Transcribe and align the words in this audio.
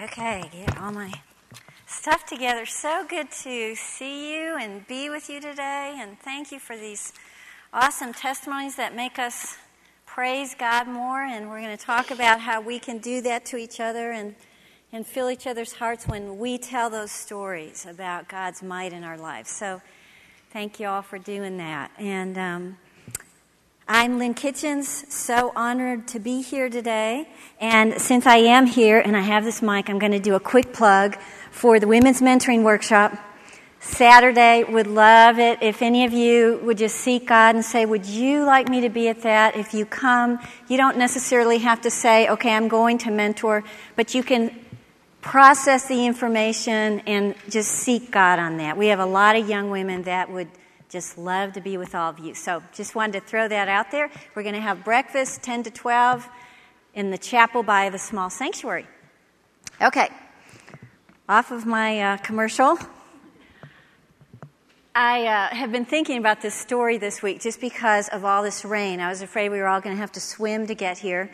Okay, 0.00 0.48
get 0.52 0.78
all 0.78 0.92
my 0.92 1.12
stuff 1.88 2.24
together. 2.24 2.64
So 2.66 3.04
good 3.08 3.32
to 3.42 3.74
see 3.74 4.32
you 4.32 4.56
and 4.56 4.86
be 4.86 5.10
with 5.10 5.28
you 5.28 5.40
today, 5.40 5.96
and 5.98 6.16
thank 6.20 6.52
you 6.52 6.60
for 6.60 6.76
these 6.76 7.12
awesome 7.72 8.12
testimonies 8.12 8.76
that 8.76 8.94
make 8.94 9.18
us 9.18 9.56
praise 10.06 10.54
God 10.54 10.86
more. 10.86 11.24
And 11.24 11.48
we're 11.48 11.60
going 11.60 11.76
to 11.76 11.84
talk 11.84 12.12
about 12.12 12.38
how 12.38 12.60
we 12.60 12.78
can 12.78 12.98
do 12.98 13.20
that 13.22 13.44
to 13.46 13.56
each 13.56 13.80
other 13.80 14.12
and, 14.12 14.36
and 14.92 15.04
fill 15.04 15.30
each 15.30 15.48
other's 15.48 15.72
hearts 15.72 16.06
when 16.06 16.38
we 16.38 16.58
tell 16.58 16.88
those 16.90 17.10
stories 17.10 17.84
about 17.84 18.28
God's 18.28 18.62
might 18.62 18.92
in 18.92 19.02
our 19.02 19.18
lives. 19.18 19.50
So, 19.50 19.82
thank 20.52 20.78
you 20.78 20.86
all 20.86 21.02
for 21.02 21.18
doing 21.18 21.56
that. 21.56 21.90
And 21.98 22.38
um, 22.38 22.76
I'm 23.90 24.18
Lynn 24.18 24.34
Kitchens, 24.34 25.06
so 25.08 25.50
honored 25.56 26.08
to 26.08 26.18
be 26.18 26.42
here 26.42 26.68
today. 26.68 27.26
And 27.58 27.98
since 27.98 28.26
I 28.26 28.36
am 28.36 28.66
here 28.66 29.00
and 29.00 29.16
I 29.16 29.22
have 29.22 29.44
this 29.44 29.62
mic, 29.62 29.88
I'm 29.88 29.98
going 29.98 30.12
to 30.12 30.18
do 30.18 30.34
a 30.34 30.40
quick 30.40 30.74
plug 30.74 31.16
for 31.50 31.80
the 31.80 31.86
Women's 31.86 32.20
Mentoring 32.20 32.64
Workshop. 32.64 33.16
Saturday, 33.80 34.62
would 34.64 34.88
love 34.88 35.38
it 35.38 35.62
if 35.62 35.80
any 35.80 36.04
of 36.04 36.12
you 36.12 36.60
would 36.64 36.76
just 36.76 36.96
seek 36.96 37.28
God 37.28 37.54
and 37.54 37.64
say, 37.64 37.86
Would 37.86 38.04
you 38.04 38.44
like 38.44 38.68
me 38.68 38.82
to 38.82 38.90
be 38.90 39.08
at 39.08 39.22
that? 39.22 39.56
If 39.56 39.72
you 39.72 39.86
come, 39.86 40.38
you 40.68 40.76
don't 40.76 40.98
necessarily 40.98 41.56
have 41.56 41.80
to 41.80 41.90
say, 41.90 42.28
Okay, 42.28 42.52
I'm 42.52 42.68
going 42.68 42.98
to 42.98 43.10
mentor, 43.10 43.64
but 43.96 44.14
you 44.14 44.22
can 44.22 44.54
process 45.22 45.88
the 45.88 46.04
information 46.04 47.00
and 47.06 47.34
just 47.48 47.70
seek 47.70 48.10
God 48.10 48.38
on 48.38 48.58
that. 48.58 48.76
We 48.76 48.88
have 48.88 49.00
a 49.00 49.06
lot 49.06 49.34
of 49.34 49.48
young 49.48 49.70
women 49.70 50.02
that 50.02 50.30
would 50.30 50.48
just 50.88 51.18
love 51.18 51.52
to 51.52 51.60
be 51.60 51.76
with 51.76 51.94
all 51.94 52.10
of 52.10 52.18
you. 52.18 52.34
So 52.34 52.62
just 52.72 52.94
wanted 52.94 53.20
to 53.20 53.20
throw 53.20 53.46
that 53.48 53.68
out 53.68 53.90
there. 53.90 54.10
We're 54.34 54.42
going 54.42 54.54
to 54.54 54.60
have 54.60 54.84
breakfast 54.84 55.42
10 55.42 55.64
to 55.64 55.70
12 55.70 56.28
in 56.94 57.10
the 57.10 57.18
chapel 57.18 57.62
by 57.62 57.90
the 57.90 57.98
small 57.98 58.30
sanctuary. 58.30 58.86
Okay, 59.80 60.08
off 61.28 61.50
of 61.50 61.66
my 61.66 62.00
uh, 62.00 62.16
commercial. 62.18 62.78
I 64.94 65.26
uh, 65.26 65.54
have 65.54 65.70
been 65.70 65.84
thinking 65.84 66.18
about 66.18 66.40
this 66.40 66.54
story 66.54 66.98
this 66.98 67.22
week 67.22 67.40
just 67.40 67.60
because 67.60 68.08
of 68.08 68.24
all 68.24 68.42
this 68.42 68.64
rain. 68.64 68.98
I 68.98 69.08
was 69.08 69.22
afraid 69.22 69.50
we 69.50 69.58
were 69.58 69.68
all 69.68 69.80
going 69.80 69.94
to 69.94 70.00
have 70.00 70.10
to 70.12 70.20
swim 70.20 70.66
to 70.66 70.74
get 70.74 70.98
here. 70.98 71.30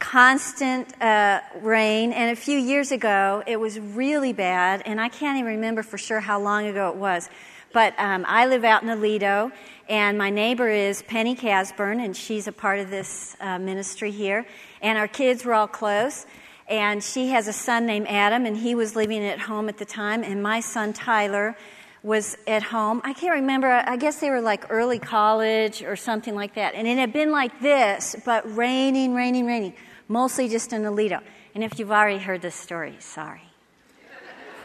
Constant 0.00 1.00
uh, 1.00 1.40
rain, 1.60 2.12
and 2.12 2.32
a 2.32 2.36
few 2.36 2.58
years 2.58 2.90
ago 2.90 3.44
it 3.46 3.60
was 3.60 3.78
really 3.78 4.32
bad, 4.32 4.82
and 4.84 5.00
I 5.00 5.08
can't 5.08 5.38
even 5.38 5.52
remember 5.52 5.84
for 5.84 5.96
sure 5.96 6.18
how 6.18 6.40
long 6.40 6.66
ago 6.66 6.88
it 6.88 6.96
was. 6.96 7.28
But 7.74 7.98
um, 7.98 8.24
I 8.28 8.46
live 8.46 8.62
out 8.62 8.84
in 8.84 8.88
Aledo, 8.88 9.50
and 9.88 10.16
my 10.16 10.30
neighbor 10.30 10.68
is 10.68 11.02
Penny 11.02 11.34
Casburn, 11.34 11.98
and 11.98 12.16
she's 12.16 12.46
a 12.46 12.52
part 12.52 12.78
of 12.78 12.88
this 12.88 13.36
uh, 13.40 13.58
ministry 13.58 14.12
here. 14.12 14.46
And 14.80 14.96
our 14.96 15.08
kids 15.08 15.44
were 15.44 15.54
all 15.54 15.66
close. 15.66 16.24
And 16.68 17.02
she 17.02 17.30
has 17.30 17.48
a 17.48 17.52
son 17.52 17.84
named 17.84 18.06
Adam, 18.08 18.46
and 18.46 18.56
he 18.56 18.76
was 18.76 18.94
living 18.94 19.24
at 19.24 19.40
home 19.40 19.68
at 19.68 19.78
the 19.78 19.84
time. 19.84 20.22
And 20.22 20.40
my 20.40 20.60
son 20.60 20.92
Tyler 20.92 21.56
was 22.04 22.36
at 22.46 22.62
home. 22.62 23.00
I 23.02 23.12
can't 23.12 23.34
remember, 23.34 23.66
I 23.68 23.96
guess 23.96 24.20
they 24.20 24.30
were 24.30 24.40
like 24.40 24.70
early 24.70 25.00
college 25.00 25.82
or 25.82 25.96
something 25.96 26.36
like 26.36 26.54
that. 26.54 26.76
And 26.76 26.86
it 26.86 26.96
had 26.96 27.12
been 27.12 27.32
like 27.32 27.60
this, 27.60 28.14
but 28.24 28.56
raining, 28.56 29.16
raining, 29.16 29.46
raining, 29.46 29.74
mostly 30.06 30.48
just 30.48 30.72
in 30.72 30.82
Aledo. 30.82 31.20
And 31.56 31.64
if 31.64 31.80
you've 31.80 31.90
already 31.90 32.18
heard 32.18 32.40
this 32.40 32.54
story, 32.54 32.94
sorry. 33.00 33.42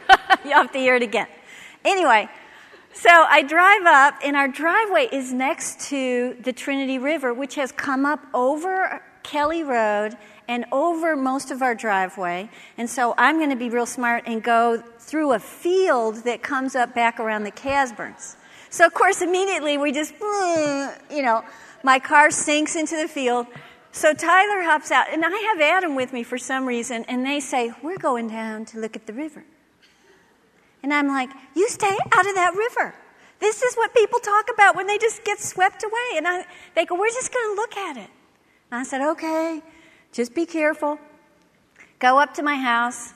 you 0.46 0.52
have 0.52 0.72
to 0.74 0.78
hear 0.78 0.96
it 0.96 1.02
again. 1.02 1.28
Anyway, 1.84 2.30
so 3.02 3.10
I 3.10 3.44
drive 3.44 3.86
up, 3.86 4.16
and 4.26 4.36
our 4.36 4.50
driveway 4.50 5.08
is 5.12 5.32
next 5.32 5.80
to 5.90 6.36
the 6.42 6.52
Trinity 6.52 7.00
River, 7.00 7.34
which 7.34 7.56
has 7.56 7.72
come 7.72 8.06
up 8.06 8.20
over 8.34 9.02
Kelly 9.24 9.64
Road 9.64 10.18
and 10.50 10.66
over 10.72 11.16
most 11.16 11.50
of 11.50 11.62
our 11.62 11.76
driveway. 11.76 12.50
And 12.78 12.90
so 12.90 13.14
I'm 13.18 13.38
going 13.38 13.52
to 13.52 13.56
be 13.56 13.70
real 13.70 13.86
smart 13.86 14.24
and 14.26 14.44
go 14.44 14.84
through 14.98 15.32
a 15.32 15.40
field 15.40 16.24
that 16.26 16.44
comes 16.44 16.76
up 16.76 16.94
back 16.94 17.22
around 17.22 17.46
the 17.46 17.52
Casburns. 17.52 18.36
So, 18.70 18.86
of 18.86 18.94
course, 18.94 19.22
immediately 19.22 19.78
we 19.78 19.94
just, 19.94 20.14
you 21.10 21.22
know, 21.22 21.46
my 21.84 22.00
car 22.00 22.32
sinks 22.32 22.76
into 22.76 22.98
the 22.98 23.08
field. 23.08 23.48
So 23.94 24.14
Tyler 24.14 24.62
hops 24.64 24.92
out, 24.92 25.08
and 25.10 25.24
I 25.26 25.30
have 25.30 25.62
Adam 25.62 25.96
with 25.96 26.12
me 26.12 26.24
for 26.24 26.38
some 26.38 26.66
reason, 26.66 27.06
and 27.08 27.26
they 27.26 27.40
say, 27.40 27.72
We're 27.82 27.98
going 27.98 28.28
down 28.28 28.66
to 28.66 28.80
look 28.80 28.96
at 28.96 29.08
the 29.08 29.14
river. 29.14 29.46
And 30.84 30.94
I'm 30.94 31.08
like, 31.08 31.30
you 31.56 31.68
stay 31.70 31.98
out 32.12 32.28
of 32.28 32.36
that 32.36 32.54
river. 32.56 32.96
This 33.40 33.62
is 33.62 33.76
what 33.76 33.94
people 33.94 34.20
talk 34.20 34.50
about 34.54 34.76
when 34.76 34.88
they 34.88 34.98
just 34.98 35.24
get 35.24 35.40
swept 35.40 35.84
away. 35.84 36.18
And 36.18 36.28
I, 36.28 36.46
they 36.76 36.86
go, 36.86 36.96
we're 36.96 37.10
just 37.10 37.34
going 37.34 37.56
to 37.56 37.56
look 37.56 37.78
at 37.78 37.98
it. 37.98 38.10
And 38.72 38.80
I 38.80 38.84
said, 38.84 39.02
okay, 39.12 39.62
just 40.12 40.36
be 40.36 40.46
careful. 40.46 41.00
Go 42.00 42.20
up 42.20 42.34
to 42.36 42.44
my 42.44 42.56
house, 42.56 43.14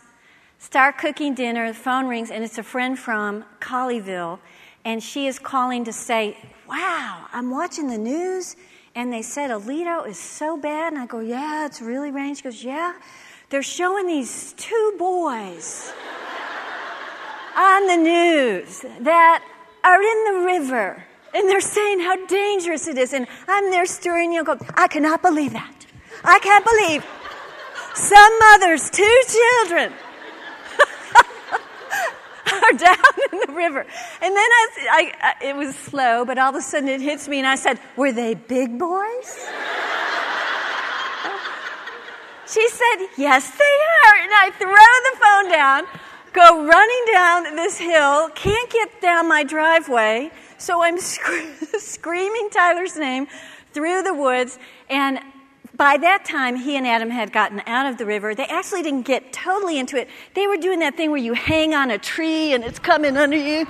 start 0.59 0.97
cooking 0.97 1.35
dinner. 1.35 1.67
The 1.67 1.73
phone 1.73 2.07
rings, 2.07 2.31
and 2.31 2.43
it's 2.43 2.57
a 2.57 2.63
friend 2.63 2.97
from 2.97 3.45
Colleyville. 3.59 4.39
And 4.85 5.01
she 5.01 5.27
is 5.27 5.39
calling 5.39 5.85
to 5.85 5.93
say, 5.93 6.37
wow, 6.67 7.27
I'm 7.31 7.49
watching 7.49 7.87
the 7.87 7.97
news, 7.97 8.57
and 8.95 9.11
they 9.11 9.21
said 9.21 9.49
Aledo 9.49 10.05
is 10.07 10.19
so 10.19 10.57
bad. 10.57 10.93
And 10.93 11.01
I 11.01 11.05
go, 11.05 11.19
yeah, 11.19 11.65
it's 11.65 11.81
really 11.81 12.11
raining. 12.11 12.35
She 12.35 12.43
goes, 12.43 12.63
yeah, 12.63 12.93
they're 13.49 13.63
showing 13.63 14.07
these 14.07 14.53
two 14.53 14.95
boys 14.97 15.93
on 17.55 17.87
the 17.87 17.97
news 17.97 18.85
that 19.01 19.43
are 19.83 20.01
in 20.01 20.33
the 20.33 20.45
river 20.45 21.03
and 21.33 21.49
they're 21.49 21.61
saying 21.61 21.99
how 21.99 22.25
dangerous 22.27 22.87
it 22.87 22.97
is. 22.97 23.13
And 23.13 23.27
I'm 23.47 23.71
there 23.71 23.85
stirring 23.85 24.31
you 24.31 24.43
go, 24.43 24.57
I 24.75 24.87
cannot 24.87 25.21
believe 25.21 25.53
that. 25.53 25.85
I 26.23 26.39
can't 26.39 26.63
believe 26.63 27.05
some 27.95 28.39
mothers, 28.39 28.89
two 28.89 29.21
children, 29.27 29.93
are 32.53 32.77
down 32.77 32.97
in 33.31 33.39
the 33.47 33.53
river. 33.53 33.81
And 33.81 34.35
then 34.35 34.49
I, 34.91 35.11
I, 35.21 35.33
it 35.45 35.55
was 35.55 35.75
slow, 35.75 36.23
but 36.25 36.37
all 36.37 36.49
of 36.49 36.55
a 36.55 36.61
sudden 36.61 36.87
it 36.87 37.01
hits 37.01 37.27
me 37.27 37.39
and 37.39 37.47
I 37.47 37.55
said, 37.55 37.79
Were 37.97 38.11
they 38.11 38.35
big 38.35 38.77
boys? 38.77 39.49
she 42.47 42.67
said, 42.69 43.07
Yes, 43.17 43.49
they 43.57 43.63
are. 43.63 44.15
And 44.21 44.31
I 44.33 44.51
throw 44.57 44.69
the 44.69 45.17
phone 45.19 45.49
down 45.51 45.87
go 46.33 46.65
running 46.65 47.05
down 47.11 47.55
this 47.55 47.77
hill, 47.77 48.29
can't 48.29 48.69
get 48.69 49.01
down 49.01 49.27
my 49.27 49.43
driveway, 49.43 50.31
so 50.57 50.83
I'm 50.83 50.97
sc- 50.99 51.21
screaming 51.77 52.49
Tyler's 52.49 52.97
name 52.97 53.27
through 53.71 54.01
the 54.03 54.13
woods. 54.13 54.57
And 54.89 55.19
by 55.75 55.97
that 55.97 56.25
time, 56.25 56.55
he 56.55 56.75
and 56.75 56.85
Adam 56.85 57.09
had 57.09 57.31
gotten 57.31 57.61
out 57.65 57.85
of 57.85 57.97
the 57.97 58.05
river. 58.05 58.35
They 58.35 58.45
actually 58.45 58.83
didn't 58.83 59.03
get 59.03 59.33
totally 59.33 59.79
into 59.79 59.97
it. 59.97 60.07
They 60.35 60.47
were 60.47 60.57
doing 60.57 60.79
that 60.79 60.95
thing 60.95 61.09
where 61.09 61.19
you 61.19 61.33
hang 61.33 61.73
on 61.73 61.89
a 61.89 61.97
tree 61.97 62.53
and 62.53 62.63
it's 62.63 62.79
coming 62.79 63.17
under 63.17 63.37
you. 63.37 63.65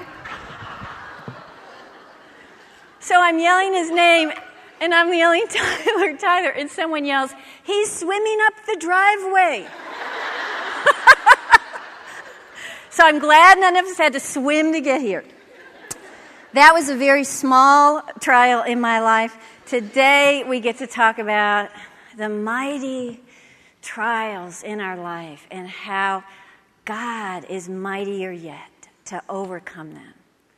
So 2.99 3.19
I'm 3.19 3.37
yelling 3.37 3.73
his 3.73 3.91
name, 3.91 4.31
and 4.79 4.93
I'm 4.93 5.13
yelling 5.13 5.45
Tyler, 5.49 6.17
Tyler, 6.17 6.49
and 6.51 6.69
someone 6.69 7.03
yells, 7.03 7.31
He's 7.63 7.91
swimming 7.91 8.37
up 8.45 8.53
the 8.65 8.77
driveway. 8.79 9.67
So 12.93 13.03
I'm 13.03 13.17
glad 13.17 13.57
none 13.57 13.75
of 13.75 13.85
us 13.85 13.97
had 13.97 14.13
to 14.13 14.19
swim 14.19 14.71
to 14.73 14.79
get 14.79 15.01
here. 15.01 15.23
That 16.53 16.75
was 16.75 16.89
a 16.89 16.95
very 16.95 17.23
small 17.23 18.03
trial 18.19 18.61
in 18.61 18.79
my 18.79 18.99
life. 18.99 19.35
Today 19.65 20.43
we 20.47 20.59
get 20.59 20.77
to 20.77 20.85
talk 20.85 21.17
about 21.17 21.71
the 22.15 22.29
mighty 22.29 23.19
trials 23.81 24.61
in 24.61 24.79
our 24.79 24.95
life 24.95 25.47
and 25.49 25.67
how 25.67 26.23
God 26.85 27.45
is 27.45 27.67
mightier 27.67 28.31
yet 28.31 28.69
to 29.05 29.23
overcome 29.27 29.95
them. 29.95 30.13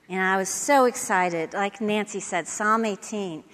And 0.09 0.22
I 0.22 0.35
was 0.35 0.50
so 0.50 0.84
excited. 0.84 1.53
Like 1.53 1.79
Nancy 1.79 2.19
said, 2.19 2.50
Psalm 2.50 2.84
18. 2.84 3.46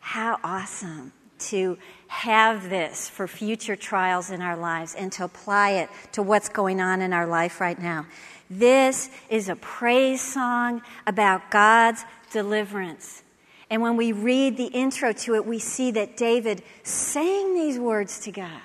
How 0.00 0.40
awesome 0.42 1.12
to 1.50 1.76
have 2.16 2.70
this 2.70 3.10
for 3.10 3.28
future 3.28 3.76
trials 3.76 4.30
in 4.30 4.40
our 4.40 4.56
lives 4.56 4.94
and 4.94 5.12
to 5.12 5.24
apply 5.24 5.72
it 5.72 5.90
to 6.12 6.22
what's 6.22 6.48
going 6.48 6.80
on 6.80 7.02
in 7.02 7.12
our 7.12 7.26
life 7.26 7.60
right 7.60 7.78
now. 7.78 8.06
This 8.48 9.10
is 9.28 9.50
a 9.50 9.56
praise 9.56 10.22
song 10.22 10.80
about 11.06 11.50
God's 11.50 12.04
deliverance. 12.32 13.22
And 13.68 13.82
when 13.82 13.98
we 13.98 14.12
read 14.12 14.56
the 14.56 14.64
intro 14.64 15.12
to 15.12 15.34
it, 15.34 15.44
we 15.44 15.58
see 15.58 15.90
that 15.90 16.16
David 16.16 16.62
sang 16.84 17.54
these 17.54 17.78
words 17.78 18.20
to 18.20 18.32
God. 18.32 18.62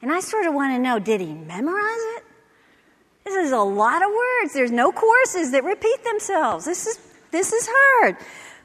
And 0.00 0.10
I 0.10 0.18
sort 0.18 0.46
of 0.46 0.52
want 0.52 0.74
to 0.74 0.80
know 0.80 0.98
did 0.98 1.20
he 1.20 1.32
memorize 1.32 2.02
it? 2.16 2.24
This 3.24 3.36
is 3.36 3.52
a 3.52 3.58
lot 3.58 4.02
of 4.02 4.08
words. 4.10 4.52
There's 4.52 4.72
no 4.72 4.90
choruses 4.90 5.52
that 5.52 5.62
repeat 5.62 6.02
themselves. 6.02 6.64
This 6.64 6.88
is, 6.88 6.98
this 7.30 7.52
is 7.52 7.68
hard. 7.70 8.16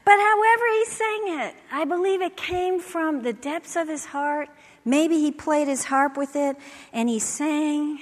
But 0.08 0.20
however 0.20 0.64
he 0.72 0.84
sang 0.86 1.20
it, 1.40 1.54
I 1.70 1.84
believe 1.84 2.22
it 2.22 2.34
came 2.34 2.80
from 2.80 3.20
the 3.20 3.34
depths 3.34 3.76
of 3.76 3.88
his 3.88 4.06
heart. 4.06 4.48
Maybe 4.82 5.18
he 5.18 5.30
played 5.30 5.68
his 5.68 5.84
harp 5.84 6.16
with 6.16 6.34
it 6.34 6.56
and 6.94 7.10
he 7.10 7.18
sang 7.18 8.00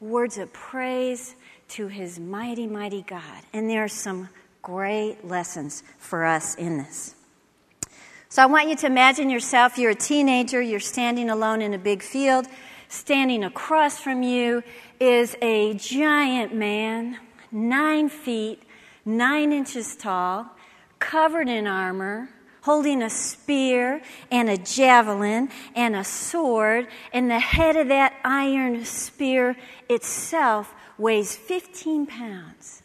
words 0.00 0.38
of 0.38 0.50
praise 0.54 1.34
to 1.76 1.88
his 1.88 2.18
mighty, 2.18 2.66
mighty 2.66 3.02
God. 3.02 3.42
And 3.52 3.68
there 3.68 3.84
are 3.84 3.88
some 3.88 4.30
great 4.62 5.22
lessons 5.22 5.82
for 5.98 6.24
us 6.24 6.54
in 6.54 6.78
this. 6.78 7.14
So 8.30 8.42
I 8.42 8.46
want 8.46 8.70
you 8.70 8.76
to 8.76 8.86
imagine 8.86 9.28
yourself, 9.28 9.76
you're 9.76 9.90
a 9.90 9.94
teenager, 9.94 10.62
you're 10.62 10.80
standing 10.80 11.28
alone 11.28 11.60
in 11.60 11.74
a 11.74 11.78
big 11.78 12.02
field. 12.02 12.46
Standing 12.88 13.44
across 13.44 14.00
from 14.00 14.22
you 14.22 14.62
is 14.98 15.36
a 15.42 15.74
giant 15.74 16.54
man, 16.54 17.18
nine 17.52 18.08
feet, 18.08 18.62
nine 19.04 19.52
inches 19.52 19.94
tall, 19.94 20.54
covered 20.98 21.48
in 21.48 21.66
armor, 21.66 22.28
holding 22.62 23.02
a 23.02 23.10
spear 23.10 24.02
and 24.30 24.48
a 24.48 24.56
javelin 24.56 25.48
and 25.74 25.96
a 25.96 26.04
sword, 26.04 26.86
and 27.12 27.30
the 27.30 27.38
head 27.38 27.76
of 27.76 27.88
that 27.88 28.14
iron 28.24 28.84
spear 28.84 29.56
itself 29.88 30.74
weighs 30.98 31.36
15 31.36 32.06
pounds. 32.06 32.82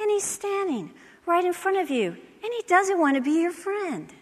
And 0.00 0.10
he's 0.10 0.24
standing 0.24 0.92
right 1.26 1.44
in 1.44 1.52
front 1.52 1.78
of 1.78 1.90
you, 1.90 2.08
and 2.08 2.52
he 2.56 2.62
doesn't 2.66 2.98
want 2.98 3.16
to 3.16 3.22
be 3.22 3.40
your 3.42 3.52
friend. 3.52 4.12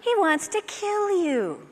He 0.00 0.14
wants 0.16 0.48
to 0.48 0.60
kill 0.66 1.24
you. 1.24 1.66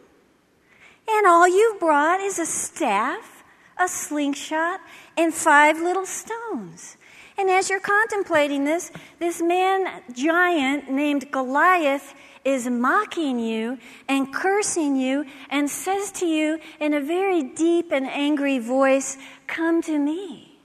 And 1.08 1.26
all 1.26 1.46
you've 1.46 1.78
brought 1.78 2.20
is 2.20 2.38
a 2.38 2.46
staff, 2.46 3.44
a 3.78 3.86
slingshot, 3.88 4.80
and 5.16 5.34
five 5.34 5.78
little 5.78 6.06
stones. 6.06 6.96
And 7.38 7.48
as 7.50 7.70
you're 7.70 7.80
contemplating 7.80 8.64
this, 8.64 8.90
this 9.18 9.40
man 9.40 10.02
giant 10.12 10.90
named 10.90 11.30
Goliath 11.30 12.14
is 12.44 12.66
mocking 12.68 13.38
you 13.38 13.78
and 14.08 14.32
cursing 14.32 14.96
you 14.96 15.24
and 15.48 15.70
says 15.70 16.10
to 16.12 16.26
you 16.26 16.58
in 16.80 16.94
a 16.94 17.00
very 17.00 17.42
deep 17.42 17.92
and 17.92 18.06
angry 18.06 18.58
voice, 18.58 19.16
Come 19.46 19.82
to 19.82 19.98
me, 19.98 20.58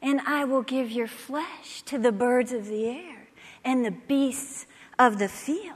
and 0.00 0.20
I 0.26 0.44
will 0.44 0.62
give 0.62 0.90
your 0.90 1.08
flesh 1.08 1.82
to 1.82 1.98
the 1.98 2.12
birds 2.12 2.52
of 2.52 2.66
the 2.66 2.86
air 2.86 3.28
and 3.64 3.84
the 3.84 3.90
beasts 3.90 4.66
of 4.98 5.18
the 5.18 5.28
field. 5.28 5.74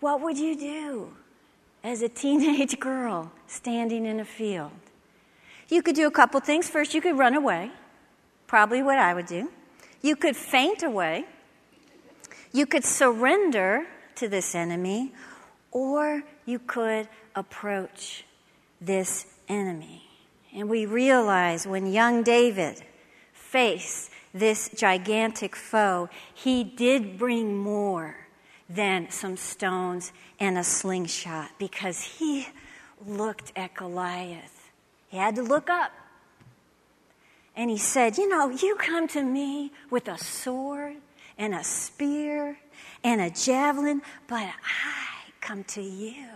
What 0.00 0.20
would 0.20 0.38
you 0.38 0.56
do 0.56 1.16
as 1.82 2.02
a 2.02 2.08
teenage 2.08 2.78
girl 2.80 3.32
standing 3.46 4.06
in 4.06 4.20
a 4.20 4.24
field? 4.24 4.72
You 5.68 5.82
could 5.82 5.94
do 5.94 6.06
a 6.06 6.10
couple 6.10 6.40
things. 6.40 6.68
First, 6.68 6.94
you 6.94 7.00
could 7.00 7.16
run 7.16 7.34
away, 7.34 7.70
probably 8.54 8.84
what 8.84 9.00
I 9.00 9.14
would 9.14 9.26
do. 9.26 9.50
You 10.00 10.14
could 10.14 10.36
faint 10.36 10.84
away. 10.84 11.24
You 12.52 12.66
could 12.66 12.84
surrender 12.84 13.84
to 14.14 14.28
this 14.28 14.54
enemy, 14.54 15.12
or 15.72 16.22
you 16.46 16.60
could 16.60 17.08
approach 17.34 18.24
this 18.80 19.26
enemy. 19.48 20.04
And 20.54 20.68
we 20.68 20.86
realize 20.86 21.66
when 21.66 21.92
young 21.92 22.22
David 22.22 22.80
faced 23.32 24.12
this 24.32 24.68
gigantic 24.68 25.56
foe, 25.56 26.08
he 26.32 26.62
did 26.62 27.18
bring 27.18 27.56
more 27.56 28.14
than 28.68 29.10
some 29.10 29.36
stones 29.36 30.12
and 30.38 30.56
a 30.56 30.62
slingshot 30.62 31.50
because 31.58 32.02
he 32.02 32.46
looked 33.04 33.50
at 33.56 33.74
Goliath. 33.74 34.70
He 35.08 35.16
had 35.16 35.34
to 35.34 35.42
look 35.42 35.68
up. 35.68 35.90
And 37.56 37.70
he 37.70 37.78
said, 37.78 38.18
You 38.18 38.28
know, 38.28 38.50
you 38.50 38.76
come 38.76 39.08
to 39.08 39.22
me 39.22 39.72
with 39.90 40.08
a 40.08 40.18
sword 40.18 40.96
and 41.38 41.54
a 41.54 41.64
spear 41.64 42.58
and 43.02 43.20
a 43.20 43.30
javelin, 43.30 44.02
but 44.26 44.42
I 44.42 45.30
come 45.40 45.64
to 45.64 45.82
you 45.82 46.26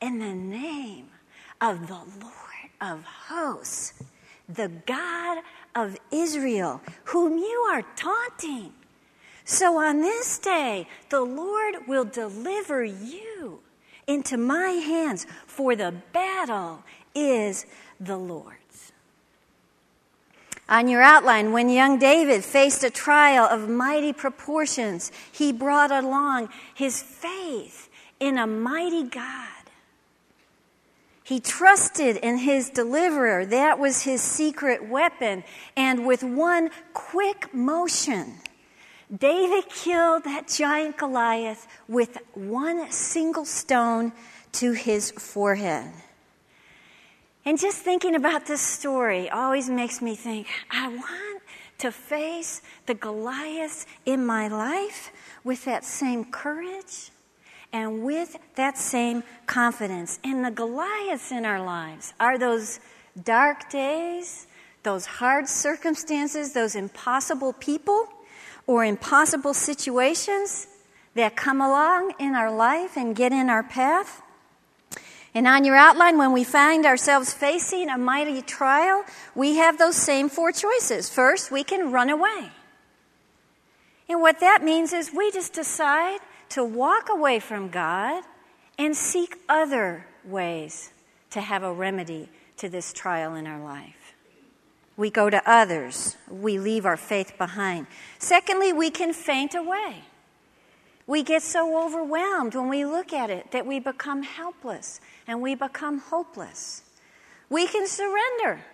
in 0.00 0.18
the 0.18 0.34
name 0.34 1.08
of 1.60 1.86
the 1.86 1.94
Lord 1.94 2.70
of 2.80 3.04
hosts, 3.04 3.94
the 4.48 4.68
God 4.86 5.42
of 5.74 5.96
Israel, 6.10 6.80
whom 7.04 7.38
you 7.38 7.66
are 7.70 7.82
taunting. 7.96 8.72
So 9.44 9.78
on 9.78 10.00
this 10.00 10.38
day, 10.38 10.88
the 11.10 11.20
Lord 11.20 11.86
will 11.86 12.04
deliver 12.04 12.84
you 12.84 13.60
into 14.06 14.36
my 14.36 14.68
hands, 14.68 15.26
for 15.46 15.76
the 15.76 15.94
battle 16.12 16.82
is 17.14 17.66
the 18.00 18.16
Lord. 18.16 18.56
On 20.68 20.88
your 20.88 21.02
outline, 21.02 21.52
when 21.52 21.68
young 21.68 21.98
David 21.98 22.42
faced 22.42 22.84
a 22.84 22.90
trial 22.90 23.44
of 23.44 23.68
mighty 23.68 24.12
proportions, 24.12 25.12
he 25.30 25.52
brought 25.52 25.90
along 25.90 26.48
his 26.74 27.02
faith 27.02 27.90
in 28.18 28.38
a 28.38 28.46
mighty 28.46 29.04
God. 29.04 29.48
He 31.22 31.40
trusted 31.40 32.16
in 32.18 32.38
his 32.38 32.68
deliverer. 32.70 33.46
That 33.46 33.78
was 33.78 34.02
his 34.02 34.22
secret 34.22 34.88
weapon. 34.88 35.44
And 35.76 36.06
with 36.06 36.22
one 36.22 36.70
quick 36.92 37.52
motion, 37.54 38.34
David 39.14 39.68
killed 39.70 40.24
that 40.24 40.48
giant 40.48 40.98
Goliath 40.98 41.66
with 41.88 42.18
one 42.34 42.90
single 42.90 43.46
stone 43.46 44.12
to 44.52 44.72
his 44.72 45.10
forehead. 45.12 45.92
And 47.46 47.58
just 47.58 47.78
thinking 47.78 48.14
about 48.14 48.46
this 48.46 48.62
story 48.62 49.28
always 49.28 49.68
makes 49.68 50.00
me 50.00 50.14
think 50.14 50.46
I 50.70 50.88
want 50.88 51.42
to 51.78 51.92
face 51.92 52.62
the 52.86 52.94
Goliaths 52.94 53.86
in 54.06 54.24
my 54.24 54.48
life 54.48 55.10
with 55.42 55.64
that 55.66 55.84
same 55.84 56.24
courage 56.24 57.10
and 57.72 58.02
with 58.02 58.38
that 58.54 58.78
same 58.78 59.22
confidence. 59.46 60.18
And 60.24 60.44
the 60.44 60.50
Goliaths 60.50 61.32
in 61.32 61.44
our 61.44 61.62
lives 61.62 62.14
are 62.18 62.38
those 62.38 62.80
dark 63.22 63.68
days, 63.68 64.46
those 64.82 65.04
hard 65.04 65.48
circumstances, 65.48 66.52
those 66.52 66.74
impossible 66.74 67.52
people 67.52 68.08
or 68.66 68.84
impossible 68.84 69.52
situations 69.52 70.68
that 71.14 71.36
come 71.36 71.60
along 71.60 72.14
in 72.18 72.34
our 72.34 72.54
life 72.54 72.96
and 72.96 73.14
get 73.14 73.32
in 73.32 73.50
our 73.50 73.62
path. 73.62 74.22
And 75.34 75.48
on 75.48 75.64
your 75.64 75.74
outline, 75.74 76.16
when 76.16 76.32
we 76.32 76.44
find 76.44 76.86
ourselves 76.86 77.34
facing 77.34 77.88
a 77.88 77.98
mighty 77.98 78.40
trial, 78.40 79.04
we 79.34 79.56
have 79.56 79.78
those 79.78 79.96
same 79.96 80.28
four 80.28 80.52
choices. 80.52 81.10
First, 81.10 81.50
we 81.50 81.64
can 81.64 81.90
run 81.90 82.08
away. 82.08 82.52
And 84.08 84.20
what 84.20 84.38
that 84.40 84.62
means 84.62 84.92
is 84.92 85.12
we 85.12 85.32
just 85.32 85.52
decide 85.52 86.20
to 86.50 86.62
walk 86.62 87.08
away 87.08 87.40
from 87.40 87.68
God 87.68 88.22
and 88.78 88.96
seek 88.96 89.36
other 89.48 90.06
ways 90.24 90.92
to 91.30 91.40
have 91.40 91.64
a 91.64 91.72
remedy 91.72 92.28
to 92.58 92.68
this 92.68 92.92
trial 92.92 93.34
in 93.34 93.46
our 93.46 93.62
life. 93.62 94.14
We 94.96 95.10
go 95.10 95.28
to 95.28 95.42
others, 95.50 96.16
we 96.30 96.58
leave 96.60 96.86
our 96.86 96.96
faith 96.96 97.36
behind. 97.36 97.88
Secondly, 98.20 98.72
we 98.72 98.90
can 98.90 99.12
faint 99.12 99.54
away. 99.56 100.04
We 101.06 101.22
get 101.22 101.42
so 101.42 101.84
overwhelmed 101.84 102.54
when 102.54 102.68
we 102.68 102.84
look 102.84 103.12
at 103.12 103.28
it 103.30 103.50
that 103.50 103.66
we 103.66 103.80
become 103.80 104.22
helpless 104.22 105.00
and 105.26 105.40
we 105.40 105.54
become 105.54 105.98
hopeless. 105.98 106.82
We 107.48 107.66
can 107.66 107.86
surrender, 107.86 108.64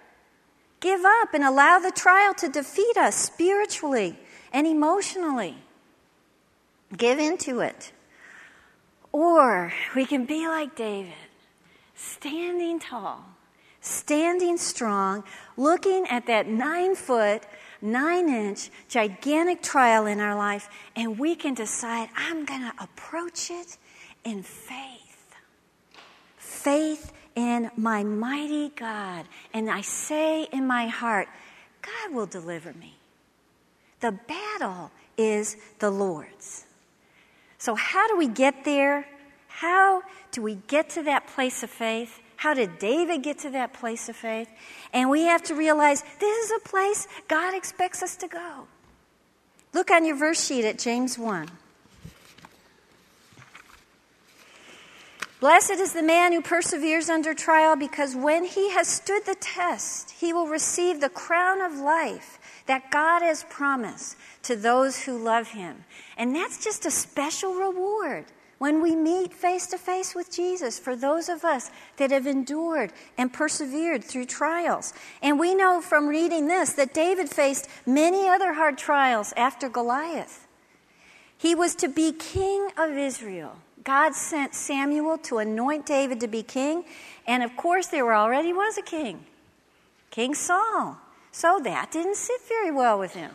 give 0.80 1.04
up, 1.04 1.34
and 1.34 1.44
allow 1.44 1.78
the 1.78 1.90
trial 1.90 2.34
to 2.34 2.48
defeat 2.48 2.96
us 2.96 3.16
spiritually 3.16 4.18
and 4.52 4.66
emotionally. 4.66 5.56
Give 6.96 7.18
into 7.18 7.60
it. 7.60 7.92
Or 9.12 9.72
we 9.94 10.06
can 10.06 10.24
be 10.24 10.46
like 10.46 10.76
David, 10.76 11.12
standing 11.94 12.78
tall, 12.78 13.24
standing 13.80 14.56
strong, 14.56 15.24
looking 15.56 16.06
at 16.08 16.26
that 16.26 16.46
nine 16.46 16.94
foot, 16.94 17.42
nine 17.82 18.28
inch, 18.28 18.70
gigantic 18.88 19.62
trial 19.62 20.06
in 20.06 20.20
our 20.20 20.36
life, 20.36 20.68
and 20.94 21.18
we 21.18 21.34
can 21.34 21.54
decide, 21.54 22.08
I'm 22.16 22.44
going 22.44 22.62
to 22.62 22.72
approach 22.80 23.50
it 23.50 23.78
in 24.24 24.42
faith. 24.42 24.99
Faith 26.62 27.12
in 27.34 27.70
my 27.76 28.02
mighty 28.04 28.68
God. 28.70 29.26
And 29.54 29.70
I 29.70 29.80
say 29.80 30.44
in 30.52 30.66
my 30.66 30.88
heart, 30.88 31.28
God 31.80 32.14
will 32.14 32.26
deliver 32.26 32.72
me. 32.74 32.96
The 34.00 34.12
battle 34.12 34.90
is 35.16 35.56
the 35.78 35.90
Lord's. 35.90 36.66
So, 37.58 37.74
how 37.74 38.08
do 38.08 38.16
we 38.16 38.28
get 38.28 38.64
there? 38.64 39.06
How 39.48 40.02
do 40.32 40.42
we 40.42 40.56
get 40.66 40.90
to 40.90 41.02
that 41.04 41.26
place 41.26 41.62
of 41.62 41.70
faith? 41.70 42.20
How 42.36 42.54
did 42.54 42.78
David 42.78 43.22
get 43.22 43.38
to 43.40 43.50
that 43.50 43.74
place 43.74 44.08
of 44.08 44.16
faith? 44.16 44.48
And 44.92 45.10
we 45.10 45.24
have 45.24 45.42
to 45.44 45.54
realize 45.54 46.02
this 46.18 46.44
is 46.46 46.52
a 46.56 46.68
place 46.68 47.06
God 47.28 47.54
expects 47.54 48.02
us 48.02 48.16
to 48.16 48.28
go. 48.28 48.66
Look 49.72 49.90
on 49.90 50.04
your 50.04 50.16
verse 50.16 50.46
sheet 50.46 50.64
at 50.64 50.78
James 50.78 51.18
1. 51.18 51.48
Blessed 55.40 55.70
is 55.70 55.94
the 55.94 56.02
man 56.02 56.32
who 56.32 56.42
perseveres 56.42 57.08
under 57.08 57.32
trial, 57.32 57.74
because 57.74 58.14
when 58.14 58.44
he 58.44 58.70
has 58.72 58.86
stood 58.86 59.24
the 59.24 59.36
test, 59.36 60.10
he 60.10 60.34
will 60.34 60.46
receive 60.46 61.00
the 61.00 61.08
crown 61.08 61.62
of 61.62 61.78
life 61.78 62.38
that 62.66 62.90
God 62.90 63.22
has 63.22 63.44
promised 63.48 64.16
to 64.42 64.54
those 64.54 65.02
who 65.02 65.16
love 65.16 65.48
him. 65.48 65.84
And 66.18 66.36
that's 66.36 66.62
just 66.62 66.84
a 66.84 66.90
special 66.90 67.54
reward 67.54 68.26
when 68.58 68.82
we 68.82 68.94
meet 68.94 69.32
face 69.32 69.66
to 69.68 69.78
face 69.78 70.14
with 70.14 70.30
Jesus 70.30 70.78
for 70.78 70.94
those 70.94 71.30
of 71.30 71.42
us 71.42 71.70
that 71.96 72.10
have 72.10 72.26
endured 72.26 72.92
and 73.16 73.32
persevered 73.32 74.04
through 74.04 74.26
trials. 74.26 74.92
And 75.22 75.40
we 75.40 75.54
know 75.54 75.80
from 75.80 76.06
reading 76.06 76.48
this 76.48 76.74
that 76.74 76.92
David 76.92 77.30
faced 77.30 77.66
many 77.86 78.28
other 78.28 78.52
hard 78.52 78.76
trials 78.76 79.32
after 79.38 79.70
Goliath. 79.70 80.46
He 81.38 81.54
was 81.54 81.74
to 81.76 81.88
be 81.88 82.12
king 82.12 82.68
of 82.76 82.90
Israel, 82.98 83.56
God 83.84 84.14
sent 84.14 84.54
Samuel 84.54 85.18
to 85.18 85.38
anoint 85.38 85.86
David 85.86 86.20
to 86.20 86.28
be 86.28 86.42
king, 86.42 86.84
and 87.26 87.42
of 87.42 87.56
course, 87.56 87.86
there 87.86 88.14
already 88.14 88.52
was 88.52 88.76
a 88.76 88.82
king, 88.82 89.24
King 90.10 90.34
Saul. 90.34 90.98
So 91.32 91.60
that 91.62 91.92
didn't 91.92 92.16
sit 92.16 92.40
very 92.48 92.70
well 92.70 92.98
with 92.98 93.14
him. 93.14 93.30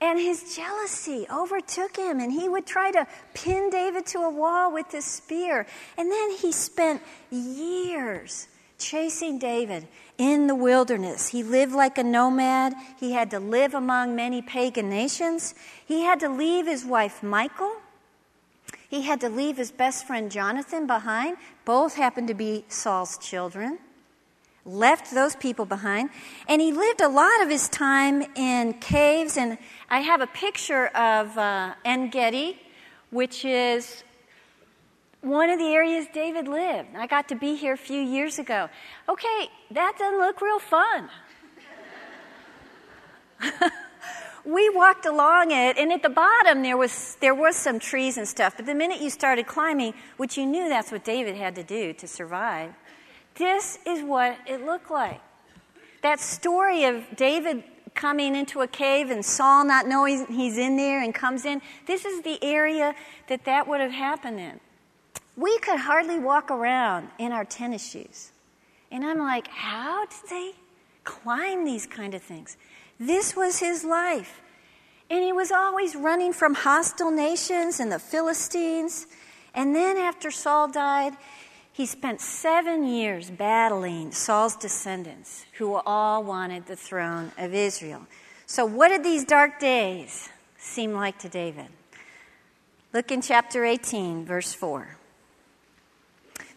And 0.00 0.18
his 0.18 0.56
jealousy 0.56 1.26
overtook 1.32 1.96
him, 1.96 2.18
and 2.18 2.32
he 2.32 2.48
would 2.48 2.66
try 2.66 2.90
to 2.90 3.06
pin 3.34 3.70
David 3.70 4.04
to 4.06 4.18
a 4.18 4.30
wall 4.30 4.72
with 4.72 4.90
his 4.90 5.04
spear. 5.04 5.66
And 5.96 6.10
then 6.10 6.32
he 6.32 6.50
spent 6.50 7.00
years 7.30 8.48
chasing 8.78 9.38
David 9.38 9.86
in 10.18 10.48
the 10.48 10.56
wilderness. 10.56 11.28
He 11.28 11.44
lived 11.44 11.72
like 11.72 11.98
a 11.98 12.02
nomad. 12.02 12.74
He 12.98 13.12
had 13.12 13.30
to 13.30 13.38
live 13.38 13.74
among 13.74 14.16
many 14.16 14.42
pagan 14.42 14.90
nations. 14.90 15.54
He 15.86 16.02
had 16.02 16.18
to 16.20 16.28
leave 16.28 16.66
his 16.66 16.84
wife, 16.84 17.22
Michal. 17.22 17.81
He 18.92 19.00
had 19.00 19.22
to 19.22 19.30
leave 19.30 19.56
his 19.56 19.72
best 19.72 20.06
friend, 20.06 20.30
Jonathan, 20.30 20.86
behind. 20.86 21.38
Both 21.64 21.94
happened 21.94 22.28
to 22.28 22.34
be 22.34 22.66
Saul's 22.68 23.16
children 23.16 23.78
left 24.66 25.14
those 25.14 25.34
people 25.34 25.64
behind. 25.64 26.10
And 26.46 26.60
he 26.60 26.72
lived 26.72 27.00
a 27.00 27.08
lot 27.08 27.40
of 27.40 27.48
his 27.48 27.70
time 27.70 28.22
in 28.36 28.74
caves. 28.74 29.38
And 29.38 29.56
I 29.88 30.00
have 30.00 30.20
a 30.20 30.26
picture 30.26 30.88
of 30.88 31.38
uh, 31.38 31.72
En 31.86 32.10
Gedi, 32.10 32.60
which 33.08 33.46
is 33.46 34.04
one 35.22 35.48
of 35.48 35.58
the 35.58 35.72
areas 35.72 36.06
David 36.12 36.46
lived. 36.46 36.94
I 36.94 37.06
got 37.06 37.28
to 37.28 37.34
be 37.34 37.54
here 37.54 37.72
a 37.72 37.78
few 37.78 38.02
years 38.02 38.38
ago. 38.38 38.68
Okay, 39.08 39.48
that 39.70 39.94
doesn't 39.98 40.18
look 40.18 40.42
real 40.42 40.58
fun. 40.58 41.08
we 44.44 44.68
walked 44.70 45.06
along 45.06 45.50
it, 45.50 45.78
and 45.78 45.92
at 45.92 46.02
the 46.02 46.08
bottom 46.08 46.62
there 46.62 46.76
was 46.76 47.16
there 47.20 47.34
was 47.34 47.56
some 47.56 47.78
trees 47.78 48.16
and 48.18 48.26
stuff. 48.26 48.56
But 48.56 48.66
the 48.66 48.74
minute 48.74 49.00
you 49.00 49.10
started 49.10 49.46
climbing, 49.46 49.94
which 50.16 50.36
you 50.36 50.46
knew 50.46 50.68
that's 50.68 50.90
what 50.90 51.04
David 51.04 51.36
had 51.36 51.54
to 51.56 51.62
do 51.62 51.92
to 51.94 52.06
survive, 52.06 52.74
this 53.36 53.78
is 53.86 54.02
what 54.02 54.36
it 54.46 54.64
looked 54.64 54.90
like. 54.90 55.20
That 56.02 56.20
story 56.20 56.84
of 56.84 57.04
David 57.16 57.62
coming 57.94 58.34
into 58.34 58.60
a 58.62 58.66
cave 58.66 59.10
and 59.10 59.24
Saul 59.24 59.64
not 59.64 59.86
knowing 59.86 60.26
he's 60.26 60.58
in 60.58 60.76
there 60.76 61.02
and 61.02 61.14
comes 61.14 61.44
in, 61.44 61.60
this 61.86 62.04
is 62.04 62.22
the 62.22 62.42
area 62.42 62.94
that 63.28 63.44
that 63.44 63.68
would 63.68 63.80
have 63.80 63.92
happened 63.92 64.40
in. 64.40 64.60
We 65.36 65.58
could 65.58 65.78
hardly 65.78 66.18
walk 66.18 66.50
around 66.50 67.08
in 67.18 67.32
our 67.32 67.44
tennis 67.44 67.90
shoes. 67.90 68.32
And 68.90 69.04
I'm 69.04 69.18
like, 69.18 69.48
how 69.48 70.06
did 70.06 70.30
they 70.30 70.52
climb 71.04 71.64
these 71.64 71.86
kind 71.86 72.14
of 72.14 72.22
things? 72.22 72.56
This 73.06 73.34
was 73.34 73.58
his 73.58 73.82
life. 73.82 74.40
And 75.10 75.24
he 75.24 75.32
was 75.32 75.50
always 75.50 75.96
running 75.96 76.32
from 76.32 76.54
hostile 76.54 77.10
nations 77.10 77.80
and 77.80 77.90
the 77.90 77.98
Philistines. 77.98 79.08
And 79.54 79.74
then 79.74 79.96
after 79.96 80.30
Saul 80.30 80.68
died, 80.68 81.14
he 81.72 81.84
spent 81.84 82.20
seven 82.20 82.84
years 82.84 83.28
battling 83.28 84.12
Saul's 84.12 84.54
descendants, 84.54 85.44
who 85.58 85.74
all 85.74 86.22
wanted 86.22 86.66
the 86.66 86.76
throne 86.76 87.32
of 87.38 87.52
Israel. 87.54 88.06
So, 88.46 88.64
what 88.64 88.88
did 88.88 89.02
these 89.02 89.24
dark 89.24 89.58
days 89.58 90.28
seem 90.56 90.92
like 90.92 91.18
to 91.20 91.28
David? 91.28 91.66
Look 92.92 93.10
in 93.10 93.20
chapter 93.20 93.64
18, 93.64 94.24
verse 94.26 94.52
4. 94.54 94.96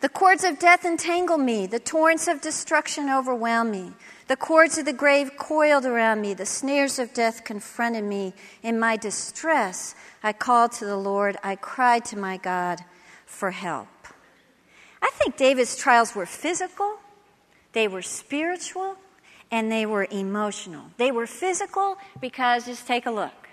The 0.06 0.10
cords 0.10 0.44
of 0.44 0.60
death 0.60 0.86
entangle 0.86 1.40
me, 1.40 1.66
the 1.66 1.80
torrents 1.80 2.28
of 2.28 2.40
destruction 2.40 3.10
overwhelm 3.10 3.72
me. 3.72 3.94
The 4.28 4.36
cords 4.36 4.78
of 4.78 4.86
the 4.86 4.94
grave 4.94 5.32
coiled 5.36 5.84
around 5.84 6.22
me, 6.22 6.36
the 6.36 6.46
snares 6.46 7.00
of 7.00 7.12
death 7.12 7.44
confronted 7.44 8.04
me. 8.04 8.36
In 8.62 8.80
my 8.80 8.98
distress, 8.98 9.96
I 10.22 10.32
called 10.32 10.74
to 10.74 10.86
the 10.86 10.96
Lord, 10.96 11.38
I 11.44 11.56
cried 11.56 12.06
to 12.06 12.20
my 12.20 12.38
God 12.38 12.82
for 13.26 13.50
help. 13.50 13.88
I 15.02 15.10
think 15.16 15.38
David's 15.38 15.76
trials 15.76 16.14
were 16.14 16.28
physical, 16.28 17.00
they 17.74 17.88
were 17.88 18.04
spiritual, 18.04 18.98
and 19.50 19.72
they 19.72 19.88
were 19.88 20.08
emotional. 20.12 20.84
They 20.98 21.12
were 21.12 21.26
physical 21.26 21.98
because 22.22 22.66
just 22.66 22.86
take 22.86 23.08
a 23.08 23.12
look. 23.12 23.50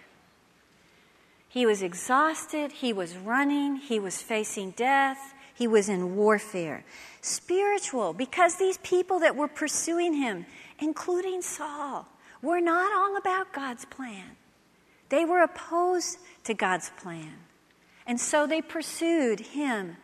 He 1.48 1.64
was 1.64 1.80
exhausted, 1.80 2.72
he 2.72 2.92
was 2.92 3.16
running, 3.16 3.76
he 3.76 3.98
was 3.98 4.20
facing 4.20 4.72
death, 4.72 5.32
he 5.54 5.66
was 5.66 5.88
in 5.88 6.16
warfare. 6.16 6.84
Spiritual 7.20 8.12
because 8.12 8.56
these 8.56 8.78
people 8.78 9.20
that 9.20 9.36
were 9.36 9.48
pursuing 9.48 10.14
him, 10.14 10.46
including 10.78 11.42
Saul, 11.42 12.06
were 12.40 12.60
not 12.60 12.92
all 12.92 13.16
about 13.16 13.52
God's 13.52 13.84
plan. 13.84 14.36
They 15.08 15.24
were 15.24 15.42
opposed 15.42 16.18
to 16.44 16.54
God's 16.54 16.90
plan. 16.96 17.34
And 18.06 18.20
so 18.20 18.46
they 18.46 18.62
pursued 18.62 19.40
him 19.40 19.96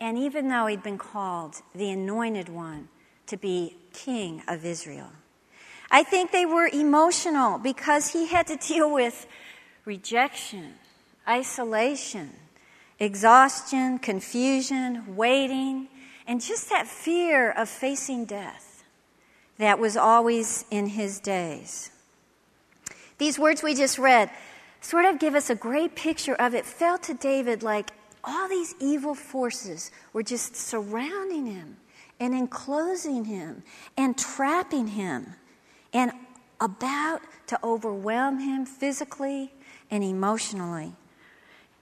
and 0.00 0.18
even 0.18 0.48
though 0.48 0.66
he'd 0.66 0.82
been 0.82 0.98
called 0.98 1.62
the 1.74 1.90
anointed 1.90 2.48
one 2.48 2.88
to 3.26 3.36
be 3.36 3.76
king 3.92 4.42
of 4.48 4.64
Israel, 4.64 5.10
I 5.90 6.02
think 6.02 6.32
they 6.32 6.46
were 6.46 6.66
emotional 6.66 7.58
because 7.58 8.12
he 8.12 8.26
had 8.26 8.46
to 8.48 8.56
deal 8.56 8.92
with 8.92 9.26
rejection, 9.84 10.74
isolation, 11.28 12.30
exhaustion, 12.98 13.98
confusion, 13.98 15.16
waiting, 15.16 15.88
and 16.26 16.40
just 16.40 16.70
that 16.70 16.86
fear 16.86 17.50
of 17.50 17.68
facing 17.68 18.24
death 18.24 18.84
that 19.58 19.78
was 19.78 19.96
always 19.96 20.64
in 20.70 20.86
his 20.86 21.20
days. 21.20 21.90
These 23.18 23.38
words 23.38 23.62
we 23.62 23.74
just 23.74 23.98
read 23.98 24.30
sort 24.80 25.04
of 25.04 25.18
give 25.18 25.34
us 25.34 25.50
a 25.50 25.54
great 25.54 25.94
picture 25.94 26.34
of 26.34 26.54
it. 26.54 26.66
Felt 26.66 27.04
to 27.04 27.14
David 27.14 27.62
like 27.62 27.90
all 28.22 28.48
these 28.48 28.74
evil 28.80 29.14
forces 29.14 29.90
were 30.12 30.22
just 30.22 30.56
surrounding 30.56 31.46
him 31.46 31.76
and 32.18 32.34
enclosing 32.34 33.24
him 33.24 33.62
and 33.96 34.16
trapping 34.16 34.88
him 34.88 35.34
and 35.92 36.12
about 36.60 37.20
to 37.46 37.58
overwhelm 37.62 38.38
him 38.38 38.64
physically 38.64 39.52
and 39.90 40.02
emotionally. 40.02 40.92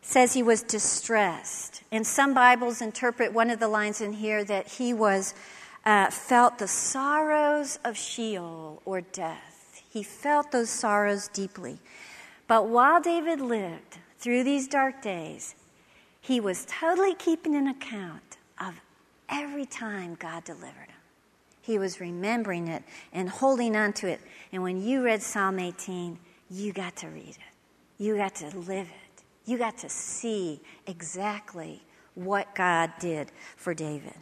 Says 0.02 0.34
he 0.34 0.42
was 0.42 0.62
distressed. 0.62 1.82
And 1.90 2.06
some 2.06 2.34
Bibles 2.34 2.82
interpret 2.82 3.32
one 3.32 3.50
of 3.50 3.60
the 3.60 3.68
lines 3.68 4.00
in 4.00 4.12
here 4.12 4.44
that 4.44 4.66
he 4.66 4.92
was 4.92 5.34
uh, 5.84 6.10
felt 6.10 6.58
the 6.58 6.68
sorrows 6.68 7.78
of 7.84 7.96
Sheol 7.96 8.82
or 8.84 9.00
death. 9.00 9.82
He 9.90 10.02
felt 10.02 10.52
those 10.52 10.70
sorrows 10.70 11.28
deeply. 11.28 11.78
But 12.46 12.68
while 12.68 13.00
David 13.00 13.40
lived 13.40 13.98
through 14.18 14.44
these 14.44 14.68
dark 14.68 15.02
days, 15.02 15.54
he 16.20 16.40
was 16.40 16.66
totally 16.66 17.14
keeping 17.14 17.54
an 17.56 17.66
account 17.66 18.36
of 18.60 18.74
every 19.28 19.66
time 19.66 20.16
God 20.18 20.44
delivered 20.44 20.88
him. 20.88 20.96
He 21.60 21.78
was 21.78 22.00
remembering 22.00 22.68
it 22.68 22.82
and 23.12 23.28
holding 23.28 23.76
on 23.76 23.92
to 23.94 24.08
it. 24.08 24.20
And 24.52 24.62
when 24.62 24.82
you 24.82 25.02
read 25.02 25.22
Psalm 25.22 25.58
18, 25.58 26.18
you 26.50 26.72
got 26.72 26.96
to 26.96 27.08
read 27.08 27.30
it. 27.30 28.02
You 28.02 28.16
got 28.16 28.34
to 28.36 28.56
live 28.58 28.88
it. 28.88 29.01
You 29.44 29.58
got 29.58 29.78
to 29.78 29.88
see 29.88 30.60
exactly 30.86 31.82
what 32.14 32.54
God 32.54 32.92
did 33.00 33.32
for 33.56 33.74
David. 33.74 34.14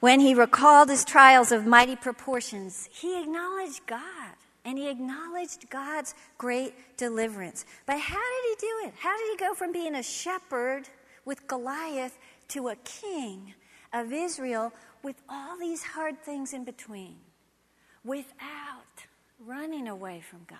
When 0.00 0.20
he 0.20 0.34
recalled 0.34 0.90
his 0.90 1.04
trials 1.04 1.50
of 1.50 1.66
mighty 1.66 1.96
proportions, 1.96 2.88
he 2.92 3.20
acknowledged 3.20 3.86
God 3.86 4.34
and 4.64 4.78
he 4.78 4.88
acknowledged 4.88 5.68
God's 5.70 6.14
great 6.38 6.74
deliverance. 6.96 7.64
But 7.86 7.98
how 7.98 8.14
did 8.14 8.60
he 8.60 8.66
do 8.66 8.88
it? 8.88 8.94
How 8.98 9.16
did 9.16 9.30
he 9.30 9.36
go 9.36 9.54
from 9.54 9.72
being 9.72 9.94
a 9.94 10.02
shepherd 10.02 10.88
with 11.24 11.46
Goliath 11.46 12.18
to 12.48 12.68
a 12.68 12.76
king 12.76 13.54
of 13.92 14.12
Israel 14.12 14.72
with 15.02 15.16
all 15.28 15.58
these 15.58 15.82
hard 15.82 16.22
things 16.22 16.52
in 16.52 16.64
between? 16.64 17.16
Without 18.04 19.06
running 19.38 19.88
away 19.88 20.22
from 20.28 20.40
God, 20.46 20.58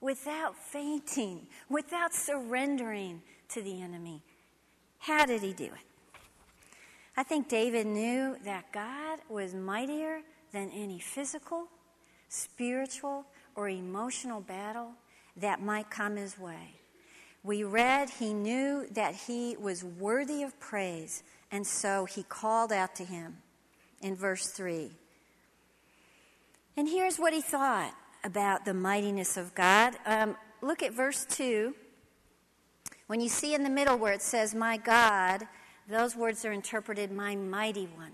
without 0.00 0.56
fainting, 0.56 1.46
without 1.68 2.14
surrendering 2.14 3.22
to 3.48 3.62
the 3.62 3.82
enemy. 3.82 4.22
How 4.98 5.26
did 5.26 5.42
he 5.42 5.52
do 5.52 5.64
it? 5.64 6.30
I 7.16 7.22
think 7.22 7.48
David 7.48 7.86
knew 7.86 8.36
that 8.44 8.72
God 8.72 9.18
was 9.28 9.54
mightier 9.54 10.20
than 10.52 10.70
any 10.70 10.98
physical 10.98 11.68
spiritual, 12.30 13.26
or 13.56 13.68
emotional 13.68 14.40
battle 14.40 14.92
that 15.36 15.60
might 15.60 15.90
come 15.90 16.16
his 16.16 16.38
way. 16.38 16.76
We 17.42 17.64
read 17.64 18.08
he 18.08 18.32
knew 18.32 18.86
that 18.92 19.14
he 19.26 19.56
was 19.58 19.84
worthy 19.84 20.42
of 20.42 20.58
praise, 20.60 21.22
and 21.50 21.66
so 21.66 22.04
he 22.04 22.22
called 22.22 22.72
out 22.72 22.94
to 22.96 23.04
him 23.04 23.38
in 24.00 24.14
verse 24.14 24.46
3. 24.46 24.92
And 26.76 26.88
here's 26.88 27.18
what 27.18 27.34
he 27.34 27.42
thought 27.42 27.92
about 28.24 28.64
the 28.64 28.74
mightiness 28.74 29.36
of 29.36 29.54
God. 29.54 29.96
Um, 30.06 30.36
look 30.62 30.82
at 30.82 30.92
verse 30.92 31.24
2. 31.26 31.74
When 33.06 33.20
you 33.20 33.28
see 33.28 33.54
in 33.54 33.62
the 33.62 33.70
middle 33.70 33.96
where 33.96 34.12
it 34.12 34.22
says, 34.22 34.54
My 34.54 34.76
God, 34.76 35.46
those 35.88 36.14
words 36.14 36.44
are 36.44 36.52
interpreted, 36.52 37.10
My 37.10 37.34
mighty 37.34 37.86
one. 37.86 38.12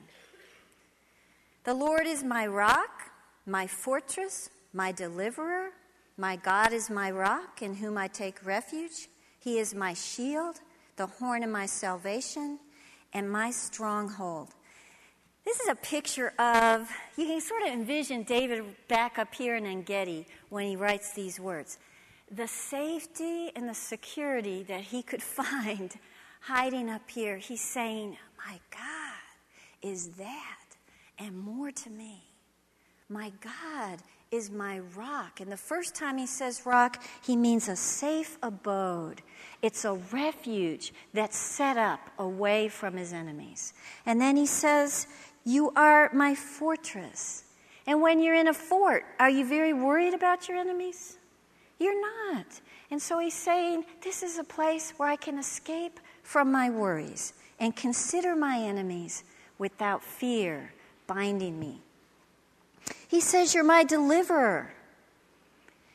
The 1.65 1.75
Lord 1.75 2.07
is 2.07 2.23
my 2.23 2.47
rock 2.47 3.11
my 3.47 3.67
fortress, 3.67 4.51
my 4.73 4.93
deliverer. 4.93 5.71
My 6.19 6.37
God 6.37 6.73
is 6.73 6.91
my 6.91 7.11
rock 7.11 7.63
in 7.63 7.77
whom 7.77 7.97
I 7.97 8.09
take 8.09 8.45
refuge. 8.45 9.09
He 9.39 9.59
is 9.59 9.75
my 9.75 9.95
shield, 9.95 10.61
the 10.97 11.07
horn 11.07 11.45
of 11.45 11.51
my 11.51 11.67
salvation, 11.67 12.59
and 13.13 13.31
my 13.31 13.51
stronghold. 13.51 14.55
This 15.47 15.61
is 15.61 15.69
a 15.69 15.77
picture 15.77 16.33
of, 16.41 16.91
you 17.17 17.25
can 17.25 17.41
sort 17.41 17.63
of 17.63 17.69
envision 17.69 18.25
David 18.25 18.65
back 18.89 19.17
up 19.17 19.33
here 19.33 19.55
in 19.55 19.65
Engedi 19.65 20.27
when 20.49 20.67
he 20.67 20.75
writes 20.75 21.13
these 21.13 21.39
words. 21.39 21.79
The 22.33 22.49
safety 22.49 23.53
and 23.55 23.69
the 23.69 23.75
security 23.75 24.65
that 24.65 24.81
he 24.81 25.05
could 25.05 25.23
find 25.39 25.95
hiding 26.41 26.91
up 26.91 27.09
here, 27.09 27.37
he's 27.37 27.61
saying, 27.61 28.17
My 28.37 28.59
God 28.73 29.89
is 29.89 30.09
that 30.19 30.67
and 31.17 31.39
more 31.39 31.71
to 31.71 31.91
me. 31.91 32.25
My 33.09 33.31
God 33.41 34.03
is 34.33 34.51
my 34.51 34.81
rock. 34.97 35.41
And 35.41 35.51
the 35.51 35.57
first 35.57 35.95
time 35.95 36.19
he 36.19 36.27
says 36.27 36.67
rock, 36.67 37.03
he 37.23 37.37
means 37.37 37.69
a 37.69 37.77
safe 37.77 38.37
abode. 38.43 39.23
It's 39.63 39.85
a 39.85 39.95
refuge 39.95 40.93
that's 41.15 41.37
set 41.37 41.77
up 41.77 42.01
away 42.19 42.69
from 42.69 42.97
his 42.97 43.13
enemies. 43.13 43.73
And 44.05 44.21
then 44.21 44.37
he 44.37 44.47
says, 44.47 45.07
You 45.47 45.73
are 45.77 46.11
my 46.13 46.35
fortress. 46.35 47.45
And 47.87 48.03
when 48.03 48.21
you're 48.21 48.35
in 48.35 48.49
a 48.49 48.53
fort, 48.53 49.05
are 49.21 49.31
you 49.31 49.47
very 49.47 49.73
worried 49.73 50.13
about 50.13 50.49
your 50.49 50.59
enemies? 50.59 51.19
You're 51.79 52.01
not. 52.35 52.47
And 52.91 53.01
so 53.01 53.21
he's 53.21 53.35
saying, 53.35 53.85
This 54.03 54.25
is 54.25 54.39
a 54.39 54.45
place 54.45 54.93
where 54.97 55.09
I 55.09 55.15
can 55.15 55.39
escape 55.39 56.01
from 56.25 56.51
my 56.51 56.69
worries 56.69 57.33
and 57.61 57.77
consider 57.77 58.35
my 58.35 58.59
enemies 58.59 59.23
without 59.57 60.03
fear 60.03 60.73
binding 61.07 61.61
me. 61.61 61.81
He 63.07 63.21
says, 63.21 63.55
You're 63.55 63.63
my 63.63 63.85
deliverer. 63.85 64.73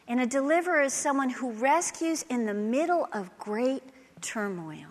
And 0.08 0.22
a 0.22 0.26
deliverer 0.26 0.82
is 0.84 0.94
someone 0.94 1.30
who 1.30 1.52
rescues 1.52 2.24
in 2.30 2.46
the 2.46 2.54
middle 2.54 3.10
of 3.12 3.38
great 3.38 3.84
turmoil. 4.22 4.91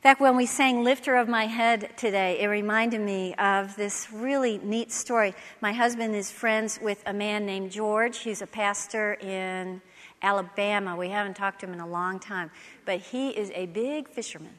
In 0.00 0.02
fact, 0.02 0.22
when 0.22 0.34
we 0.34 0.46
sang 0.46 0.82
Lifter 0.82 1.16
of 1.16 1.28
My 1.28 1.44
Head 1.44 1.90
today, 1.98 2.40
it 2.40 2.46
reminded 2.46 3.02
me 3.02 3.34
of 3.34 3.76
this 3.76 4.10
really 4.10 4.56
neat 4.56 4.90
story. 4.90 5.34
My 5.60 5.74
husband 5.74 6.16
is 6.16 6.30
friends 6.30 6.80
with 6.80 7.02
a 7.04 7.12
man 7.12 7.44
named 7.44 7.70
George, 7.70 8.16
He's 8.20 8.40
a 8.40 8.46
pastor 8.46 9.12
in 9.20 9.82
Alabama. 10.22 10.96
We 10.96 11.10
haven't 11.10 11.34
talked 11.34 11.60
to 11.60 11.66
him 11.66 11.74
in 11.74 11.80
a 11.80 11.86
long 11.86 12.18
time, 12.18 12.50
but 12.86 13.00
he 13.00 13.28
is 13.28 13.52
a 13.54 13.66
big 13.66 14.08
fisherman. 14.08 14.58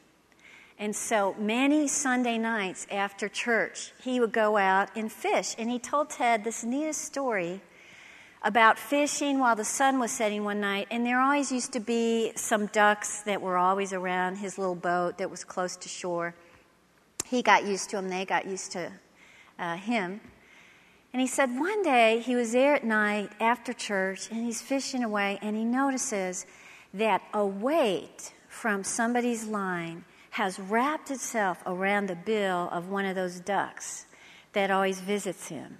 And 0.78 0.94
so 0.94 1.34
many 1.36 1.88
Sunday 1.88 2.38
nights 2.38 2.86
after 2.88 3.28
church, 3.28 3.94
he 4.00 4.20
would 4.20 4.32
go 4.32 4.56
out 4.56 4.96
and 4.96 5.10
fish. 5.10 5.56
And 5.58 5.68
he 5.68 5.80
told 5.80 6.10
Ted 6.10 6.44
this 6.44 6.62
neatest 6.62 7.00
story 7.00 7.62
about 8.44 8.78
fishing 8.78 9.38
while 9.38 9.54
the 9.54 9.64
sun 9.64 9.98
was 9.98 10.10
setting 10.10 10.44
one 10.44 10.60
night. 10.60 10.88
And 10.90 11.06
there 11.06 11.20
always 11.20 11.52
used 11.52 11.72
to 11.74 11.80
be 11.80 12.32
some 12.34 12.66
ducks 12.66 13.22
that 13.22 13.40
were 13.40 13.56
always 13.56 13.92
around 13.92 14.36
his 14.36 14.58
little 14.58 14.74
boat 14.74 15.18
that 15.18 15.30
was 15.30 15.44
close 15.44 15.76
to 15.76 15.88
shore. 15.88 16.34
He 17.24 17.42
got 17.42 17.64
used 17.64 17.90
to 17.90 17.96
them, 17.96 18.08
they 18.08 18.24
got 18.24 18.46
used 18.46 18.72
to 18.72 18.92
uh, 19.58 19.76
him. 19.76 20.20
And 21.12 21.20
he 21.20 21.26
said 21.26 21.58
one 21.58 21.82
day 21.82 22.20
he 22.20 22.34
was 22.34 22.52
there 22.52 22.74
at 22.74 22.84
night 22.84 23.30
after 23.38 23.72
church 23.72 24.30
and 24.30 24.44
he's 24.44 24.62
fishing 24.62 25.04
away 25.04 25.38
and 25.42 25.56
he 25.56 25.64
notices 25.64 26.46
that 26.94 27.22
a 27.34 27.46
weight 27.46 28.32
from 28.48 28.82
somebody's 28.82 29.46
line 29.46 30.04
has 30.30 30.58
wrapped 30.58 31.10
itself 31.10 31.62
around 31.66 32.06
the 32.06 32.16
bill 32.16 32.68
of 32.72 32.88
one 32.88 33.04
of 33.04 33.14
those 33.14 33.40
ducks 33.40 34.06
that 34.54 34.70
always 34.70 35.00
visits 35.00 35.48
him. 35.48 35.78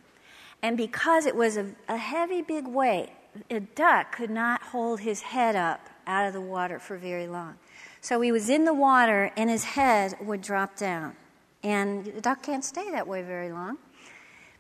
And 0.62 0.76
because 0.76 1.26
it 1.26 1.34
was 1.34 1.56
a, 1.56 1.66
a 1.88 1.96
heavy, 1.96 2.40
big 2.40 2.66
weight, 2.66 3.10
a 3.50 3.60
duck 3.60 4.16
could 4.16 4.30
not 4.30 4.62
hold 4.62 5.00
his 5.00 5.20
head 5.20 5.56
up 5.56 5.88
out 6.06 6.26
of 6.26 6.32
the 6.32 6.40
water 6.40 6.78
for 6.78 6.96
very 6.96 7.26
long. 7.26 7.56
So 8.00 8.20
he 8.20 8.32
was 8.32 8.48
in 8.48 8.64
the 8.64 8.74
water 8.74 9.30
and 9.36 9.48
his 9.50 9.64
head 9.64 10.14
would 10.20 10.40
drop 10.40 10.76
down. 10.76 11.16
And 11.62 12.04
the 12.04 12.20
duck 12.20 12.42
can't 12.42 12.64
stay 12.64 12.90
that 12.90 13.06
way 13.06 13.22
very 13.22 13.52
long. 13.52 13.78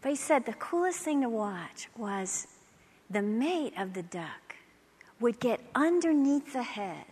But 0.00 0.10
he 0.10 0.16
said 0.16 0.46
the 0.46 0.52
coolest 0.54 1.00
thing 1.00 1.22
to 1.22 1.28
watch 1.28 1.88
was 1.96 2.46
the 3.10 3.22
mate 3.22 3.74
of 3.76 3.94
the 3.94 4.02
duck 4.02 4.56
would 5.20 5.38
get 5.38 5.60
underneath 5.74 6.52
the 6.52 6.62
head 6.62 7.04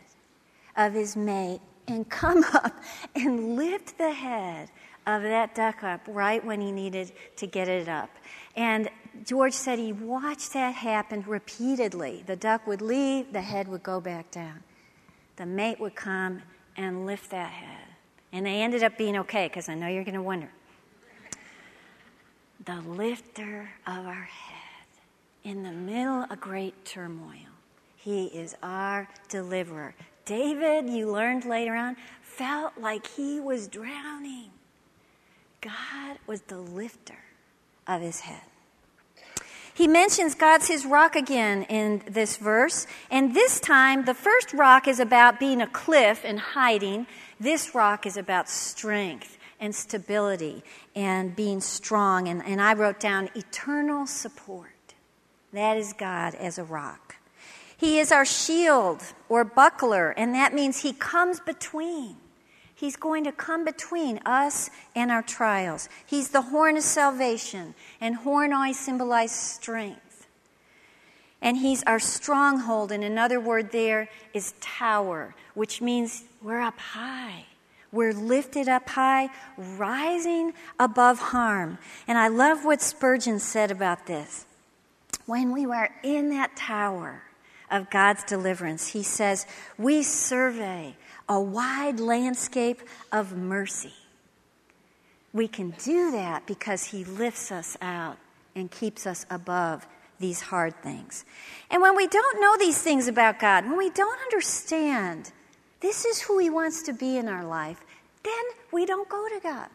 of 0.76 0.94
his 0.94 1.16
mate 1.16 1.60
and 1.86 2.08
come 2.08 2.44
up 2.52 2.74
and 3.14 3.56
lift 3.56 3.98
the 3.98 4.12
head 4.12 4.70
of 5.06 5.22
that 5.22 5.54
duck 5.54 5.82
up 5.82 6.00
right 6.06 6.44
when 6.44 6.60
he 6.60 6.72
needed 6.72 7.12
to 7.36 7.46
get 7.46 7.68
it 7.68 7.88
up. 7.88 8.10
And 8.56 8.88
George 9.24 9.52
said 9.52 9.78
he 9.78 9.92
watched 9.92 10.52
that 10.52 10.74
happen 10.74 11.24
repeatedly. 11.26 12.24
The 12.26 12.36
duck 12.36 12.66
would 12.66 12.82
leave, 12.82 13.32
the 13.32 13.40
head 13.40 13.68
would 13.68 13.82
go 13.82 14.00
back 14.00 14.30
down. 14.30 14.62
The 15.36 15.46
mate 15.46 15.80
would 15.80 15.94
come 15.94 16.42
and 16.76 17.06
lift 17.06 17.30
that 17.30 17.50
head. 17.50 17.86
And 18.32 18.46
they 18.46 18.62
ended 18.62 18.82
up 18.82 18.96
being 18.96 19.16
okay, 19.18 19.48
because 19.48 19.68
I 19.68 19.74
know 19.74 19.88
you're 19.88 20.04
going 20.04 20.14
to 20.14 20.22
wonder. 20.22 20.50
The 22.64 22.80
lifter 22.82 23.70
of 23.86 24.06
our 24.06 24.14
head 24.14 24.60
in 25.44 25.62
the 25.62 25.72
middle 25.72 26.24
of 26.30 26.40
great 26.40 26.84
turmoil. 26.84 27.48
He 27.96 28.26
is 28.26 28.54
our 28.62 29.08
deliverer. 29.28 29.94
David, 30.24 30.88
you 30.88 31.10
learned 31.10 31.44
later 31.44 31.74
on, 31.74 31.96
felt 32.22 32.78
like 32.78 33.06
he 33.06 33.40
was 33.40 33.66
drowning. 33.66 34.50
God 35.60 36.18
was 36.26 36.42
the 36.42 36.58
lifter 36.58 37.18
of 37.86 38.00
his 38.00 38.20
head. 38.20 38.42
He 39.72 39.86
mentions 39.86 40.34
God's 40.34 40.68
his 40.68 40.84
rock 40.84 41.16
again 41.16 41.62
in 41.64 42.02
this 42.06 42.36
verse, 42.36 42.86
and 43.10 43.34
this 43.34 43.60
time 43.60 44.04
the 44.04 44.14
first 44.14 44.52
rock 44.52 44.88
is 44.88 45.00
about 45.00 45.40
being 45.40 45.62
a 45.62 45.66
cliff 45.66 46.22
and 46.24 46.38
hiding. 46.38 47.06
This 47.38 47.74
rock 47.74 48.04
is 48.04 48.16
about 48.16 48.48
strength 48.48 49.38
and 49.60 49.74
stability 49.74 50.62
and 50.94 51.36
being 51.36 51.60
strong. 51.60 52.28
And, 52.28 52.44
and 52.44 52.60
I 52.60 52.74
wrote 52.74 52.98
down 52.98 53.30
eternal 53.34 54.06
support. 54.06 54.68
That 55.52 55.76
is 55.76 55.92
God 55.92 56.34
as 56.34 56.58
a 56.58 56.64
rock. 56.64 57.16
He 57.76 57.98
is 57.98 58.12
our 58.12 58.26
shield 58.26 59.02
or 59.28 59.44
buckler, 59.44 60.10
and 60.10 60.34
that 60.34 60.52
means 60.52 60.82
He 60.82 60.92
comes 60.92 61.40
between. 61.40 62.16
He's 62.80 62.96
going 62.96 63.24
to 63.24 63.32
come 63.32 63.66
between 63.66 64.20
us 64.24 64.70
and 64.96 65.10
our 65.10 65.20
trials. 65.20 65.90
He's 66.06 66.30
the 66.30 66.40
horn 66.40 66.78
of 66.78 66.82
salvation, 66.82 67.74
and 68.00 68.16
horn 68.16 68.54
always 68.54 68.78
symbolizes 68.78 69.36
strength. 69.36 70.26
And 71.42 71.58
He's 71.58 71.82
our 71.82 71.98
stronghold, 71.98 72.90
and 72.90 73.04
another 73.04 73.38
word 73.38 73.70
there 73.70 74.08
is 74.32 74.54
tower, 74.62 75.34
which 75.52 75.82
means 75.82 76.24
we're 76.40 76.62
up 76.62 76.78
high. 76.78 77.44
We're 77.92 78.14
lifted 78.14 78.66
up 78.66 78.88
high, 78.88 79.28
rising 79.58 80.54
above 80.78 81.18
harm. 81.18 81.76
And 82.08 82.16
I 82.16 82.28
love 82.28 82.64
what 82.64 82.80
Spurgeon 82.80 83.40
said 83.40 83.70
about 83.70 84.06
this. 84.06 84.46
When 85.26 85.52
we 85.52 85.66
were 85.66 85.90
in 86.02 86.30
that 86.30 86.56
tower, 86.56 87.24
of 87.70 87.90
God's 87.90 88.24
deliverance. 88.24 88.88
He 88.88 89.02
says, 89.02 89.46
We 89.78 90.02
survey 90.02 90.96
a 91.30 91.40
wide 91.40 92.00
landscape 92.00 92.82
of 93.12 93.34
mercy. 93.34 93.94
We 95.32 95.46
can 95.46 95.70
do 95.82 96.10
that 96.10 96.44
because 96.46 96.84
He 96.84 97.04
lifts 97.04 97.52
us 97.52 97.76
out 97.80 98.18
and 98.56 98.68
keeps 98.70 99.06
us 99.06 99.24
above 99.30 99.86
these 100.18 100.40
hard 100.42 100.74
things. 100.82 101.24
And 101.70 101.80
when 101.80 101.96
we 101.96 102.08
don't 102.08 102.40
know 102.40 102.56
these 102.58 102.82
things 102.82 103.06
about 103.06 103.38
God, 103.38 103.64
when 103.64 103.78
we 103.78 103.90
don't 103.90 104.20
understand 104.20 105.30
this 105.80 106.04
is 106.04 106.20
who 106.20 106.38
He 106.38 106.50
wants 106.50 106.82
to 106.82 106.92
be 106.92 107.16
in 107.16 107.28
our 107.28 107.44
life, 107.44 107.80
then 108.24 108.44
we 108.72 108.84
don't 108.84 109.08
go 109.08 109.28
to 109.28 109.40
God. 109.40 109.68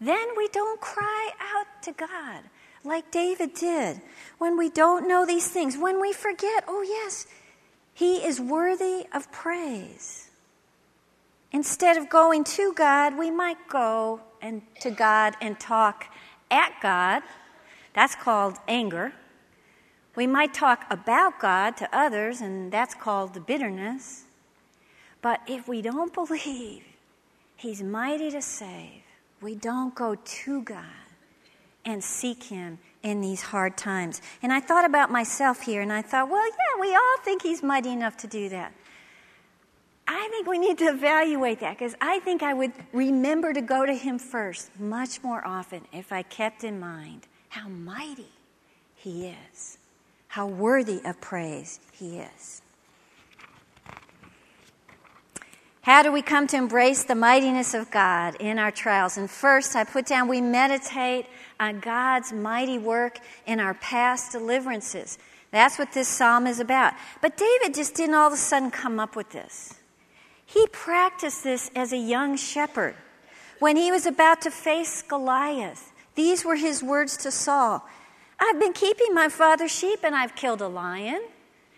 Then 0.00 0.26
we 0.36 0.48
don't 0.48 0.80
cry 0.80 1.30
out 1.54 1.82
to 1.82 1.92
God 1.92 2.40
like 2.84 3.10
David 3.10 3.54
did, 3.54 4.00
when 4.38 4.58
we 4.58 4.68
don't 4.68 5.08
know 5.08 5.24
these 5.24 5.48
things, 5.48 5.76
when 5.76 6.00
we 6.00 6.12
forget, 6.12 6.64
oh, 6.68 6.82
yes, 6.82 7.26
he 7.94 8.16
is 8.16 8.40
worthy 8.40 9.06
of 9.12 9.30
praise. 9.30 10.28
Instead 11.52 11.96
of 11.96 12.10
going 12.10 12.42
to 12.42 12.72
God, 12.74 13.16
we 13.16 13.30
might 13.30 13.68
go 13.68 14.20
and 14.42 14.62
to 14.80 14.90
God 14.90 15.34
and 15.40 15.58
talk 15.60 16.06
at 16.50 16.72
God. 16.82 17.22
That's 17.94 18.16
called 18.16 18.56
anger. 18.66 19.12
We 20.16 20.26
might 20.26 20.52
talk 20.52 20.84
about 20.90 21.38
God 21.38 21.76
to 21.76 21.88
others, 21.96 22.40
and 22.40 22.72
that's 22.72 22.94
called 22.94 23.34
the 23.34 23.40
bitterness. 23.40 24.24
But 25.22 25.40
if 25.46 25.68
we 25.68 25.80
don't 25.80 26.12
believe 26.12 26.82
He's 27.56 27.82
mighty 27.82 28.32
to 28.32 28.42
save, 28.42 29.02
we 29.40 29.54
don't 29.54 29.94
go 29.94 30.16
to 30.16 30.62
God 30.62 30.84
and 31.84 32.02
seek 32.02 32.44
Him 32.44 32.78
in 33.04 33.20
these 33.20 33.42
hard 33.42 33.76
times. 33.76 34.20
And 34.42 34.52
I 34.52 34.58
thought 34.58 34.84
about 34.84 35.10
myself 35.10 35.60
here 35.60 35.82
and 35.82 35.92
I 35.92 36.02
thought, 36.02 36.28
well, 36.28 36.44
yeah, 36.44 36.80
we 36.80 36.94
all 36.94 37.16
think 37.22 37.42
He's 37.42 37.62
mighty 37.62 37.92
enough 37.92 38.16
to 38.18 38.26
do 38.26 38.48
that. 38.48 38.72
I 40.08 40.28
think 40.30 40.46
we 40.46 40.58
need 40.58 40.78
to 40.78 40.86
evaluate 40.86 41.60
that 41.60 41.78
because 41.78 41.94
I 42.00 42.18
think 42.20 42.42
I 42.42 42.52
would 42.52 42.72
remember 42.92 43.52
to 43.52 43.60
go 43.60 43.86
to 43.86 43.92
Him 43.92 44.18
first 44.18 44.70
much 44.80 45.22
more 45.22 45.46
often 45.46 45.82
if 45.92 46.12
I 46.12 46.22
kept 46.22 46.64
in 46.64 46.80
mind 46.80 47.28
how 47.50 47.68
mighty 47.68 48.32
He 48.96 49.26
is, 49.26 49.78
how 50.28 50.46
worthy 50.46 51.00
of 51.04 51.20
praise 51.20 51.80
He 51.92 52.18
is. 52.18 52.62
How 55.82 56.02
do 56.02 56.10
we 56.10 56.22
come 56.22 56.46
to 56.46 56.56
embrace 56.56 57.04
the 57.04 57.14
mightiness 57.14 57.74
of 57.74 57.90
God 57.90 58.36
in 58.40 58.58
our 58.58 58.70
trials? 58.70 59.18
And 59.18 59.30
first, 59.30 59.76
I 59.76 59.84
put 59.84 60.06
down 60.06 60.28
we 60.28 60.40
meditate 60.40 61.26
on 61.58 61.80
God's 61.80 62.32
mighty 62.32 62.78
work 62.78 63.18
in 63.46 63.60
our 63.60 63.74
past 63.74 64.32
deliverances. 64.32 65.18
That's 65.50 65.78
what 65.78 65.92
this 65.92 66.08
psalm 66.08 66.46
is 66.46 66.60
about. 66.60 66.94
But 67.20 67.36
David 67.36 67.74
just 67.74 67.94
didn't 67.94 68.14
all 68.14 68.26
of 68.26 68.32
a 68.32 68.36
sudden 68.36 68.70
come 68.70 68.98
up 68.98 69.14
with 69.14 69.30
this. 69.30 69.74
He 70.44 70.66
practiced 70.68 71.44
this 71.44 71.70
as 71.74 71.92
a 71.92 71.96
young 71.96 72.36
shepherd. 72.36 72.96
When 73.60 73.76
he 73.76 73.90
was 73.90 74.04
about 74.04 74.42
to 74.42 74.50
face 74.50 75.02
Goliath, 75.02 75.92
these 76.14 76.44
were 76.44 76.56
his 76.56 76.82
words 76.82 77.16
to 77.18 77.30
Saul 77.30 77.84
I've 78.38 78.58
been 78.58 78.72
keeping 78.72 79.14
my 79.14 79.28
father's 79.28 79.70
sheep, 79.70 80.00
and 80.02 80.14
I've 80.14 80.34
killed 80.34 80.60
a 80.60 80.68
lion, 80.68 81.22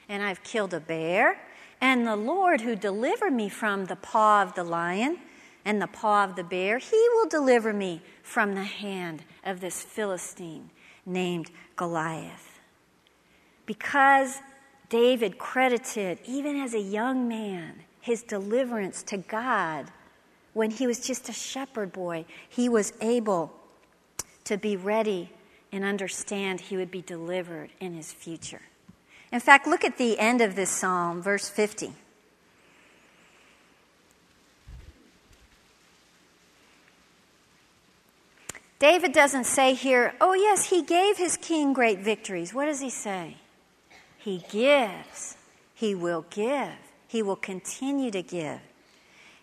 and 0.08 0.22
I've 0.22 0.42
killed 0.42 0.72
a 0.72 0.80
bear, 0.80 1.38
and 1.80 2.06
the 2.06 2.16
Lord 2.16 2.62
who 2.62 2.74
delivered 2.74 3.32
me 3.32 3.50
from 3.50 3.84
the 3.84 3.96
paw 3.96 4.42
of 4.42 4.54
the 4.54 4.64
lion 4.64 5.18
and 5.66 5.82
the 5.82 5.88
paw 5.88 6.24
of 6.24 6.36
the 6.36 6.44
bear, 6.44 6.78
he 6.78 7.08
will 7.14 7.28
deliver 7.28 7.72
me 7.72 8.00
from 8.22 8.54
the 8.54 8.62
hand 8.62 9.24
of 9.44 9.60
this 9.60 9.82
Philistine 9.82 10.70
named 11.04 11.50
Goliath. 11.74 12.60
Because 13.66 14.38
David 14.88 15.38
credited, 15.38 16.20
even 16.24 16.54
as 16.54 16.72
a 16.72 16.80
young 16.80 17.26
man, 17.26 17.82
his 18.00 18.22
deliverance 18.22 19.02
to 19.02 19.16
God 19.16 19.90
when 20.52 20.70
he 20.70 20.86
was 20.86 21.00
just 21.00 21.28
a 21.28 21.32
shepherd 21.32 21.92
boy, 21.92 22.24
he 22.48 22.68
was 22.68 22.92
able 23.00 23.52
to 24.44 24.56
be 24.56 24.76
ready 24.76 25.30
and 25.72 25.84
understand 25.84 26.60
he 26.60 26.76
would 26.76 26.92
be 26.92 27.02
delivered 27.02 27.70
in 27.80 27.92
his 27.92 28.12
future. 28.12 28.62
In 29.32 29.40
fact, 29.40 29.66
look 29.66 29.84
at 29.84 29.98
the 29.98 30.16
end 30.18 30.40
of 30.40 30.54
this 30.54 30.70
psalm, 30.70 31.20
verse 31.20 31.48
50. 31.48 31.92
David 38.78 39.12
doesn't 39.12 39.44
say 39.44 39.74
here, 39.74 40.14
oh, 40.20 40.34
yes, 40.34 40.68
he 40.68 40.82
gave 40.82 41.16
his 41.16 41.36
king 41.36 41.72
great 41.72 42.00
victories. 42.00 42.52
What 42.52 42.66
does 42.66 42.80
he 42.80 42.90
say? 42.90 43.36
He 44.18 44.44
gives. 44.50 45.36
He 45.74 45.94
will 45.94 46.26
give. 46.30 46.72
He 47.08 47.22
will 47.22 47.36
continue 47.36 48.10
to 48.10 48.22
give. 48.22 48.60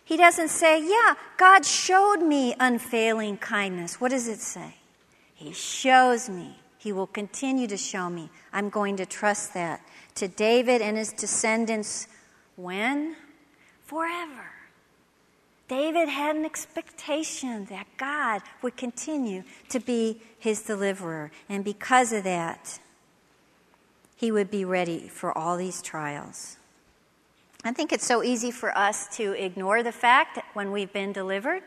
He 0.04 0.16
doesn't 0.16 0.48
say, 0.48 0.86
yeah, 0.86 1.14
God 1.36 1.64
showed 1.64 2.18
me 2.18 2.54
unfailing 2.60 3.38
kindness. 3.38 4.00
What 4.00 4.10
does 4.10 4.28
it 4.28 4.40
say? 4.40 4.76
He 5.34 5.52
shows 5.52 6.28
me. 6.28 6.58
He 6.78 6.92
will 6.92 7.06
continue 7.06 7.66
to 7.68 7.78
show 7.78 8.10
me. 8.10 8.28
I'm 8.52 8.68
going 8.68 8.98
to 8.98 9.06
trust 9.06 9.54
that. 9.54 9.80
To 10.16 10.28
David 10.28 10.82
and 10.82 10.96
his 10.96 11.12
descendants, 11.12 12.06
when? 12.56 13.16
Forever. 13.82 14.53
David 15.68 16.08
had 16.08 16.36
an 16.36 16.44
expectation 16.44 17.64
that 17.66 17.86
God 17.96 18.42
would 18.62 18.76
continue 18.76 19.44
to 19.70 19.80
be 19.80 20.20
his 20.38 20.62
deliverer. 20.62 21.30
And 21.48 21.64
because 21.64 22.12
of 22.12 22.24
that, 22.24 22.78
he 24.16 24.30
would 24.30 24.50
be 24.50 24.64
ready 24.64 25.08
for 25.08 25.36
all 25.36 25.56
these 25.56 25.80
trials. 25.80 26.58
I 27.64 27.72
think 27.72 27.92
it's 27.92 28.06
so 28.06 28.22
easy 28.22 28.50
for 28.50 28.76
us 28.76 29.08
to 29.16 29.32
ignore 29.32 29.82
the 29.82 29.92
fact 29.92 30.38
when 30.52 30.70
we've 30.70 30.92
been 30.92 31.12
delivered, 31.12 31.62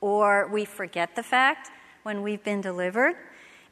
or 0.00 0.48
we 0.48 0.64
forget 0.64 1.14
the 1.14 1.22
fact 1.22 1.70
when 2.02 2.22
we've 2.22 2.42
been 2.42 2.62
delivered. 2.62 3.14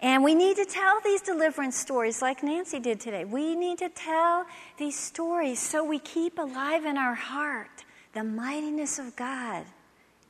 And 0.03 0.22
we 0.22 0.35
need 0.35 0.57
to 0.57 0.66
tell 0.66 1.00
these 1.03 1.22
deliverance 1.22 1.76
stories 1.76 2.20
like 2.20 2.42
Nancy 2.42 2.79
did 2.79 3.00
today. 3.00 3.24
We 3.24 3.57
need 3.57 3.79
to 3.79 3.88
tell 3.88 4.46
these 4.76 4.98
stories 4.98 5.59
so 5.59 5.83
we 5.83 5.98
keep 5.98 6.38
alive 6.38 6.85
in 6.85 6.98
our 6.98 7.14
heart 7.14 7.85
the 8.12 8.24
mightiness 8.24 8.98
of 8.98 9.14
God. 9.16 9.64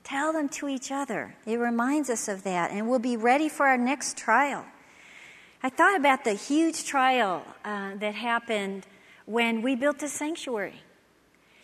Tell 0.05 0.33
them 0.33 0.49
to 0.51 0.69
each 0.69 0.91
other. 0.91 1.35
It 1.47 1.57
reminds 1.57 2.11
us 2.11 2.29
of 2.29 2.43
that, 2.45 2.71
and 2.71 2.89
we'll 2.89 2.99
be 2.99 3.17
ready 3.17 3.49
for 3.49 3.67
our 3.67 3.79
next 3.79 4.17
trial. 4.17 4.65
I 5.63 5.69
thought 5.69 5.97
about 5.97 6.25
the 6.25 6.33
huge 6.33 6.85
trial 6.85 7.45
uh, 7.65 7.95
that 7.97 8.15
happened 8.15 8.87
when 9.27 9.63
we 9.63 9.77
built 9.77 9.99
the 9.99 10.09
sanctuary. 10.09 10.81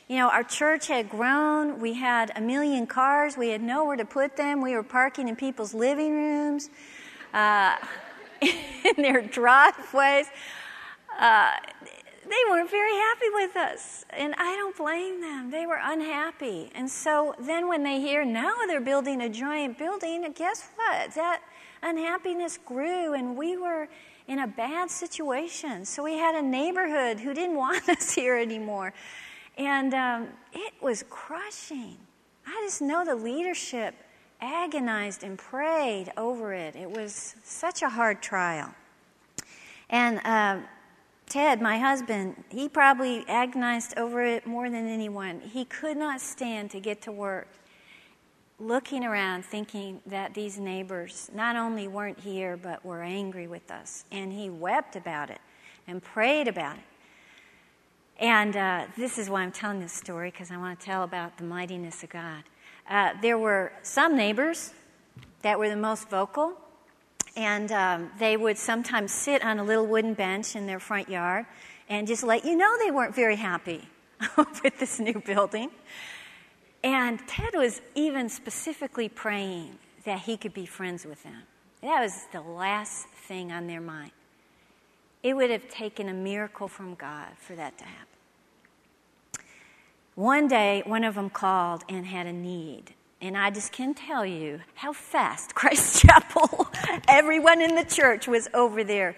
You 0.08 0.18
know, 0.18 0.28
our 0.28 0.44
church 0.44 0.86
had 0.86 1.08
grown. 1.08 1.80
We 1.80 1.94
had 1.94 2.30
a 2.36 2.40
million 2.40 2.86
cars. 2.86 3.36
We 3.36 3.48
had 3.48 3.62
nowhere 3.62 3.96
to 3.96 4.04
put 4.04 4.36
them. 4.36 4.62
We 4.62 4.74
were 4.74 4.84
parking 4.84 5.28
in 5.28 5.34
people's 5.34 5.74
living 5.74 6.12
rooms 6.14 6.70
uh, 7.34 7.76
in 8.40 9.02
their 9.02 9.22
driveways. 9.22 10.26
Uh, 11.18 11.52
they 12.28 12.50
weren't 12.50 12.70
very 12.70 12.94
happy 12.94 13.26
with 13.32 13.56
us, 13.56 14.04
and 14.10 14.34
I 14.36 14.56
don't 14.56 14.76
blame 14.76 15.20
them. 15.20 15.50
They 15.50 15.66
were 15.66 15.78
unhappy. 15.80 16.70
And 16.74 16.90
so 16.90 17.34
then 17.38 17.68
when 17.68 17.82
they 17.82 18.00
hear 18.00 18.24
now 18.24 18.52
they're 18.66 18.80
building 18.80 19.22
a 19.22 19.28
giant 19.28 19.78
building, 19.78 20.26
guess 20.34 20.68
what? 20.74 21.14
That 21.14 21.42
unhappiness 21.82 22.58
grew, 22.58 23.14
and 23.14 23.36
we 23.36 23.56
were 23.56 23.88
in 24.26 24.40
a 24.40 24.46
bad 24.46 24.90
situation. 24.90 25.84
So 25.84 26.02
we 26.02 26.14
had 26.14 26.34
a 26.34 26.42
neighborhood 26.42 27.20
who 27.20 27.32
didn't 27.32 27.56
want 27.64 27.88
us 27.88 28.12
here 28.12 28.36
anymore. 28.36 28.92
And 29.56 29.94
um, 29.94 30.28
it 30.52 30.74
was 30.82 31.04
crushing. 31.08 31.96
I 32.46 32.62
just 32.64 32.82
know 32.82 33.04
the 33.04 33.14
leadership 33.14 33.94
agonized 34.40 35.22
and 35.22 35.38
prayed 35.38 36.12
over 36.16 36.52
it. 36.52 36.76
It 36.76 36.90
was 36.90 37.36
such 37.42 37.82
a 37.82 37.88
hard 37.88 38.22
trial. 38.22 38.74
And 39.88 40.20
uh, 40.24 40.66
Ted, 41.28 41.60
my 41.60 41.78
husband, 41.78 42.44
he 42.50 42.68
probably 42.68 43.24
agonized 43.28 43.98
over 43.98 44.22
it 44.22 44.46
more 44.46 44.70
than 44.70 44.86
anyone. 44.86 45.40
He 45.40 45.64
could 45.64 45.96
not 45.96 46.20
stand 46.20 46.70
to 46.70 46.80
get 46.80 47.02
to 47.02 47.12
work 47.12 47.48
looking 48.58 49.04
around 49.04 49.44
thinking 49.44 50.00
that 50.06 50.34
these 50.34 50.58
neighbors 50.58 51.30
not 51.34 51.56
only 51.56 51.88
weren't 51.88 52.18
here 52.20 52.56
but 52.56 52.84
were 52.84 53.02
angry 53.02 53.46
with 53.46 53.70
us. 53.70 54.04
And 54.10 54.32
he 54.32 54.48
wept 54.48 54.96
about 54.96 55.30
it 55.30 55.40
and 55.86 56.02
prayed 56.02 56.48
about 56.48 56.76
it. 56.76 56.84
And 58.18 58.56
uh, 58.56 58.86
this 58.96 59.18
is 59.18 59.28
why 59.28 59.42
I'm 59.42 59.52
telling 59.52 59.80
this 59.80 59.92
story 59.92 60.30
because 60.30 60.50
I 60.50 60.56
want 60.56 60.78
to 60.80 60.86
tell 60.86 61.02
about 61.02 61.36
the 61.36 61.44
mightiness 61.44 62.02
of 62.02 62.10
God. 62.10 62.44
Uh, 62.88 63.12
there 63.20 63.36
were 63.36 63.72
some 63.82 64.16
neighbors 64.16 64.72
that 65.42 65.58
were 65.58 65.68
the 65.68 65.76
most 65.76 66.08
vocal, 66.08 66.54
and 67.36 67.70
um, 67.70 68.10
they 68.18 68.36
would 68.36 68.56
sometimes 68.56 69.12
sit 69.12 69.44
on 69.44 69.58
a 69.58 69.64
little 69.64 69.86
wooden 69.86 70.14
bench 70.14 70.56
in 70.56 70.66
their 70.66 70.80
front 70.80 71.08
yard 71.08 71.46
and 71.88 72.06
just 72.06 72.22
let 72.22 72.44
you 72.44 72.56
know 72.56 72.76
they 72.78 72.90
weren't 72.90 73.14
very 73.14 73.36
happy 73.36 73.88
with 74.36 74.78
this 74.78 74.98
new 74.98 75.20
building. 75.24 75.70
And 76.82 77.20
Ted 77.28 77.54
was 77.54 77.82
even 77.94 78.28
specifically 78.28 79.08
praying 79.08 79.78
that 80.04 80.20
he 80.20 80.36
could 80.36 80.54
be 80.54 80.66
friends 80.66 81.04
with 81.04 81.22
them. 81.22 81.42
That 81.82 82.00
was 82.00 82.24
the 82.32 82.40
last 82.40 83.06
thing 83.08 83.52
on 83.52 83.66
their 83.66 83.80
mind. 83.80 84.12
It 85.22 85.34
would 85.34 85.50
have 85.50 85.68
taken 85.68 86.08
a 86.08 86.14
miracle 86.14 86.68
from 86.68 86.94
God 86.94 87.28
for 87.38 87.54
that 87.56 87.76
to 87.78 87.84
happen. 87.84 88.06
One 90.14 90.48
day, 90.48 90.82
one 90.86 91.04
of 91.04 91.14
them 91.16 91.28
called 91.28 91.82
and 91.88 92.06
had 92.06 92.26
a 92.26 92.32
need. 92.32 92.94
And 93.20 93.36
I 93.36 93.50
just 93.50 93.72
can 93.72 93.94
tell 93.94 94.26
you 94.26 94.60
how 94.74 94.92
fast 94.92 95.54
Christ 95.54 96.02
Chapel, 96.02 96.68
everyone 97.08 97.62
in 97.62 97.74
the 97.74 97.84
church 97.84 98.28
was 98.28 98.48
over 98.52 98.84
there, 98.84 99.16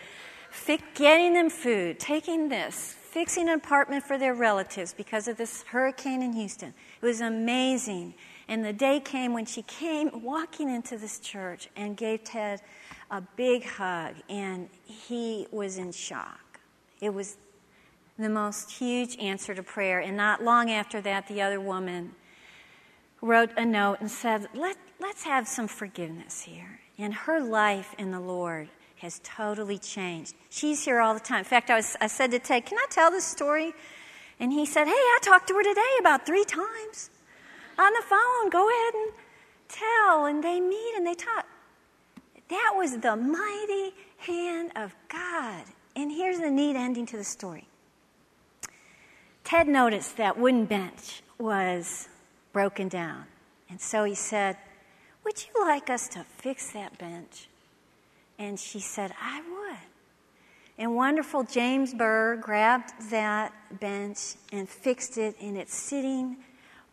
getting 0.95 1.35
them 1.35 1.51
food, 1.51 1.99
taking 1.99 2.49
this, 2.49 2.95
fixing 3.11 3.49
an 3.49 3.55
apartment 3.55 4.05
for 4.05 4.19
their 4.19 4.35
relatives 4.35 4.93
because 4.93 5.29
of 5.29 5.37
this 5.37 5.63
hurricane 5.65 6.23
in 6.23 6.33
Houston. 6.33 6.73
It 7.01 7.07
was 7.07 7.21
amazing. 7.21 8.15
And 8.47 8.65
the 8.65 8.73
day 8.73 9.01
came 9.01 9.33
when 9.35 9.45
she 9.45 9.63
came 9.63 10.23
walking 10.23 10.71
into 10.71 10.97
this 10.97 11.19
church 11.19 11.69
and 11.77 11.97
gave 11.97 12.25
Ted 12.25 12.63
a 13.11 13.21
big 13.37 13.65
hug, 13.65 14.15
and 14.29 14.69
he 14.85 15.47
was 15.51 15.79
in 15.79 15.93
shock. 15.93 16.61
It 17.01 17.13
was 17.13 17.37
the 18.19 18.29
most 18.29 18.71
huge 18.71 19.17
answer 19.19 19.55
to 19.55 19.63
prayer. 19.63 20.01
And 20.01 20.17
not 20.17 20.43
long 20.43 20.71
after 20.71 21.01
that, 21.03 21.29
the 21.29 21.41
other 21.41 21.61
woman 21.61 22.15
wrote 23.21 23.51
a 23.57 23.65
note 23.65 23.99
and 24.01 24.11
said, 24.11 24.49
Let, 24.55 24.77
Let's 25.01 25.23
have 25.23 25.47
some 25.47 25.69
forgiveness 25.69 26.43
here. 26.43 26.81
And 26.99 27.15
her 27.15 27.41
life 27.41 27.95
in 27.99 28.11
the 28.11 28.21
Lord 28.21 28.69
has 28.97 29.21
totally 29.23 29.79
changed. 29.79 30.35
She's 30.51 30.85
here 30.85 31.01
all 31.01 31.15
the 31.15 31.21
time. 31.21 31.39
In 31.39 31.45
fact, 31.45 31.71
I, 31.71 31.77
was, 31.77 31.97
I 32.01 32.09
said 32.09 32.33
to 32.33 32.41
Ted, 32.41 32.67
Can 32.67 32.79
I 32.79 32.87
tell 32.91 33.11
this 33.11 33.25
story? 33.25 33.73
And 34.41 34.53
he 34.53 34.67
said, 34.67 34.87
Hey, 34.87 34.93
I 34.93 35.19
talked 35.23 35.49
to 35.49 35.55
her 35.55 35.63
today 35.63 35.81
about 36.01 36.27
three 36.27 36.45
times 36.45 37.11
on 37.79 37.93
the 37.93 38.03
phone. 38.03 38.51
Go 38.51 38.69
ahead 38.69 38.95
and 38.95 39.13
tell. 39.69 40.27
And 40.27 40.43
they 40.43 40.59
meet 40.61 40.95
and 40.97 41.07
they 41.07 41.15
talk. 41.15 41.47
That 42.49 42.73
was 42.77 42.99
the 42.99 43.15
mighty 43.15 43.95
hand 44.17 44.73
of 44.75 44.97
God. 45.09 45.63
And 45.95 46.11
here's 46.11 46.39
the 46.39 46.51
neat 46.51 46.75
ending 46.75 47.07
to 47.07 47.17
the 47.17 47.25
story. 47.25 47.69
Ted 49.45 49.69
noticed 49.69 50.17
that 50.17 50.39
wooden 50.39 50.65
bench 50.65 51.23
was 51.39 52.09
broken 52.59 52.89
down. 52.89 53.25
And 53.71 53.81
so 53.81 54.03
he 54.03 54.17
said, 54.17 54.57
Would 55.23 55.45
you 55.47 55.65
like 55.65 55.89
us 55.91 56.09
to 56.09 56.25
fix 56.25 56.73
that 56.73 56.99
bench? 56.99 57.47
And 58.37 58.59
she 58.59 58.81
said, 58.81 59.13
I 59.23 59.41
would. 59.43 59.87
And 60.77 60.97
wonderful 60.97 61.45
James 61.45 61.95
Burr 61.95 62.35
grabbed 62.35 63.11
that 63.11 63.53
bench 63.79 64.35
and 64.51 64.69
fixed 64.69 65.19
it, 65.19 65.37
and 65.41 65.57
it's 65.57 65.73
sitting 65.73 66.39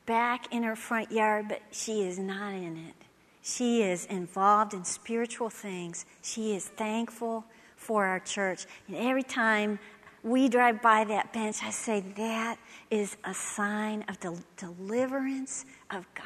back 0.05 0.53
in 0.53 0.61
her 0.61 0.75
front 0.75 1.11
yard, 1.11 1.47
but 1.49 1.63
she 1.71 2.03
is 2.03 2.19
not 2.19 2.53
in 2.53 2.77
it. 2.77 2.93
She 3.41 3.81
is 3.81 4.05
involved 4.05 4.75
in 4.75 4.85
spiritual 4.85 5.49
things. 5.49 6.05
She 6.21 6.55
is 6.55 6.67
thankful 6.67 7.43
for 7.75 8.05
our 8.05 8.19
church. 8.19 8.67
And 8.87 8.95
every 8.95 9.23
time 9.23 9.79
we 10.25 10.49
drive 10.49 10.81
by 10.81 11.03
that 11.03 11.31
bench, 11.31 11.57
I 11.61 11.69
say, 11.69 11.99
that 12.17 12.57
is 12.89 13.15
a 13.23 13.33
sign 13.33 14.03
of 14.09 14.19
the 14.19 14.35
deliverance 14.57 15.65
of 15.91 16.07
God 16.15 16.25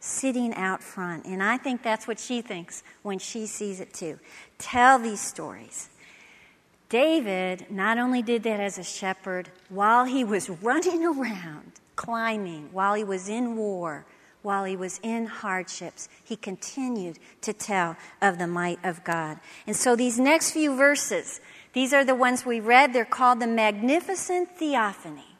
sitting 0.00 0.54
out 0.54 0.82
front. 0.82 1.26
And 1.26 1.42
I 1.42 1.58
think 1.58 1.82
that's 1.82 2.08
what 2.08 2.18
she 2.18 2.40
thinks 2.40 2.82
when 3.02 3.18
she 3.18 3.46
sees 3.46 3.80
it 3.80 3.92
too. 3.92 4.18
Tell 4.56 4.98
these 4.98 5.20
stories. 5.20 5.90
David 6.88 7.66
not 7.70 7.98
only 7.98 8.22
did 8.22 8.44
that 8.44 8.60
as 8.60 8.78
a 8.78 8.84
shepherd 8.84 9.50
while 9.68 10.06
he 10.06 10.24
was 10.24 10.48
running 10.62 11.04
around, 11.04 11.72
climbing, 11.96 12.70
while 12.72 12.94
he 12.94 13.04
was 13.04 13.28
in 13.28 13.56
war, 13.56 14.06
while 14.42 14.64
he 14.64 14.76
was 14.76 15.00
in 15.02 15.26
hardships, 15.26 16.08
he 16.24 16.36
continued 16.36 17.18
to 17.40 17.52
tell 17.52 17.96
of 18.22 18.38
the 18.38 18.46
might 18.46 18.78
of 18.84 19.02
God. 19.02 19.40
And 19.66 19.74
so 19.74 19.96
these 19.96 20.20
next 20.20 20.52
few 20.52 20.76
verses, 20.76 21.40
these 21.76 21.92
are 21.92 22.04
the 22.04 22.16
ones 22.16 22.44
we 22.44 22.58
read. 22.58 22.92
They're 22.92 23.04
called 23.04 23.38
the 23.38 23.46
Magnificent 23.46 24.58
Theophany 24.58 25.36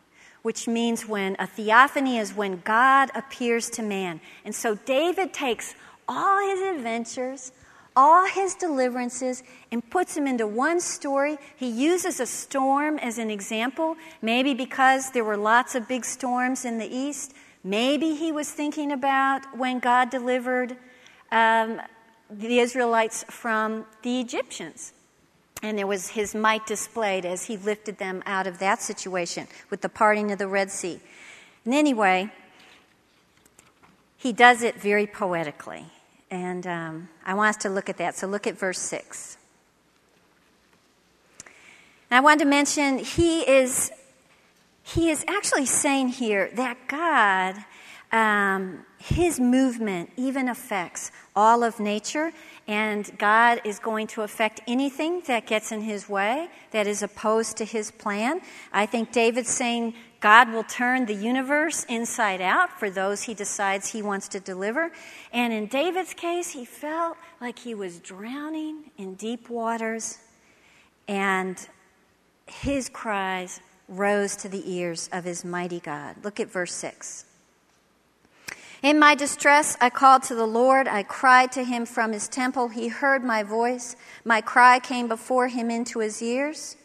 which 0.46 0.68
means 0.68 1.08
when 1.08 1.34
a 1.40 1.46
theophany 1.48 2.18
is 2.18 2.32
when 2.32 2.60
God 2.64 3.10
appears 3.16 3.68
to 3.68 3.82
man. 3.82 4.20
And 4.44 4.54
so 4.54 4.76
David 4.76 5.32
takes 5.32 5.74
all 6.06 6.38
his 6.48 6.76
adventures, 6.76 7.50
all 7.96 8.28
his 8.28 8.54
deliverances, 8.54 9.42
and 9.72 9.82
puts 9.90 10.14
them 10.14 10.28
into 10.28 10.46
one 10.46 10.80
story. 10.80 11.36
He 11.56 11.66
uses 11.66 12.20
a 12.20 12.26
storm 12.26 12.96
as 13.00 13.18
an 13.18 13.28
example, 13.28 13.96
maybe 14.22 14.54
because 14.54 15.10
there 15.10 15.24
were 15.24 15.36
lots 15.36 15.74
of 15.74 15.88
big 15.88 16.04
storms 16.04 16.64
in 16.64 16.78
the 16.78 16.86
east. 16.86 17.34
Maybe 17.64 18.14
he 18.14 18.30
was 18.30 18.48
thinking 18.48 18.92
about 18.92 19.58
when 19.58 19.80
God 19.80 20.10
delivered 20.10 20.76
um, 21.32 21.80
the 22.30 22.60
Israelites 22.60 23.24
from 23.28 23.84
the 24.02 24.20
Egyptians. 24.20 24.92
And 25.62 25.78
there 25.78 25.86
was 25.86 26.08
his 26.08 26.34
might 26.34 26.66
displayed 26.66 27.24
as 27.24 27.44
he 27.44 27.56
lifted 27.56 27.98
them 27.98 28.22
out 28.26 28.46
of 28.46 28.58
that 28.58 28.82
situation 28.82 29.48
with 29.70 29.80
the 29.80 29.88
parting 29.88 30.30
of 30.30 30.38
the 30.38 30.48
Red 30.48 30.70
Sea. 30.70 31.00
And 31.64 31.74
anyway, 31.74 32.30
he 34.16 34.32
does 34.32 34.62
it 34.62 34.76
very 34.76 35.06
poetically. 35.06 35.86
And 36.30 36.66
um, 36.66 37.08
I 37.24 37.34
want 37.34 37.56
us 37.56 37.62
to 37.62 37.68
look 37.68 37.88
at 37.88 37.96
that. 37.98 38.16
So 38.16 38.26
look 38.26 38.46
at 38.46 38.58
verse 38.58 38.78
6. 38.78 39.38
And 42.10 42.18
I 42.18 42.20
wanted 42.20 42.44
to 42.44 42.50
mention 42.50 42.98
he 42.98 43.40
is, 43.42 43.90
he 44.82 45.10
is 45.10 45.24
actually 45.28 45.66
saying 45.66 46.08
here 46.08 46.50
that 46.54 46.76
God, 46.88 47.56
um, 48.12 48.84
his 48.98 49.40
movement 49.40 50.10
even 50.16 50.48
affects 50.48 51.10
all 51.34 51.62
of 51.62 51.80
nature 51.80 52.32
and 52.68 53.10
God 53.18 53.60
is 53.64 53.78
going 53.78 54.06
to 54.08 54.22
affect 54.22 54.60
anything 54.66 55.22
that 55.26 55.46
gets 55.46 55.70
in 55.70 55.82
his 55.82 56.08
way, 56.08 56.48
that 56.70 56.86
is 56.86 57.02
opposed 57.02 57.56
to 57.58 57.64
his 57.64 57.90
plan. 57.90 58.40
I 58.72 58.86
think 58.86 59.12
David's 59.12 59.50
saying 59.50 59.94
God 60.20 60.50
will 60.50 60.64
turn 60.64 61.06
the 61.06 61.14
universe 61.14 61.84
inside 61.84 62.40
out 62.40 62.78
for 62.78 62.90
those 62.90 63.22
he 63.22 63.34
decides 63.34 63.88
he 63.88 64.02
wants 64.02 64.28
to 64.28 64.40
deliver. 64.40 64.90
And 65.32 65.52
in 65.52 65.66
David's 65.66 66.14
case, 66.14 66.50
he 66.50 66.64
felt 66.64 67.16
like 67.40 67.58
he 67.58 67.74
was 67.74 68.00
drowning 68.00 68.90
in 68.96 69.14
deep 69.14 69.48
waters, 69.50 70.18
and 71.06 71.56
his 72.46 72.88
cries 72.88 73.60
rose 73.88 74.34
to 74.36 74.48
the 74.48 74.72
ears 74.72 75.08
of 75.12 75.22
his 75.24 75.44
mighty 75.44 75.78
God. 75.78 76.16
Look 76.24 76.40
at 76.40 76.50
verse 76.50 76.72
6. 76.72 77.25
In 78.86 79.00
my 79.00 79.16
distress, 79.16 79.76
I 79.80 79.90
called 79.90 80.22
to 80.22 80.36
the 80.36 80.46
Lord. 80.46 80.86
I 80.86 81.02
cried 81.02 81.50
to 81.50 81.64
him 81.64 81.86
from 81.86 82.12
his 82.12 82.28
temple. 82.28 82.68
He 82.68 82.86
heard 82.86 83.24
my 83.24 83.42
voice. 83.42 83.96
My 84.24 84.40
cry 84.40 84.78
came 84.78 85.08
before 85.08 85.48
him 85.48 85.72
into 85.72 85.98
his 85.98 86.22
ears. 86.22 86.76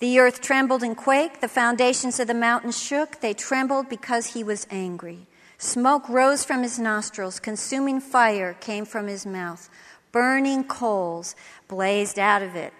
The 0.00 0.18
earth 0.18 0.40
trembled 0.40 0.82
and 0.82 0.96
quaked. 0.96 1.40
The 1.40 1.46
foundations 1.46 2.18
of 2.18 2.26
the 2.26 2.34
mountains 2.34 2.76
shook. 2.76 3.20
They 3.20 3.32
trembled 3.32 3.88
because 3.88 4.34
he 4.34 4.42
was 4.42 4.66
angry. 4.72 5.28
Smoke 5.56 6.08
rose 6.08 6.44
from 6.44 6.64
his 6.64 6.80
nostrils. 6.80 7.38
Consuming 7.38 8.00
fire 8.00 8.54
came 8.54 8.84
from 8.84 9.06
his 9.06 9.24
mouth. 9.24 9.70
Burning 10.10 10.64
coals 10.64 11.36
blazed 11.68 12.18
out 12.18 12.42
of 12.42 12.56
it. 12.56 12.72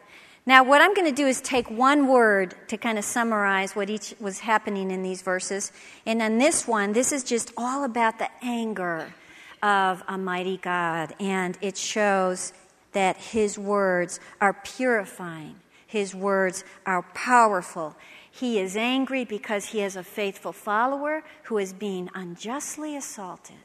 Now, 0.47 0.63
what 0.63 0.83
I'm 0.83 0.93
going 0.93 1.09
to 1.09 1.15
do 1.15 1.27
is 1.27 1.41
take 1.41 1.71
one 1.71 2.07
word 2.07 2.55
to 2.69 2.77
kind 2.77 2.99
of 2.99 3.05
summarize 3.05 3.75
what 3.75 3.89
each 3.89 4.15
was 4.21 4.41
happening 4.41 4.91
in 4.91 5.03
these 5.03 5.23
verses. 5.23 5.73
And 6.05 6.21
on 6.21 6.37
this 6.37 6.69
one, 6.69 6.93
this 6.93 7.13
is 7.13 7.25
just 7.25 7.51
all 7.57 7.85
about 7.85 8.19
the 8.19 8.29
anger 8.43 9.15
of 9.63 10.03
a 10.07 10.19
mighty 10.19 10.59
God. 10.59 11.15
And 11.19 11.57
it 11.63 11.79
shows 11.79 12.53
that 12.93 13.17
his 13.17 13.59
words 13.59 14.21
are 14.41 14.53
purifying, 14.53 15.57
his 15.87 16.15
words 16.15 16.63
are 16.85 17.03
powerful. 17.15 17.97
He 18.31 18.59
is 18.59 18.77
angry 18.77 19.25
because 19.25 19.67
he 19.67 19.79
has 19.79 19.97
a 19.97 20.03
faithful 20.03 20.53
follower 20.53 21.23
who 21.45 21.57
is 21.57 21.73
being 21.73 22.11
unjustly 22.15 22.97
assaulted, 22.97 23.57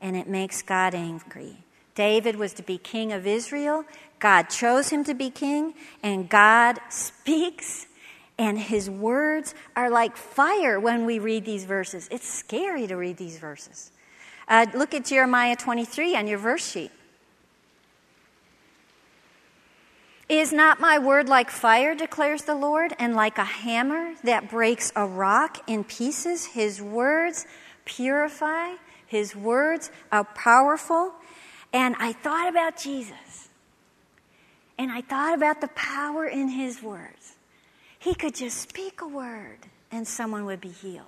and 0.00 0.16
it 0.16 0.26
makes 0.26 0.62
God 0.62 0.94
angry. 0.94 1.58
David 1.94 2.36
was 2.36 2.52
to 2.54 2.62
be 2.62 2.78
king 2.78 3.12
of 3.12 3.26
Israel. 3.26 3.84
God 4.18 4.44
chose 4.44 4.88
him 4.88 5.04
to 5.04 5.14
be 5.14 5.30
king, 5.30 5.74
and 6.02 6.28
God 6.28 6.78
speaks, 6.88 7.86
and 8.38 8.58
his 8.58 8.88
words 8.88 9.54
are 9.74 9.90
like 9.90 10.16
fire 10.16 10.80
when 10.80 11.06
we 11.06 11.18
read 11.18 11.44
these 11.44 11.64
verses. 11.64 12.08
It's 12.10 12.28
scary 12.28 12.86
to 12.86 12.96
read 12.96 13.16
these 13.16 13.38
verses. 13.38 13.90
Uh, 14.48 14.66
look 14.74 14.94
at 14.94 15.04
Jeremiah 15.04 15.56
23 15.56 16.16
on 16.16 16.26
your 16.26 16.38
verse 16.38 16.66
sheet. 16.66 16.92
Is 20.28 20.52
not 20.52 20.80
my 20.80 20.98
word 20.98 21.28
like 21.28 21.50
fire, 21.50 21.94
declares 21.94 22.42
the 22.42 22.54
Lord, 22.54 22.94
and 22.98 23.14
like 23.14 23.38
a 23.38 23.44
hammer 23.44 24.14
that 24.24 24.50
breaks 24.50 24.92
a 24.96 25.06
rock 25.06 25.58
in 25.68 25.84
pieces? 25.84 26.46
His 26.46 26.82
words 26.82 27.46
purify, 27.84 28.74
His 29.06 29.36
words 29.36 29.92
are 30.10 30.24
powerful. 30.24 31.12
And 31.72 31.94
I 31.98 32.12
thought 32.12 32.48
about 32.48 32.76
Jesus. 32.76 33.45
And 34.78 34.90
I 34.90 35.00
thought 35.00 35.34
about 35.34 35.60
the 35.60 35.68
power 35.68 36.26
in 36.26 36.48
his 36.48 36.82
words. 36.82 37.36
He 37.98 38.14
could 38.14 38.34
just 38.34 38.58
speak 38.58 39.00
a 39.00 39.08
word 39.08 39.58
and 39.90 40.06
someone 40.06 40.44
would 40.44 40.60
be 40.60 40.68
healed. 40.68 41.06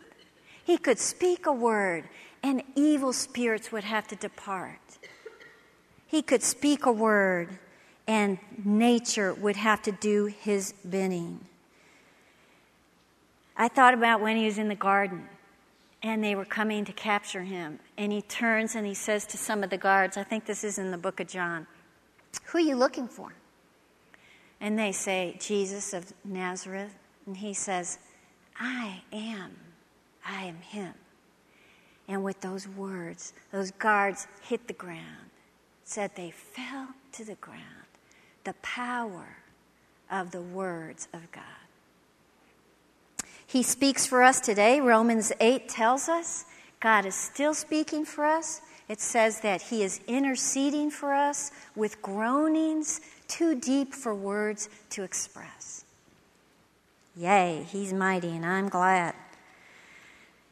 He 0.64 0.78
could 0.78 0.98
speak 0.98 1.46
a 1.46 1.52
word 1.52 2.04
and 2.42 2.62
evil 2.74 3.12
spirits 3.12 3.70
would 3.72 3.84
have 3.84 4.08
to 4.08 4.16
depart. 4.16 4.80
He 6.06 6.22
could 6.22 6.42
speak 6.42 6.86
a 6.86 6.92
word 6.92 7.58
and 8.06 8.38
nature 8.64 9.34
would 9.34 9.56
have 9.56 9.82
to 9.82 9.92
do 9.92 10.26
his 10.26 10.72
bidding. 10.88 11.40
I 13.56 13.68
thought 13.68 13.92
about 13.92 14.20
when 14.20 14.36
he 14.36 14.46
was 14.46 14.56
in 14.56 14.68
the 14.68 14.74
garden 14.74 15.28
and 16.02 16.22
they 16.22 16.34
were 16.34 16.44
coming 16.44 16.84
to 16.84 16.92
capture 16.92 17.42
him. 17.42 17.80
And 17.96 18.12
he 18.12 18.22
turns 18.22 18.74
and 18.74 18.86
he 18.86 18.94
says 18.94 19.26
to 19.26 19.36
some 19.36 19.62
of 19.62 19.70
the 19.70 19.76
guards, 19.76 20.16
I 20.16 20.22
think 20.22 20.46
this 20.46 20.64
is 20.64 20.78
in 20.78 20.90
the 20.90 20.98
book 20.98 21.20
of 21.20 21.26
John, 21.26 21.66
Who 22.44 22.58
are 22.58 22.62
you 22.62 22.76
looking 22.76 23.08
for? 23.08 23.32
And 24.60 24.78
they 24.78 24.92
say, 24.92 25.36
Jesus 25.40 25.92
of 25.92 26.12
Nazareth. 26.24 26.94
And 27.26 27.36
he 27.36 27.54
says, 27.54 27.98
I 28.58 29.02
am. 29.12 29.56
I 30.26 30.44
am 30.44 30.56
him. 30.56 30.94
And 32.08 32.24
with 32.24 32.40
those 32.40 32.66
words, 32.66 33.34
those 33.52 33.70
guards 33.72 34.26
hit 34.42 34.66
the 34.66 34.72
ground, 34.72 35.30
said 35.84 36.10
they 36.14 36.30
fell 36.30 36.88
to 37.12 37.24
the 37.24 37.34
ground. 37.36 37.62
The 38.44 38.54
power 38.62 39.36
of 40.10 40.30
the 40.30 40.40
words 40.40 41.06
of 41.12 41.30
God. 41.32 41.44
He 43.46 43.62
speaks 43.62 44.06
for 44.06 44.22
us 44.22 44.40
today. 44.40 44.80
Romans 44.80 45.32
8 45.40 45.68
tells 45.68 46.08
us 46.08 46.46
God 46.80 47.06
is 47.06 47.14
still 47.14 47.54
speaking 47.54 48.04
for 48.04 48.24
us. 48.24 48.60
It 48.88 49.00
says 49.00 49.40
that 49.40 49.62
He 49.62 49.82
is 49.82 50.00
interceding 50.06 50.90
for 50.90 51.12
us 51.12 51.50
with 51.74 52.00
groanings 52.00 53.00
too 53.28 53.54
deep 53.54 53.94
for 53.94 54.14
words 54.14 54.68
to 54.90 55.04
express. 55.04 55.84
Yay, 57.16 57.66
He's 57.68 57.92
mighty, 57.92 58.34
and 58.34 58.44
I'm 58.44 58.68
glad. 58.68 59.14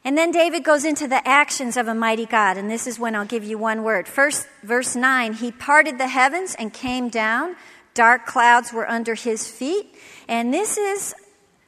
And 0.03 0.17
then 0.17 0.31
David 0.31 0.63
goes 0.63 0.85
into 0.85 1.05
the 1.07 1.27
actions 1.27 1.75
of 1.75 1.89
a 1.89 1.93
mighty 1.93 2.25
God, 2.25 2.57
and 2.57 2.71
this 2.71 2.87
is 2.87 2.97
when 2.97 3.13
I'll 3.13 3.25
give 3.25 3.43
you 3.43 3.57
one 3.57 3.83
word. 3.83 4.07
First, 4.07 4.47
verse 4.63 4.95
9 4.95 5.33
He 5.33 5.51
parted 5.51 5.97
the 5.97 6.07
heavens 6.07 6.55
and 6.57 6.73
came 6.73 7.09
down. 7.09 7.57
Dark 7.93 8.25
clouds 8.25 8.71
were 8.71 8.87
under 8.87 9.15
his 9.15 9.49
feet. 9.49 9.95
And 10.27 10.53
this 10.53 10.77
is 10.77 11.15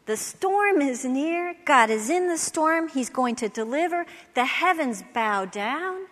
the 0.06 0.16
storm 0.16 0.82
is 0.82 1.04
near. 1.04 1.56
God 1.66 1.90
is 1.90 2.10
in 2.10 2.28
the 2.28 2.38
storm. 2.38 2.88
He's 2.88 3.10
going 3.10 3.36
to 3.38 3.50
deliver. 3.50 4.06
The 4.36 4.46
heavens 4.46 5.04
bow 5.14 5.46
down 5.46 6.06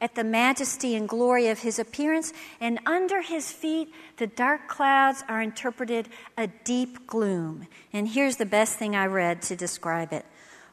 at 0.00 0.14
the 0.14 0.24
majesty 0.24 0.94
and 0.94 1.08
glory 1.08 1.48
of 1.48 1.60
his 1.60 1.78
appearance. 1.78 2.32
And 2.60 2.78
under 2.86 3.22
his 3.22 3.52
feet, 3.52 3.92
the 4.16 4.26
dark 4.26 4.68
clouds 4.68 5.24
are 5.28 5.42
interpreted 5.42 6.08
a 6.36 6.46
deep 6.46 7.06
gloom. 7.06 7.66
And 7.92 8.08
here's 8.08 8.36
the 8.36 8.46
best 8.46 8.78
thing 8.78 8.94
I 8.94 9.06
read 9.06 9.42
to 9.42 9.56
describe 9.56 10.12
it 10.12 10.24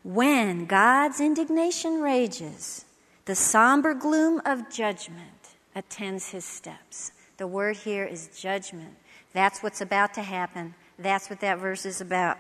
When 0.04 0.66
God's 0.66 1.20
indignation 1.20 2.02
rages, 2.02 2.86
the 3.26 3.36
somber 3.36 3.94
gloom 3.94 4.42
of 4.46 4.70
judgment 4.70 5.56
attends 5.76 6.30
his 6.30 6.46
steps. 6.46 7.12
The 7.38 7.48
word 7.48 7.78
here 7.78 8.06
is 8.06 8.30
judgment. 8.40 8.96
That's 9.34 9.62
what's 9.62 9.82
about 9.82 10.14
to 10.14 10.22
happen. 10.22 10.76
That's 10.98 11.30
what 11.30 11.42
that 11.42 11.60
verse 11.60 11.86
is 11.86 12.00
about. 12.00 12.38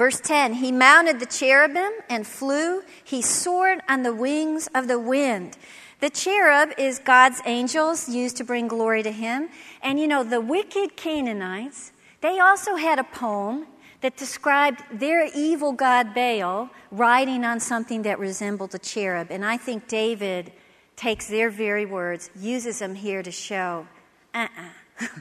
Verse 0.00 0.18
10 0.18 0.54
He 0.54 0.72
mounted 0.72 1.20
the 1.20 1.26
cherubim 1.26 1.92
and 2.08 2.26
flew. 2.26 2.82
He 3.04 3.20
soared 3.20 3.80
on 3.86 4.02
the 4.02 4.14
wings 4.14 4.66
of 4.74 4.88
the 4.88 4.98
wind. 4.98 5.58
The 6.00 6.08
cherub 6.08 6.70
is 6.78 6.98
God's 6.98 7.42
angels 7.44 8.08
used 8.08 8.38
to 8.38 8.44
bring 8.44 8.66
glory 8.66 9.02
to 9.02 9.12
Him. 9.12 9.50
And 9.82 10.00
you 10.00 10.08
know, 10.08 10.24
the 10.24 10.40
wicked 10.40 10.96
Canaanites, 10.96 11.92
they 12.22 12.38
also 12.38 12.76
had 12.76 12.98
a 12.98 13.04
poem 13.04 13.66
that 14.00 14.16
described 14.16 14.80
their 14.90 15.26
evil 15.36 15.72
god 15.72 16.14
Baal 16.14 16.70
riding 16.90 17.44
on 17.44 17.60
something 17.60 18.00
that 18.00 18.18
resembled 18.18 18.74
a 18.74 18.78
cherub. 18.78 19.26
And 19.30 19.44
I 19.44 19.58
think 19.58 19.86
David 19.86 20.50
takes 20.96 21.28
their 21.28 21.50
very 21.50 21.84
words, 21.84 22.30
uses 22.34 22.78
them 22.78 22.94
here 22.94 23.22
to 23.22 23.30
show 23.30 23.86
uh 24.32 24.48
uh-uh. 24.56 25.04
uh 25.04 25.20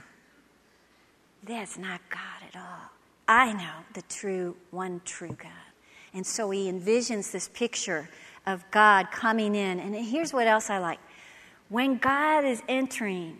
that's 1.44 1.78
not 1.78 2.00
God 2.10 2.48
at 2.48 2.56
all. 2.56 2.89
I 3.30 3.54
know 3.54 3.86
the 3.94 4.02
true, 4.10 4.58
one 4.72 5.02
true 5.06 5.38
God. 5.40 5.52
And 6.16 6.26
so 6.26 6.50
he 6.50 6.70
envisions 6.70 7.32
this 7.32 7.48
picture 7.48 8.10
of 8.48 8.66
God 8.72 9.12
coming 9.12 9.54
in. 9.54 9.80
And 9.80 9.96
here's 9.96 10.34
what 10.34 10.48
else 10.48 10.72
I 10.72 10.80
like 10.80 10.98
when 11.70 12.00
God 12.00 12.44
is 12.44 12.64
entering 12.68 13.38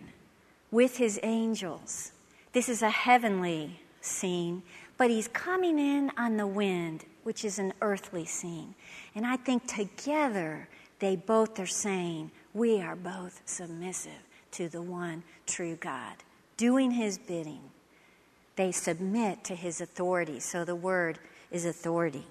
with 0.70 0.96
his 0.96 1.18
angels, 1.24 2.12
this 2.52 2.68
is 2.68 2.82
a 2.82 2.90
heavenly 2.90 3.80
scene, 4.00 4.62
but 4.96 5.10
he's 5.10 5.26
coming 5.26 5.80
in 5.80 6.12
on 6.16 6.36
the 6.36 6.46
wind, 6.46 7.04
which 7.24 7.44
is 7.44 7.58
an 7.58 7.72
earthly 7.82 8.24
scene. 8.24 8.76
And 9.16 9.26
I 9.26 9.36
think 9.36 9.66
together 9.66 10.68
they 11.00 11.16
both 11.16 11.58
are 11.58 11.66
saying, 11.66 12.30
We 12.54 12.80
are 12.80 12.94
both 12.94 13.42
submissive 13.44 14.22
to 14.52 14.68
the 14.68 14.82
one 14.82 15.24
true 15.46 15.74
God, 15.74 16.14
doing 16.56 16.92
his 16.92 17.18
bidding 17.18 17.70
they 18.60 18.72
submit 18.72 19.42
to 19.44 19.54
his 19.54 19.80
authority. 19.80 20.38
So 20.38 20.64
the 20.64 20.76
word 20.76 21.18
is 21.50 21.64
authority. 21.64 22.26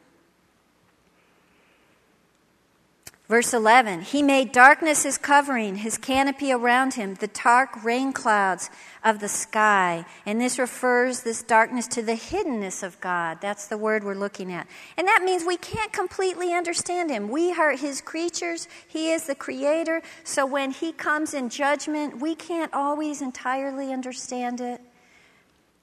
Verse 3.27 3.53
11, 3.53 4.01
he 4.01 4.23
made 4.23 4.51
darkness 4.51 5.03
his 5.03 5.19
covering, 5.19 5.75
his 5.75 5.99
canopy 5.99 6.51
around 6.51 6.95
him, 6.95 7.13
the 7.13 7.27
dark 7.27 7.83
rain 7.83 8.11
clouds 8.11 8.71
of 9.03 9.19
the 9.19 9.27
sky. 9.27 10.03
And 10.25 10.41
this 10.41 10.57
refers, 10.57 11.21
this 11.21 11.43
darkness, 11.43 11.87
to 11.89 12.01
the 12.01 12.13
hiddenness 12.13 12.81
of 12.81 12.99
God. 12.99 13.37
That's 13.39 13.67
the 13.67 13.77
word 13.77 14.03
we're 14.03 14.15
looking 14.15 14.51
at. 14.51 14.67
And 14.97 15.07
that 15.07 15.21
means 15.23 15.43
we 15.43 15.57
can't 15.57 15.93
completely 15.93 16.53
understand 16.53 17.11
him. 17.11 17.29
We 17.29 17.53
are 17.53 17.73
his 17.73 18.01
creatures, 18.01 18.67
he 18.87 19.11
is 19.11 19.25
the 19.25 19.35
creator. 19.35 20.01
So 20.23 20.47
when 20.47 20.71
he 20.71 20.91
comes 20.91 21.35
in 21.35 21.49
judgment, 21.49 22.19
we 22.19 22.33
can't 22.33 22.73
always 22.73 23.21
entirely 23.21 23.93
understand 23.93 24.59
it. 24.59 24.81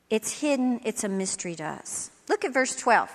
It's 0.09 0.41
hidden, 0.41 0.81
it's 0.85 1.05
a 1.05 1.09
mystery 1.09 1.55
to 1.57 1.65
us. 1.65 2.11
Look 2.29 2.45
at 2.45 2.53
verse 2.55 2.77
12. 2.77 3.11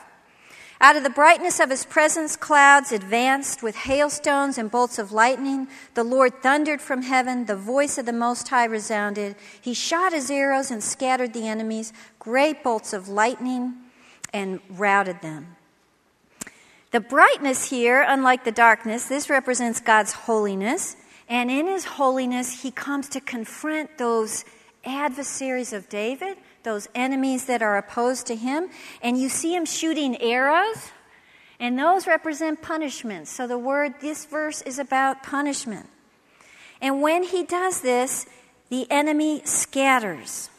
Out 0.82 0.96
of 0.96 1.04
the 1.04 1.12
brightness 1.12 1.60
of 1.60 1.70
his 1.70 1.86
presence, 1.86 2.36
clouds 2.36 2.92
advanced 2.92 3.62
with 3.62 3.76
hailstones 3.76 4.58
and 4.58 4.72
bolts 4.72 4.98
of 4.98 5.12
lightning. 5.12 5.68
The 5.94 6.04
Lord 6.04 6.42
thundered 6.42 6.82
from 6.82 7.04
heaven. 7.04 7.46
The 7.46 7.56
voice 7.56 8.00
of 8.00 8.08
the 8.08 8.14
Most 8.14 8.48
High 8.48 8.66
resounded. 8.66 9.36
He 9.62 9.76
shot 9.76 10.12
his 10.12 10.32
arrows 10.32 10.72
and 10.72 10.84
scattered 10.84 11.34
the 11.34 11.48
enemies, 11.48 11.94
great 12.18 12.64
bolts 12.64 12.94
of 12.94 13.08
lightning, 13.08 13.76
and 14.34 14.60
routed 14.70 15.22
them. 15.22 15.56
The 16.90 17.00
brightness 17.00 17.70
here, 17.70 18.04
unlike 18.06 18.44
the 18.44 18.52
darkness, 18.52 19.06
this 19.06 19.30
represents 19.30 19.80
God's 19.80 20.14
holiness. 20.14 20.98
And 21.30 21.52
in 21.52 21.68
his 21.68 21.86
holiness, 21.86 22.64
he 22.64 22.72
comes 22.72 23.08
to 23.10 23.22
confront 23.22 24.00
those 24.00 24.44
adversaries 24.84 25.74
of 25.74 25.88
David 25.90 26.38
those 26.64 26.88
enemies 26.96 27.46
that 27.46 27.62
are 27.62 27.78
opposed 27.78 28.28
to 28.28 28.36
him, 28.36 28.70
and 29.02 29.18
you 29.18 29.30
see 29.30 29.56
him 29.56 29.66
shooting 29.66 30.22
arrows, 30.22 30.92
and 31.60 31.78
those 31.78 32.08
represent 32.08 32.62
punishment. 32.62 33.28
So 33.28 33.48
the 33.48 33.58
word, 33.58 33.96
this 34.02 34.26
verse 34.26 34.62
is 34.64 34.80
about 34.80 35.24
punishment. 35.24 35.88
And 36.82 37.02
when 37.02 37.24
he 37.24 37.44
does 37.44 37.82
this, 37.82 38.26
the 38.70 38.90
enemy 38.90 39.42
scatters. 39.46 40.50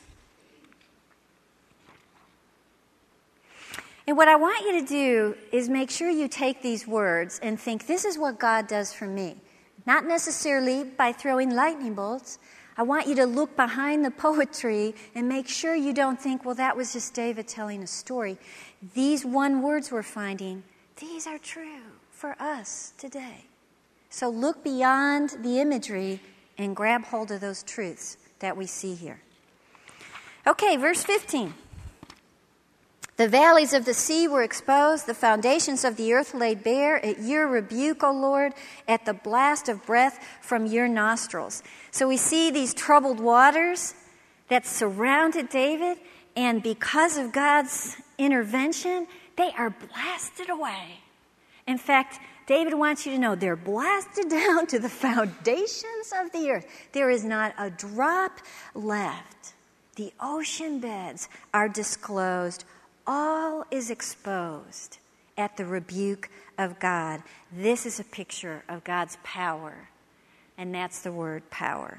And 4.07 4.17
what 4.17 4.29
I 4.29 4.37
want 4.37 4.65
you 4.67 4.81
to 4.81 4.87
do 4.87 5.37
is 5.53 5.69
make 5.69 5.91
sure 5.91 6.11
you 6.11 6.29
take 6.29 6.63
these 6.63 6.87
words 6.87 7.41
and 7.43 7.59
think, 7.59 7.87
this 7.87 8.05
is 8.05 8.19
what 8.19 8.39
God 8.39 8.67
does 8.67 8.93
for 8.93 9.07
me. 9.07 9.37
Not 9.87 10.05
necessarily 10.05 10.85
by 10.85 11.13
throwing 11.13 11.51
lightning 11.51 11.95
bolts, 11.95 12.39
I 12.77 12.83
want 12.83 13.07
you 13.07 13.15
to 13.17 13.27
look 13.27 13.55
behind 13.55 14.05
the 14.05 14.11
poetry 14.11 14.95
and 15.15 15.29
make 15.29 15.47
sure 15.47 15.75
you 15.75 15.93
don't 15.93 16.21
think, 16.21 16.45
well, 16.45 16.55
that 16.55 16.77
was 16.77 16.93
just 16.93 17.13
David 17.13 17.47
telling 17.47 17.83
a 17.83 17.87
story. 17.87 18.39
These 18.95 19.25
one 19.25 19.61
words 19.63 19.93
we're 19.93 20.03
finding, 20.03 20.63
these 20.97 21.27
are 21.27 21.39
true 21.39 21.83
for 22.11 22.35
us 22.41 22.95
today. 22.97 23.45
So 24.09 24.29
look 24.29 24.65
beyond 24.65 25.37
the 25.43 25.61
imagery 25.61 26.21
and 26.59 26.77
grab 26.77 27.05
hold 27.05 27.31
of 27.31 27.41
those 27.41 27.63
truths 27.63 28.17
that 28.39 28.57
we 28.57 28.67
see 28.67 28.95
here. 28.95 29.21
Okay, 30.47 30.77
verse 30.77 31.03
15. 31.03 31.55
The 33.17 33.29
valleys 33.29 33.75
of 33.75 33.85
the 33.85 33.95
sea 33.95 34.27
were 34.27 34.43
exposed, 34.43 35.07
the 35.07 35.15
foundations 35.15 35.85
of 35.85 35.97
the 35.97 36.15
earth 36.15 36.33
laid 36.33 36.65
bare 36.65 37.05
at 37.05 37.21
your 37.21 37.47
rebuke, 37.47 38.03
O 38.03 38.11
Lord, 38.11 38.55
at 38.89 39.05
the 39.05 39.13
blast 39.13 39.69
of 39.69 39.85
breath 39.85 40.19
from 40.41 40.67
your 40.67 40.89
nostrils. 40.89 41.63
So 41.91 42.09
we 42.09 42.17
see 42.17 42.51
these 42.51 42.73
troubled 42.73 43.21
waters 43.21 43.95
that 44.49 44.67
surrounded 44.67 45.51
David, 45.51 45.99
and 46.37 46.63
because 46.63 47.19
of 47.19 47.33
God's 47.33 47.97
intervention, 48.17 49.07
they 49.37 49.51
are 49.59 49.71
blasted 49.71 50.49
away. 50.49 51.01
In 51.67 51.79
fact, 51.79 52.19
David 52.47 52.75
wants 52.75 53.07
you 53.07 53.13
to 53.13 53.19
know 53.19 53.35
they're 53.35 53.57
blasted 53.57 54.29
down 54.31 54.67
to 54.69 54.79
the 54.79 54.89
foundations 54.89 56.13
of 56.19 56.33
the 56.33 56.51
earth. 56.51 56.67
There 56.93 57.11
is 57.11 57.25
not 57.25 57.55
a 57.59 57.69
drop 57.71 58.41
left. 58.75 59.53
The 59.97 60.13
ocean 60.19 60.81
beds 60.81 61.29
are 61.53 61.69
disclosed 61.69 62.65
all 63.07 63.65
is 63.71 63.91
exposed 63.91 64.99
at 65.37 65.57
the 65.57 65.65
rebuke 65.65 66.29
of 66.59 66.79
God. 66.79 67.23
This 67.51 67.87
is 67.87 67.99
a 67.99 68.05
picture 68.05 68.65
of 68.69 68.85
God's 68.85 69.19
power, 69.23 69.89
and 70.57 70.75
that's 70.75 71.01
the 71.01 71.13
word 71.13 71.49
power. 71.51 71.99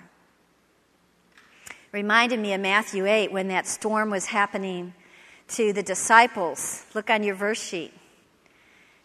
Reminded 1.91 2.39
me 2.39 2.53
of 2.53 2.61
Matthew 2.61 3.05
8 3.05 3.31
when 3.31 3.49
that 3.49 3.67
storm 3.67 4.09
was 4.09 4.27
happening 4.27 4.93
to 5.49 5.73
the 5.73 5.83
disciples. 5.83 6.85
Look 6.95 7.09
on 7.09 7.23
your 7.23 7.35
verse 7.35 7.61
sheet. 7.61 7.93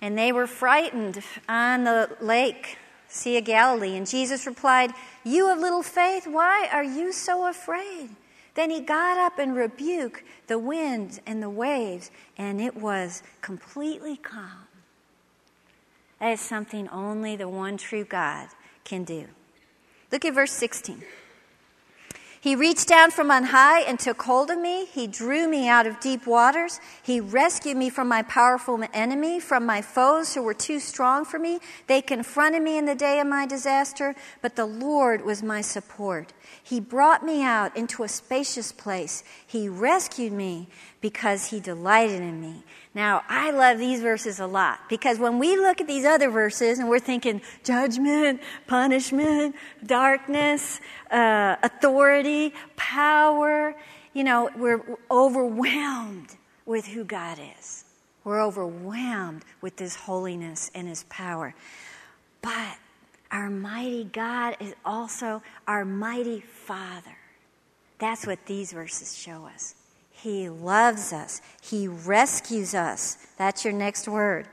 And 0.01 0.17
they 0.17 0.33
were 0.33 0.47
frightened 0.47 1.23
on 1.49 1.85
the 1.85 2.17
lake, 2.21 2.79
Sea 3.09 3.39
of 3.39 3.45
Galilee. 3.45 3.97
And 3.97 4.07
Jesus 4.07 4.47
replied, 4.47 4.93
You 5.25 5.53
of 5.53 5.59
little 5.59 5.83
faith, 5.83 6.27
why 6.27 6.69
are 6.73 6.85
you 6.85 7.13
so 7.13 7.47
afraid? 7.47 8.11
Then 8.59 8.71
he 8.71 8.81
got 8.81 9.17
up 9.19 9.39
and 9.39 9.55
rebuked 9.55 10.25
the 10.49 10.59
winds 10.59 11.21
and 11.25 11.41
the 11.41 11.49
waves, 11.49 12.11
and 12.37 12.61
it 12.61 12.75
was 12.75 13.23
completely 13.41 14.17
calm. 14.17 14.67
That 16.19 16.31
is 16.31 16.41
something 16.41 16.89
only 16.89 17.37
the 17.37 17.49
one 17.49 17.77
true 17.77 18.03
God 18.03 18.49
can 18.83 19.05
do. 19.05 19.27
Look 20.11 20.25
at 20.25 20.35
verse 20.35 20.51
16. 20.51 21.05
He 22.41 22.57
reached 22.57 22.89
down 22.89 23.13
from 23.13 23.31
on 23.31 23.45
high 23.45 23.83
and 23.83 23.97
took 23.97 24.23
hold 24.23 24.51
of 24.51 24.59
me. 24.59 24.87
He 24.87 25.07
drew 25.07 25.49
me 25.49 25.69
out 25.69 25.87
of 25.87 26.01
deep 26.01 26.27
waters. 26.27 26.81
He 27.01 27.21
rescued 27.21 27.77
me 27.77 27.91
from 27.91 28.09
my 28.09 28.23
powerful 28.23 28.83
enemy, 28.93 29.39
from 29.39 29.67
my 29.67 29.83
foes 29.83 30.35
who 30.35 30.43
were 30.43 30.53
too 30.53 30.81
strong 30.81 31.25
for 31.25 31.39
me. 31.39 31.61
They 31.87 32.03
confronted 32.03 32.63
me 32.63 32.77
in 32.77 32.87
the 32.87 32.97
day 32.97 33.21
of 33.21 33.29
my 33.29 33.47
disaster, 33.47 34.17
but 34.43 34.57
the 34.57 34.67
Lord 34.67 35.25
was 35.25 35.45
my 35.45 35.61
support. 35.61 36.33
He 36.63 36.81
brought 36.81 37.25
me 37.25 37.43
out 37.43 37.77
into 37.77 38.03
a 38.03 38.09
spacious 38.09 38.73
place. 38.73 39.25
He 39.47 39.69
rescued 39.69 40.33
me 40.33 40.69
because 41.01 41.47
he 41.47 41.61
delighted 41.61 42.21
in 42.21 42.41
me. 42.41 42.63
Now, 42.95 43.23
I 43.29 43.51
love 43.51 43.79
these 43.79 44.01
verses 44.01 44.41
a 44.41 44.47
lot 44.47 44.81
because 44.89 45.19
when 45.19 45.39
we 45.39 45.57
look 45.57 45.81
at 45.81 45.87
these 45.87 46.05
other 46.05 46.31
verses 46.31 46.79
and 46.79 46.89
we're 46.89 46.99
thinking 46.99 47.41
judgment, 47.65 48.41
punishment, 48.67 49.55
darkness, 49.85 50.81
uh, 51.11 51.57
authority, 51.63 52.53
power, 52.77 53.75
you 54.13 54.25
know, 54.25 54.51
we're 54.57 54.83
overwhelmed 55.11 56.37
with 56.67 56.87
who 56.87 57.05
God 57.05 57.39
is. 57.59 57.85
We're 58.25 58.43
overwhelmed 58.43 59.45
with 59.61 59.79
His 59.79 59.95
holiness 59.95 60.71
and 60.75 60.89
His 60.89 61.05
power. 61.05 61.55
But 62.43 62.77
our 63.31 63.51
mighty 63.51 64.05
God 64.05 64.57
is 64.61 64.75
also 64.85 65.43
our 65.67 65.85
mighty 65.85 66.41
Father. 66.41 67.17
That's 67.99 68.27
what 68.27 68.47
these 68.47 68.73
verses 68.73 69.17
show 69.17 69.47
us. 69.47 69.75
He 70.11 70.49
loves 70.49 71.13
us. 71.13 71.41
He 71.61 71.87
rescues 71.87 72.75
us. 72.75 73.19
That's 73.37 73.65
your 73.65 73.75
next 73.75 74.09
word. 74.09 74.49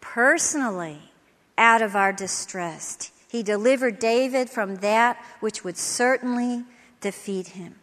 Personally, 0.00 1.12
out 1.58 1.82
of 1.82 1.96
our 1.96 2.12
distress. 2.12 3.10
He 3.28 3.42
delivered 3.42 3.98
David 3.98 4.50
from 4.50 4.76
that 4.76 5.22
which 5.40 5.64
would 5.64 5.76
certainly 5.76 6.64
defeat 7.00 7.48
him. 7.48 7.76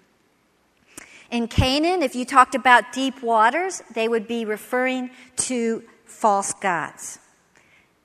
In 1.31 1.47
Canaan, 1.47 2.01
if 2.01 2.15
you 2.15 2.25
talked 2.25 2.55
about 2.55 2.91
deep 2.91 3.21
waters, 3.21 3.81
they 3.93 4.07
would 4.07 4.27
be 4.27 4.45
referring 4.45 5.11
to 5.37 5.83
false 6.05 6.53
gods. 6.53 7.19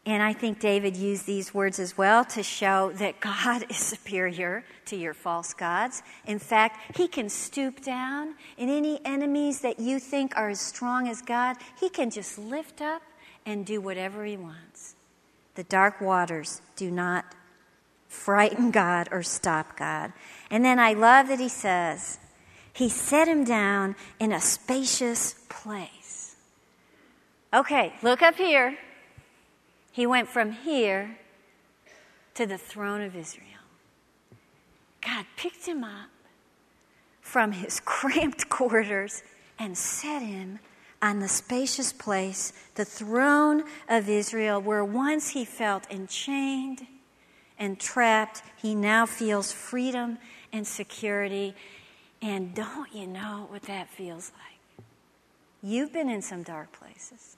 And 0.07 0.23
I 0.23 0.35
think 0.35 0.61
David 0.61 0.97
used 0.97 1.25
these 1.25 1.55
words 1.55 1.79
as 1.79 1.97
well 1.97 2.27
to 2.27 2.43
show 2.43 2.93
that 2.97 3.21
God 3.21 3.65
is 3.71 3.79
superior 3.79 4.65
to 4.87 4.97
your 4.97 5.15
false 5.15 5.55
gods. 5.55 6.03
In 6.27 6.39
fact, 6.39 6.97
He 6.97 7.09
can 7.09 7.29
stoop 7.29 7.83
down, 7.83 8.35
and 8.59 8.71
any 8.71 9.01
enemies 9.05 9.61
that 9.63 9.81
you 9.81 9.99
think 9.99 10.37
are 10.37 10.51
as 10.51 10.61
strong 10.61 11.09
as 11.09 11.23
God, 11.23 11.57
He 11.81 11.89
can 11.89 12.11
just 12.11 12.39
lift 12.39 12.83
up 12.83 13.03
and 13.47 13.65
do 13.65 13.81
whatever 13.81 14.25
He 14.25 14.37
wants. 14.37 14.95
The 15.55 15.65
dark 15.65 16.01
waters 16.01 16.61
do 16.77 16.91
not 16.91 17.25
frighten 18.09 18.71
God 18.71 19.09
or 19.11 19.23
stop 19.23 19.77
God. 19.77 20.13
And 20.51 20.65
then 20.65 20.79
I 20.79 20.93
love 20.93 21.29
that 21.29 21.41
He 21.41 21.49
says, 21.49 22.19
He 22.75 22.91
set 22.91 23.27
him 23.27 23.45
down 23.45 23.97
in 24.21 24.33
a 24.33 24.41
spacious 24.41 25.35
place. 25.49 26.37
Okay, 27.55 27.95
look 28.03 28.21
up 28.21 28.35
here. 28.35 28.77
He 29.95 30.09
went 30.09 30.29
from 30.29 30.51
here 30.51 31.19
to 32.35 32.47
the 32.47 32.59
throne 32.59 33.01
of 33.01 33.15
Israel. 33.15 33.47
God 35.01 35.25
picked 35.37 35.67
him 35.67 35.85
up 35.85 36.11
from 37.21 37.53
his 37.53 37.79
cramped 37.85 38.49
quarters 38.49 39.23
and 39.57 39.79
set 39.79 40.21
him 40.21 40.59
on 41.01 41.21
the 41.21 41.29
spacious 41.29 41.93
place, 41.93 42.53
the 42.75 42.85
throne 42.85 43.63
of 43.89 44.09
Israel, 44.09 44.61
where 44.61 44.85
once 44.85 45.31
he 45.31 45.45
felt 45.45 45.89
enchained 45.93 46.89
and 47.57 47.79
trapped, 47.79 48.43
he 48.57 48.75
now 48.75 49.07
feels 49.07 49.53
freedom 49.53 50.19
and 50.53 50.67
security. 50.67 51.55
And 52.21 52.53
don't 52.53 52.93
you 52.93 53.07
know 53.07 53.47
what 53.49 53.63
that 53.63 53.89
feels 53.91 54.33
like? 54.35 54.87
You've 55.63 55.93
been 55.93 56.11
in 56.11 56.21
some 56.21 56.43
dark 56.43 56.73
places 56.73 57.37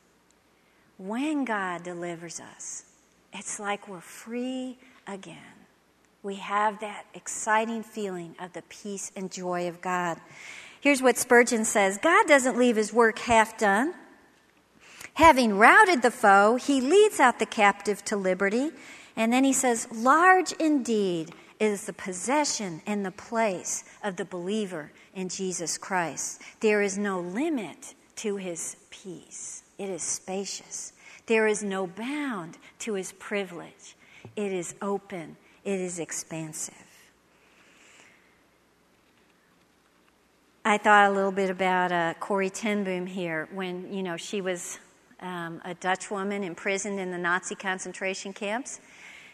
when 0.98 1.44
God 1.44 1.82
delivers 1.82 2.40
us, 2.40 2.84
it's 3.32 3.60
like 3.60 3.88
we're 3.88 4.00
free 4.00 4.78
again. 5.06 5.36
We 6.22 6.36
have 6.36 6.80
that 6.80 7.04
exciting 7.14 7.82
feeling 7.82 8.34
of 8.40 8.52
the 8.52 8.62
peace 8.62 9.12
and 9.14 9.30
joy 9.30 9.68
of 9.68 9.80
God. 9.80 10.18
Here's 10.80 11.02
what 11.02 11.18
Spurgeon 11.18 11.64
says 11.64 11.98
God 11.98 12.26
doesn't 12.26 12.58
leave 12.58 12.76
his 12.76 12.92
work 12.92 13.18
half 13.20 13.58
done. 13.58 13.94
Having 15.14 15.56
routed 15.56 16.02
the 16.02 16.10
foe, 16.10 16.56
he 16.56 16.80
leads 16.80 17.20
out 17.20 17.38
the 17.38 17.46
captive 17.46 18.04
to 18.04 18.16
liberty. 18.16 18.70
And 19.16 19.32
then 19.32 19.44
he 19.44 19.52
says, 19.52 19.88
Large 19.90 20.52
indeed 20.52 21.32
is 21.58 21.86
the 21.86 21.92
possession 21.92 22.82
and 22.86 23.04
the 23.04 23.10
place 23.10 23.84
of 24.04 24.16
the 24.16 24.26
believer 24.26 24.92
in 25.14 25.28
Jesus 25.28 25.78
Christ. 25.78 26.42
There 26.60 26.82
is 26.82 26.98
no 26.98 27.20
limit 27.20 27.94
to 28.16 28.36
his 28.36 28.76
peace. 28.90 29.55
It 29.78 29.90
is 29.90 30.02
spacious. 30.02 30.92
There 31.26 31.46
is 31.46 31.62
no 31.62 31.86
bound 31.86 32.56
to 32.80 32.94
his 32.94 33.12
privilege. 33.12 33.96
It 34.36 34.52
is 34.52 34.74
open, 34.80 35.36
it 35.64 35.80
is 35.80 35.98
expansive. 35.98 36.74
I 40.64 40.78
thought 40.78 41.10
a 41.10 41.14
little 41.14 41.30
bit 41.30 41.48
about 41.48 41.92
uh, 41.92 42.14
Corrie 42.18 42.50
ten 42.50 42.82
Boom 42.82 43.06
here 43.06 43.48
when, 43.52 43.92
you 43.92 44.02
know, 44.02 44.16
she 44.16 44.40
was 44.40 44.80
um, 45.20 45.62
a 45.64 45.74
Dutch 45.74 46.10
woman 46.10 46.42
imprisoned 46.42 46.98
in 46.98 47.10
the 47.12 47.18
Nazi 47.18 47.54
concentration 47.54 48.32
camps. 48.32 48.80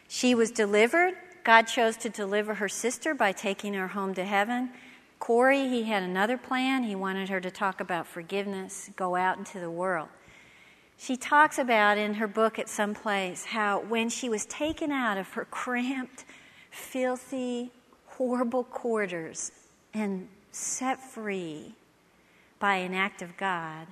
She 0.08 0.34
was 0.34 0.50
delivered. 0.50 1.14
God 1.42 1.62
chose 1.62 1.96
to 1.98 2.10
deliver 2.10 2.54
her 2.54 2.68
sister 2.68 3.14
by 3.14 3.32
taking 3.32 3.72
her 3.74 3.88
home 3.88 4.14
to 4.14 4.24
heaven. 4.24 4.70
Corrie, 5.18 5.68
he 5.68 5.84
had 5.84 6.02
another 6.02 6.36
plan. 6.36 6.82
He 6.82 6.94
wanted 6.94 7.30
her 7.30 7.40
to 7.40 7.50
talk 7.50 7.80
about 7.80 8.06
forgiveness, 8.06 8.90
go 8.96 9.16
out 9.16 9.38
into 9.38 9.58
the 9.58 9.70
world. 9.70 10.08
She 11.02 11.16
talks 11.16 11.58
about 11.58 11.98
in 11.98 12.14
her 12.14 12.28
book 12.28 12.60
at 12.60 12.68
some 12.68 12.94
place 12.94 13.46
how 13.46 13.80
when 13.80 14.08
she 14.08 14.28
was 14.28 14.46
taken 14.46 14.92
out 14.92 15.18
of 15.18 15.28
her 15.30 15.44
cramped, 15.44 16.24
filthy, 16.70 17.72
horrible 18.06 18.62
quarters 18.62 19.50
and 19.92 20.28
set 20.52 21.00
free 21.00 21.74
by 22.60 22.76
an 22.76 22.94
act 22.94 23.20
of 23.20 23.36
God, 23.36 23.88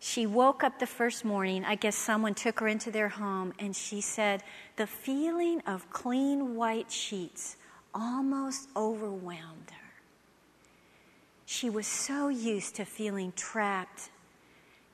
she 0.00 0.24
woke 0.24 0.64
up 0.64 0.78
the 0.78 0.86
first 0.86 1.22
morning. 1.22 1.66
I 1.66 1.74
guess 1.74 1.94
someone 1.94 2.34
took 2.34 2.60
her 2.60 2.68
into 2.68 2.90
their 2.90 3.10
home, 3.10 3.52
and 3.58 3.76
she 3.76 4.00
said, 4.00 4.42
The 4.76 4.86
feeling 4.86 5.60
of 5.66 5.90
clean 5.90 6.56
white 6.56 6.90
sheets 6.90 7.58
almost 7.94 8.70
overwhelmed 8.74 9.70
her. 9.70 9.92
She 11.44 11.68
was 11.68 11.86
so 11.86 12.28
used 12.28 12.76
to 12.76 12.86
feeling 12.86 13.34
trapped 13.36 14.08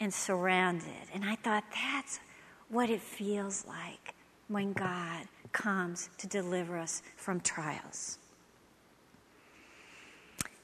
and 0.01 0.13
surrounded. 0.13 1.09
And 1.13 1.25
I 1.25 1.37
thought 1.37 1.65
that's 1.73 2.21
what 2.69 2.91
it 2.91 3.01
feels 3.01 3.65
like 3.67 4.15
when 4.49 4.73
God 4.73 5.27
comes 5.53 6.11
to 6.19 6.27
deliver 6.27 6.79
us 6.79 7.03
from 7.17 7.41
trials. 7.41 8.19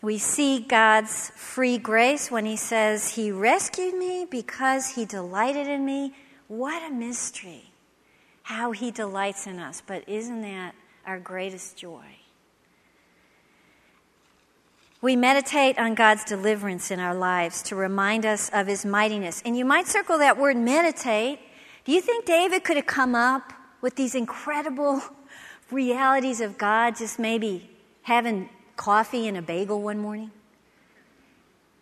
We 0.03 0.16
see 0.16 0.61
God's 0.61 1.31
free 1.37 1.76
grace 1.76 2.31
when 2.31 2.47
He 2.47 2.57
says, 2.57 3.14
He 3.14 3.31
rescued 3.31 3.95
me 3.95 4.26
because 4.31 4.95
He 4.95 5.05
delighted 5.05 5.68
in 5.68 5.85
me. 5.85 6.14
What 6.49 6.83
a 6.83 6.93
mystery! 6.93 7.72
How 8.45 8.72
He 8.72 8.91
delights 8.91 9.47
in 9.47 9.59
us. 9.59 9.83
But 9.87 10.09
isn't 10.09 10.41
that 10.41 10.74
our 11.07 11.20
greatest 11.20 11.76
joy? 11.76 12.20
We 15.03 15.16
meditate 15.16 15.78
on 15.78 15.94
God's 15.94 16.24
deliverance 16.24 16.90
in 16.90 17.01
our 17.01 17.14
lives 17.14 17.62
to 17.64 17.76
remind 17.76 18.26
us 18.26 18.51
of 18.53 18.66
his 18.66 18.84
mightiness. 18.84 19.42
And 19.46 19.57
you 19.57 19.64
might 19.64 19.86
circle 19.86 20.18
that 20.18 20.36
word 20.36 20.59
meditate. 20.59 21.38
Do 21.84 21.92
you 21.92 22.03
think 22.03 22.26
David 22.26 22.64
could 22.64 22.76
have 22.76 22.86
come 22.86 23.14
up 23.14 23.55
with 23.80 23.96
these 23.96 24.14
incredible 24.14 25.03
realities 25.70 26.42
of 26.42 26.59
God 26.59 26.96
just 26.96 27.18
maybe 27.18 27.70
having 28.03 28.51
coffee 28.76 29.26
and 29.26 29.38
a 29.38 29.42
bagel 29.42 29.80
one 29.80 29.98
morning? 29.98 30.30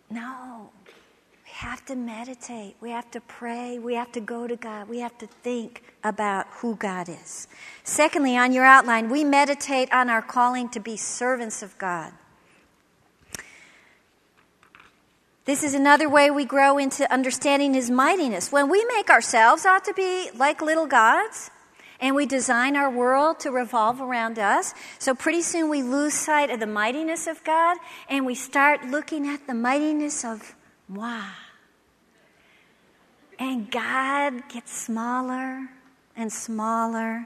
No. 0.09 0.69
We 1.43 1.51
have 1.51 1.83
to 1.87 1.95
meditate. 1.97 2.77
We 2.79 2.91
have 2.91 3.11
to 3.11 3.19
pray. 3.19 3.79
We 3.79 3.95
have 3.95 4.13
to 4.13 4.21
go 4.21 4.47
to 4.47 4.55
God. 4.55 4.87
We 4.87 4.99
have 4.99 5.17
to 5.17 5.27
think 5.27 5.83
about 6.05 6.47
who 6.51 6.77
God 6.77 7.09
is. 7.09 7.49
Secondly, 7.83 8.37
on 8.37 8.53
your 8.53 8.63
outline, 8.63 9.09
we 9.09 9.25
meditate 9.25 9.91
on 9.91 10.09
our 10.09 10.21
calling 10.21 10.69
to 10.69 10.79
be 10.79 10.95
servants 10.95 11.61
of 11.61 11.77
God. 11.77 12.13
This 15.49 15.63
is 15.63 15.73
another 15.73 16.07
way 16.07 16.29
we 16.29 16.45
grow 16.45 16.77
into 16.77 17.11
understanding 17.11 17.73
His 17.73 17.89
mightiness. 17.89 18.51
When 18.51 18.69
we 18.69 18.85
make 18.85 19.09
ourselves 19.09 19.65
out 19.65 19.83
to 19.85 19.95
be 19.95 20.29
like 20.35 20.61
little 20.61 20.85
gods, 20.85 21.49
and 21.99 22.15
we 22.15 22.27
design 22.27 22.75
our 22.75 22.91
world 22.91 23.39
to 23.39 23.49
revolve 23.49 23.99
around 23.99 24.37
us, 24.37 24.75
so 24.99 25.15
pretty 25.15 25.41
soon 25.41 25.67
we 25.67 25.81
lose 25.81 26.13
sight 26.13 26.51
of 26.51 26.59
the 26.59 26.67
mightiness 26.67 27.25
of 27.25 27.43
God, 27.43 27.77
and 28.07 28.27
we 28.27 28.35
start 28.35 28.85
looking 28.85 29.27
at 29.27 29.47
the 29.47 29.55
mightiness 29.55 30.23
of 30.23 30.53
moi. 30.87 31.23
And 33.39 33.71
God 33.71 34.47
gets 34.49 34.71
smaller 34.71 35.67
and 36.15 36.31
smaller. 36.31 37.25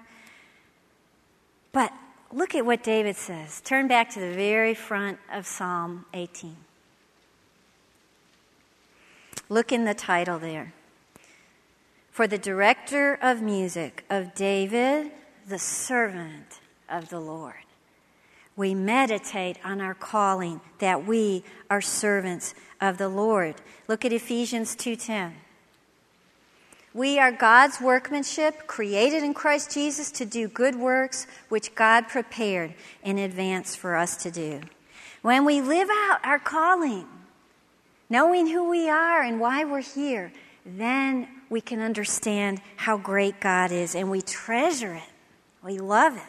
But 1.74 1.92
look 2.32 2.56
at 2.56 2.66
what 2.66 2.84
David 2.84 3.18
says. 3.18 3.60
Turn 3.60 3.90
back 3.90 4.12
to 4.12 4.22
the 4.22 4.32
very 4.32 4.76
front 4.76 5.20
of 5.30 5.46
Psalm 5.46 6.06
18. 6.14 6.56
Look 9.54 9.72
in 9.72 9.86
the 9.86 9.94
title 9.94 10.40
there. 10.40 10.74
For 12.10 12.26
the 12.26 12.40
director 12.40 13.20
of 13.22 13.40
music 13.44 14.04
of 14.10 14.34
David, 14.34 15.12
the 15.48 15.60
servant 15.60 16.60
of 16.90 17.10
the 17.10 17.20
Lord. 17.20 17.54
We 18.56 18.74
meditate 18.74 19.60
on 19.64 19.80
our 19.80 19.94
calling 19.94 20.60
that 20.80 21.06
we 21.06 21.44
are 21.70 21.82
servants 21.82 22.56
of 22.82 22.98
the 22.98 23.10
Lord. 23.10 23.54
Look 23.88 24.04
at 24.04 24.12
Ephesians 24.12 24.76
2:10. 24.76 25.36
We 26.92 27.20
are 27.20 27.32
God's 27.32 27.80
workmanship, 27.80 28.66
created 28.66 29.22
in 29.22 29.36
Christ 29.36 29.70
Jesus 29.72 30.10
to 30.14 30.26
do 30.26 30.48
good 30.48 30.78
works 30.78 31.28
which 31.50 31.76
God 31.76 32.08
prepared 32.08 32.74
in 33.04 33.20
advance 33.20 33.76
for 33.76 33.96
us 33.98 34.18
to 34.24 34.32
do. 34.32 34.62
When 35.22 35.46
we 35.46 35.62
live 35.62 35.90
out 35.92 36.26
our 36.26 36.40
calling, 36.40 37.08
knowing 38.10 38.48
who 38.48 38.70
we 38.70 38.90
are 38.90 39.22
and 39.22 39.40
why 39.40 39.64
we're 39.64 39.82
here, 39.82 40.32
then 40.66 41.28
we 41.50 41.62
can 41.62 41.80
understand 41.80 42.62
how 42.78 42.98
great 42.98 43.40
God 43.40 43.72
is 43.72 43.96
and 43.96 44.10
we 44.10 44.22
treasure 44.22 44.94
it. 44.94 45.04
We 45.64 45.80
love 45.80 46.16
it. 46.18 46.24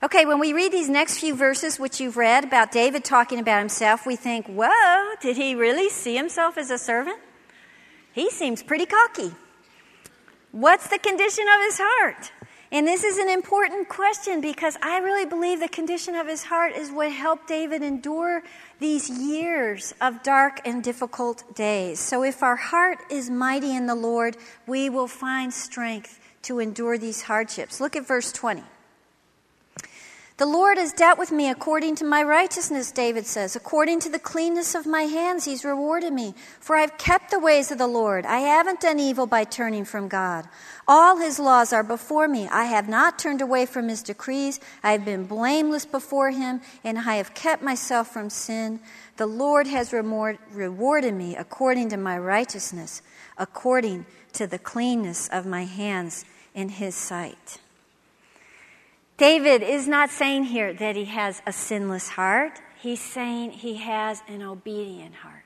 Okay, 0.00 0.26
when 0.26 0.38
we 0.38 0.52
read 0.52 0.70
these 0.70 0.88
next 0.88 1.18
few 1.18 1.34
verses, 1.34 1.80
which 1.80 2.00
you've 2.00 2.16
read 2.16 2.44
about 2.44 2.70
David 2.70 3.04
talking 3.04 3.40
about 3.40 3.58
himself, 3.58 4.06
we 4.06 4.14
think, 4.14 4.46
whoa, 4.46 5.14
did 5.20 5.36
he 5.36 5.56
really 5.56 5.88
see 5.88 6.16
himself 6.16 6.56
as 6.56 6.70
a 6.70 6.78
servant? 6.78 7.18
He 8.12 8.30
seems 8.30 8.62
pretty 8.62 8.86
cocky. 8.86 9.32
What's 10.52 10.88
the 10.88 10.98
condition 10.98 11.46
of 11.52 11.60
his 11.62 11.80
heart? 11.82 12.32
And 12.70 12.86
this 12.86 13.02
is 13.02 13.16
an 13.16 13.30
important 13.30 13.88
question 13.88 14.42
because 14.42 14.76
I 14.82 14.98
really 14.98 15.24
believe 15.24 15.60
the 15.60 15.68
condition 15.68 16.14
of 16.14 16.26
his 16.26 16.44
heart 16.44 16.74
is 16.74 16.90
what 16.90 17.10
helped 17.10 17.48
David 17.48 17.82
endure 17.82 18.42
these 18.78 19.08
years 19.08 19.94
of 20.02 20.22
dark 20.22 20.60
and 20.66 20.84
difficult 20.84 21.54
days. 21.54 21.98
So 21.98 22.22
if 22.22 22.42
our 22.42 22.56
heart 22.56 22.98
is 23.10 23.30
mighty 23.30 23.74
in 23.74 23.86
the 23.86 23.94
Lord, 23.94 24.36
we 24.66 24.90
will 24.90 25.08
find 25.08 25.52
strength 25.52 26.20
to 26.42 26.58
endure 26.58 26.98
these 26.98 27.22
hardships. 27.22 27.80
Look 27.80 27.96
at 27.96 28.06
verse 28.06 28.32
20. 28.32 28.62
The 30.38 30.46
Lord 30.46 30.78
has 30.78 30.92
dealt 30.92 31.18
with 31.18 31.32
me 31.32 31.50
according 31.50 31.96
to 31.96 32.04
my 32.04 32.22
righteousness, 32.22 32.92
David 32.92 33.26
says. 33.26 33.56
According 33.56 33.98
to 34.00 34.08
the 34.08 34.20
cleanness 34.20 34.76
of 34.76 34.86
my 34.86 35.02
hands, 35.02 35.44
he's 35.46 35.64
rewarded 35.64 36.12
me. 36.12 36.32
For 36.60 36.76
I've 36.76 36.96
kept 36.96 37.32
the 37.32 37.40
ways 37.40 37.72
of 37.72 37.78
the 37.78 37.88
Lord. 37.88 38.24
I 38.24 38.38
haven't 38.38 38.78
done 38.78 39.00
evil 39.00 39.26
by 39.26 39.42
turning 39.42 39.84
from 39.84 40.06
God. 40.06 40.48
All 40.86 41.16
his 41.16 41.40
laws 41.40 41.72
are 41.72 41.82
before 41.82 42.28
me. 42.28 42.46
I 42.52 42.66
have 42.66 42.88
not 42.88 43.18
turned 43.18 43.42
away 43.42 43.66
from 43.66 43.88
his 43.88 44.00
decrees. 44.00 44.60
I 44.84 44.92
have 44.92 45.04
been 45.04 45.26
blameless 45.26 45.86
before 45.86 46.30
him, 46.30 46.60
and 46.84 47.00
I 47.00 47.16
have 47.16 47.34
kept 47.34 47.60
myself 47.60 48.06
from 48.06 48.30
sin. 48.30 48.78
The 49.16 49.26
Lord 49.26 49.66
has 49.66 49.92
rewarded 49.92 51.14
me 51.14 51.34
according 51.34 51.88
to 51.88 51.96
my 51.96 52.16
righteousness, 52.16 53.02
according 53.38 54.06
to 54.34 54.46
the 54.46 54.60
cleanness 54.60 55.26
of 55.30 55.46
my 55.46 55.64
hands 55.64 56.24
in 56.54 56.68
his 56.68 56.94
sight. 56.94 57.58
David 59.18 59.62
is 59.64 59.88
not 59.88 60.10
saying 60.10 60.44
here 60.44 60.72
that 60.72 60.94
he 60.94 61.06
has 61.06 61.42
a 61.44 61.52
sinless 61.52 62.08
heart. 62.10 62.60
He's 62.80 63.00
saying 63.00 63.50
he 63.50 63.74
has 63.78 64.22
an 64.28 64.42
obedient 64.42 65.16
heart. 65.16 65.42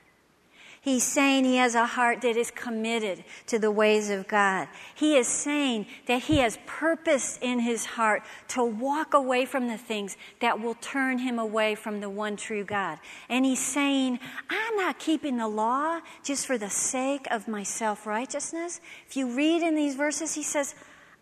He's 0.79 1.03
saying 1.03 1.45
he 1.45 1.55
has 1.55 1.75
a 1.75 1.85
heart 1.85 2.21
that 2.21 2.35
is 2.35 2.51
committed 2.51 3.23
to 3.47 3.57
the 3.57 3.71
ways 3.71 4.09
of 4.09 4.27
God. 4.27 4.67
He 4.93 5.15
is 5.15 5.27
saying 5.27 5.87
that 6.07 6.23
he 6.23 6.39
has 6.39 6.59
purpose 6.65 7.39
in 7.41 7.59
his 7.59 7.85
heart 7.85 8.21
to 8.49 8.63
walk 8.63 9.13
away 9.13 9.45
from 9.45 9.69
the 9.69 9.77
things 9.77 10.17
that 10.41 10.59
will 10.59 10.75
turn 10.75 11.19
him 11.19 11.39
away 11.39 11.73
from 11.73 12.01
the 12.01 12.09
one 12.09 12.35
true 12.35 12.65
God. 12.65 12.99
And 13.29 13.45
he's 13.45 13.65
saying, 13.65 14.19
I'm 14.49 14.75
not 14.75 14.99
keeping 14.99 15.37
the 15.37 15.47
law 15.47 16.01
just 16.21 16.45
for 16.45 16.57
the 16.57 16.69
sake 16.69 17.27
of 17.31 17.47
my 17.47 17.63
self 17.63 18.05
righteousness. 18.05 18.81
If 19.07 19.15
you 19.15 19.33
read 19.33 19.63
in 19.63 19.75
these 19.75 19.95
verses, 19.95 20.35
he 20.35 20.43
says, 20.43 20.75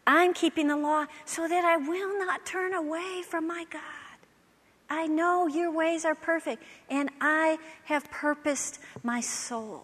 I'm 0.06 0.34
keeping 0.34 0.68
the 0.68 0.78
law 0.78 1.06
so 1.26 1.48
that 1.48 1.64
I 1.64 1.78
will 1.78 2.18
not 2.18 2.46
turn 2.46 2.74
away 2.74 3.22
from 3.28 3.48
my 3.48 3.66
God. 3.70 3.82
I 4.90 5.08
know 5.08 5.48
your 5.48 5.72
ways 5.72 6.04
are 6.04 6.16
perfect, 6.16 6.64
and 6.90 7.10
I 7.22 7.58
have 7.86 8.12
purposed 8.12 8.80
my 9.04 9.22
soul 9.22 9.84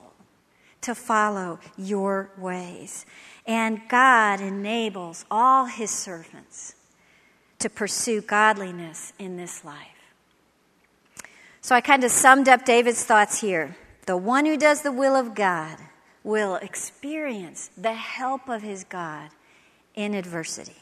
to 0.82 0.94
follow 0.94 1.60
your 1.78 2.32
ways. 2.38 3.06
And 3.46 3.82
God 3.88 4.42
enables 4.42 5.26
all 5.32 5.66
his 5.66 5.92
servants 5.92 6.76
to 7.60 7.70
pursue 7.70 8.22
godliness 8.22 9.14
in 9.18 9.38
this 9.38 9.64
life. 9.64 9.88
So 11.62 11.76
I 11.76 11.82
kind 11.82 12.04
of 12.04 12.12
summed 12.12 12.50
up 12.50 12.66
David's 12.66 13.04
thoughts 13.04 13.42
here. 13.42 13.76
The 14.06 14.18
one 14.18 14.46
who 14.46 14.58
does 14.58 14.82
the 14.82 14.92
will 14.92 15.16
of 15.16 15.36
God 15.36 15.78
will 16.24 16.56
experience 16.56 17.70
the 17.78 17.94
help 17.94 18.50
of 18.50 18.62
his 18.62 18.84
God 18.84 19.30
in 19.98 20.14
adversity. 20.14 20.76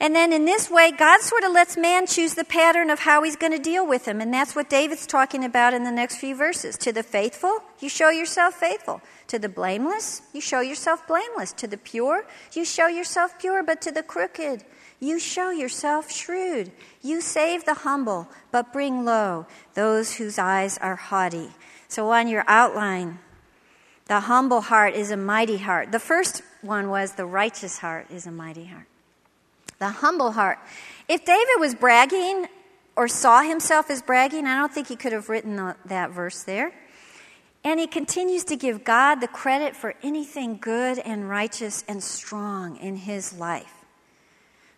And 0.00 0.14
then 0.14 0.32
in 0.32 0.44
this 0.44 0.70
way, 0.70 0.92
God 0.92 1.20
sort 1.22 1.42
of 1.42 1.50
lets 1.50 1.76
man 1.76 2.06
choose 2.06 2.34
the 2.34 2.44
pattern 2.44 2.88
of 2.88 3.00
how 3.00 3.24
he's 3.24 3.34
going 3.34 3.50
to 3.50 3.58
deal 3.58 3.84
with 3.84 4.06
him. 4.06 4.20
And 4.20 4.32
that's 4.32 4.54
what 4.54 4.70
David's 4.70 5.08
talking 5.08 5.44
about 5.44 5.74
in 5.74 5.82
the 5.82 5.90
next 5.90 6.18
few 6.18 6.36
verses. 6.36 6.78
To 6.78 6.92
the 6.92 7.02
faithful, 7.02 7.58
you 7.80 7.88
show 7.88 8.08
yourself 8.08 8.54
faithful. 8.54 9.02
To 9.26 9.40
the 9.40 9.48
blameless, 9.48 10.22
you 10.32 10.40
show 10.40 10.60
yourself 10.60 11.04
blameless. 11.08 11.52
To 11.54 11.66
the 11.66 11.76
pure, 11.76 12.24
you 12.52 12.64
show 12.64 12.86
yourself 12.86 13.40
pure. 13.40 13.64
But 13.64 13.82
to 13.82 13.90
the 13.90 14.04
crooked, 14.04 14.64
you 15.00 15.18
show 15.18 15.50
yourself 15.50 16.12
shrewd. 16.12 16.70
You 17.02 17.20
save 17.20 17.64
the 17.64 17.74
humble, 17.74 18.28
but 18.52 18.72
bring 18.72 19.04
low 19.04 19.46
those 19.74 20.14
whose 20.14 20.38
eyes 20.38 20.78
are 20.78 20.96
haughty. 20.96 21.50
So 21.88 22.10
on 22.10 22.28
your 22.28 22.44
outline, 22.46 23.18
the 24.08 24.20
humble 24.20 24.62
heart 24.62 24.94
is 24.94 25.10
a 25.10 25.16
mighty 25.16 25.58
heart. 25.58 25.92
The 25.92 26.00
first 26.00 26.42
one 26.62 26.88
was 26.88 27.12
the 27.12 27.26
righteous 27.26 27.78
heart 27.78 28.10
is 28.10 28.26
a 28.26 28.32
mighty 28.32 28.64
heart. 28.64 28.86
The 29.78 29.90
humble 29.90 30.32
heart. 30.32 30.58
If 31.08 31.24
David 31.24 31.60
was 31.60 31.74
bragging 31.74 32.46
or 32.96 33.06
saw 33.06 33.42
himself 33.42 33.90
as 33.90 34.02
bragging, 34.02 34.46
I 34.46 34.58
don't 34.58 34.72
think 34.72 34.88
he 34.88 34.96
could 34.96 35.12
have 35.12 35.28
written 35.28 35.56
the, 35.56 35.76
that 35.84 36.10
verse 36.10 36.42
there. 36.42 36.72
And 37.62 37.78
he 37.78 37.86
continues 37.86 38.44
to 38.44 38.56
give 38.56 38.82
God 38.82 39.16
the 39.16 39.28
credit 39.28 39.76
for 39.76 39.94
anything 40.02 40.56
good 40.56 40.98
and 40.98 41.28
righteous 41.28 41.84
and 41.86 42.02
strong 42.02 42.76
in 42.78 42.96
his 42.96 43.34
life. 43.34 43.84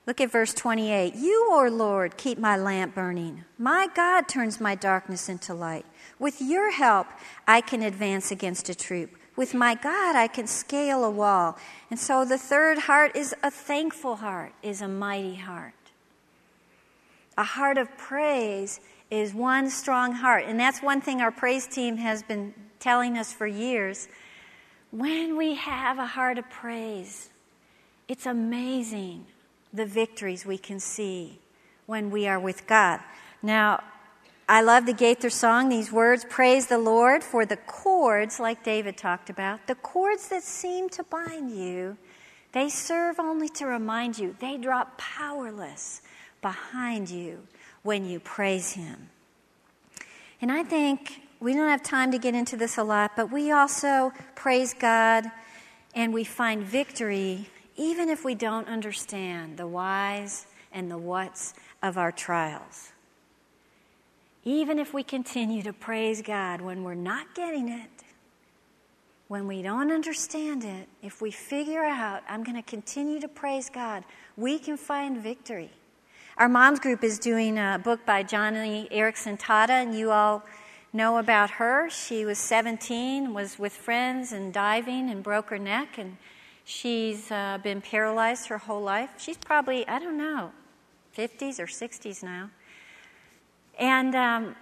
Look 0.06 0.20
at 0.20 0.32
verse 0.32 0.52
28. 0.54 1.14
You, 1.14 1.48
O 1.52 1.68
Lord, 1.70 2.16
keep 2.16 2.36
my 2.36 2.56
lamp 2.56 2.94
burning. 2.94 3.44
My 3.58 3.88
God 3.94 4.26
turns 4.26 4.60
my 4.60 4.74
darkness 4.74 5.28
into 5.28 5.54
light. 5.54 5.86
With 6.18 6.40
your 6.40 6.72
help, 6.72 7.06
I 7.46 7.60
can 7.60 7.82
advance 7.82 8.30
against 8.32 8.68
a 8.68 8.74
troop. 8.74 9.16
With 9.41 9.55
my 9.55 9.74
God, 9.74 10.16
I 10.16 10.26
can 10.26 10.47
scale 10.47 11.03
a 11.03 11.11
wall. 11.11 11.57
And 11.91 11.99
so 11.99 12.26
the 12.26 12.36
third 12.36 12.76
heart 12.76 13.16
is 13.16 13.34
a 13.43 13.51
thankful 13.51 14.16
heart, 14.16 14.53
is 14.62 14.82
a 14.82 14.86
mighty 14.86 15.36
heart. 15.36 15.72
A 17.38 17.45
heart 17.45 17.78
of 17.78 17.88
praise 17.97 18.80
is 19.11 19.32
one 19.32 19.70
strong 19.70 20.12
heart. 20.12 20.45
And 20.47 20.61
that's 20.61 20.82
one 20.82 21.01
thing 21.01 21.22
our 21.22 21.30
praise 21.30 21.66
team 21.66 21.97
has 21.97 22.22
been 22.22 22.53
telling 22.80 23.16
us 23.16 23.32
for 23.32 23.47
years. 23.47 24.09
When 24.91 25.38
we 25.38 25.55
have 25.55 25.99
a 25.99 26.05
heart 26.05 26.36
of 26.36 26.51
praise, 26.51 27.30
it's 28.09 28.26
amazing 28.26 29.24
the 29.72 29.86
victories 29.86 30.45
we 30.45 30.59
can 30.59 30.78
see 30.78 31.38
when 31.86 32.11
we 32.11 32.28
are 32.28 32.38
with 32.38 32.66
God. 32.66 33.01
Now, 33.43 33.82
I 34.51 34.62
love 34.62 34.84
the 34.84 34.92
Gaither 34.92 35.30
song, 35.30 35.68
these 35.68 35.92
words 35.92 36.26
Praise 36.28 36.66
the 36.66 36.76
Lord 36.76 37.22
for 37.22 37.46
the 37.46 37.57
cords, 37.57 38.40
like 38.40 38.64
David 38.64 38.96
talked 38.96 39.30
about, 39.30 39.68
the 39.68 39.76
cords 39.76 40.28
that 40.30 40.42
seem 40.42 40.88
to 40.88 41.05
bind 41.05 41.53
you, 41.53 41.96
they 42.51 42.68
serve 42.68 43.20
only 43.20 43.48
to 43.51 43.66
remind 43.66 44.18
you. 44.18 44.34
They 44.40 44.57
drop 44.57 44.98
powerless 44.98 46.03
behind 46.42 47.11
you 47.11 47.46
when 47.84 48.05
you 48.05 48.18
praise 48.18 48.72
Him. 48.72 49.11
And 50.42 50.51
I 50.51 50.64
think 50.64 51.20
we 51.38 51.55
don't 51.55 51.68
have 51.68 51.84
time 51.84 52.11
to 52.11 52.18
get 52.18 52.34
into 52.34 52.57
this 52.57 52.76
a 52.76 52.82
lot, 52.82 53.12
but 53.14 53.30
we 53.30 53.53
also 53.53 54.12
praise 54.34 54.74
God 54.74 55.26
and 55.94 56.12
we 56.12 56.24
find 56.24 56.64
victory 56.64 57.48
even 57.76 58.09
if 58.09 58.24
we 58.24 58.34
don't 58.34 58.66
understand 58.66 59.59
the 59.59 59.68
whys 59.68 60.48
and 60.72 60.90
the 60.90 60.98
whats 60.98 61.55
of 61.84 61.96
our 61.96 62.11
trials. 62.11 62.90
Even 64.45 64.78
if 64.78 64.95
we 64.95 65.03
continue 65.03 65.62
to 65.62 65.72
praise 65.72 66.22
God 66.22 66.61
when 66.61 66.82
we're 66.82 66.95
not 66.95 67.34
getting 67.34 67.68
it, 67.68 67.91
when 69.28 69.47
we 69.47 69.62
don't 69.62 69.93
understand 69.93 70.64
it, 70.64 70.88
if 71.03 71.20
we 71.20 71.30
figure 71.30 71.84
out, 71.84 72.22
I'm 72.28 72.43
going 72.43 72.57
to 72.57 72.68
continue 72.68 73.20
to 73.20 73.28
praise 73.28 73.70
God, 73.70 74.03
we 74.36 74.59
can 74.59 74.76
find 74.76 75.18
victory. 75.18 75.70
Our 76.38 76.49
mom's 76.49 76.80
group 76.80 77.05
is 77.05 77.18
doing 77.18 77.59
a 77.59 77.78
book 77.82 78.07
by 78.07 78.24
Joni 78.24 78.91
Eareckson 78.91 79.38
Tada, 79.38 79.68
and 79.70 79.95
you 79.95 80.11
all 80.11 80.43
know 80.93 81.18
about 81.18 81.51
her. 81.51 81.91
She 81.91 82.24
was 82.24 82.38
17, 82.38 83.34
was 83.34 83.59
with 83.59 83.72
friends 83.72 84.32
and 84.32 84.53
diving 84.53 85.11
and 85.11 85.22
broke 85.22 85.51
her 85.51 85.59
neck, 85.59 85.99
and 85.99 86.16
she's 86.64 87.30
uh, 87.30 87.59
been 87.62 87.82
paralyzed 87.82 88.49
her 88.49 88.59
whole 88.59 88.82
life. 88.82 89.11
She's 89.18 89.36
probably, 89.36 89.86
I 89.86 89.99
don't 89.99 90.16
know, 90.16 90.53
50s 91.16 91.61
or 91.61 91.66
60s 91.66 92.22
now. 92.22 92.51
And 93.80 94.14
um, 94.14 94.56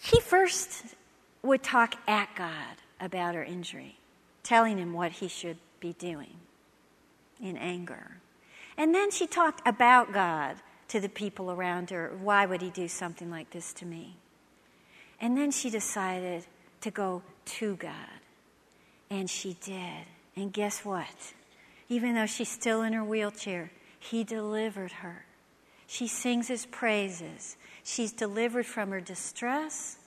he 0.00 0.20
first 0.20 0.84
would 1.42 1.62
talk 1.62 1.96
at 2.06 2.28
God 2.36 2.76
about 3.00 3.34
her 3.34 3.42
injury, 3.44 3.98
telling 4.44 4.78
him 4.78 4.92
what 4.92 5.12
he 5.12 5.28
should 5.28 5.58
be 5.80 5.92
doing 5.94 6.36
in 7.42 7.56
anger. 7.56 8.18
And 8.78 8.94
then 8.94 9.10
she 9.10 9.26
talked 9.26 9.66
about 9.66 10.12
God 10.12 10.56
to 10.88 11.00
the 11.00 11.08
people 11.08 11.50
around 11.50 11.90
her. 11.90 12.12
Why 12.22 12.46
would 12.46 12.62
he 12.62 12.70
do 12.70 12.86
something 12.86 13.30
like 13.30 13.50
this 13.50 13.72
to 13.74 13.84
me? 13.84 14.16
And 15.20 15.36
then 15.36 15.50
she 15.50 15.68
decided 15.68 16.46
to 16.82 16.90
go 16.90 17.22
to 17.46 17.76
God. 17.76 18.20
And 19.10 19.28
she 19.28 19.56
did. 19.64 20.06
And 20.36 20.52
guess 20.52 20.84
what? 20.84 21.34
Even 21.88 22.14
though 22.14 22.26
she's 22.26 22.48
still 22.50 22.82
in 22.82 22.92
her 22.92 23.04
wheelchair, 23.04 23.72
he 23.98 24.22
delivered 24.24 24.92
her. 24.92 25.25
She 25.86 26.06
sings 26.08 26.48
his 26.48 26.66
praises. 26.66 27.56
She's 27.84 28.12
delivered 28.12 28.66
from 28.66 28.90
her 28.90 29.00
distress. 29.00 29.98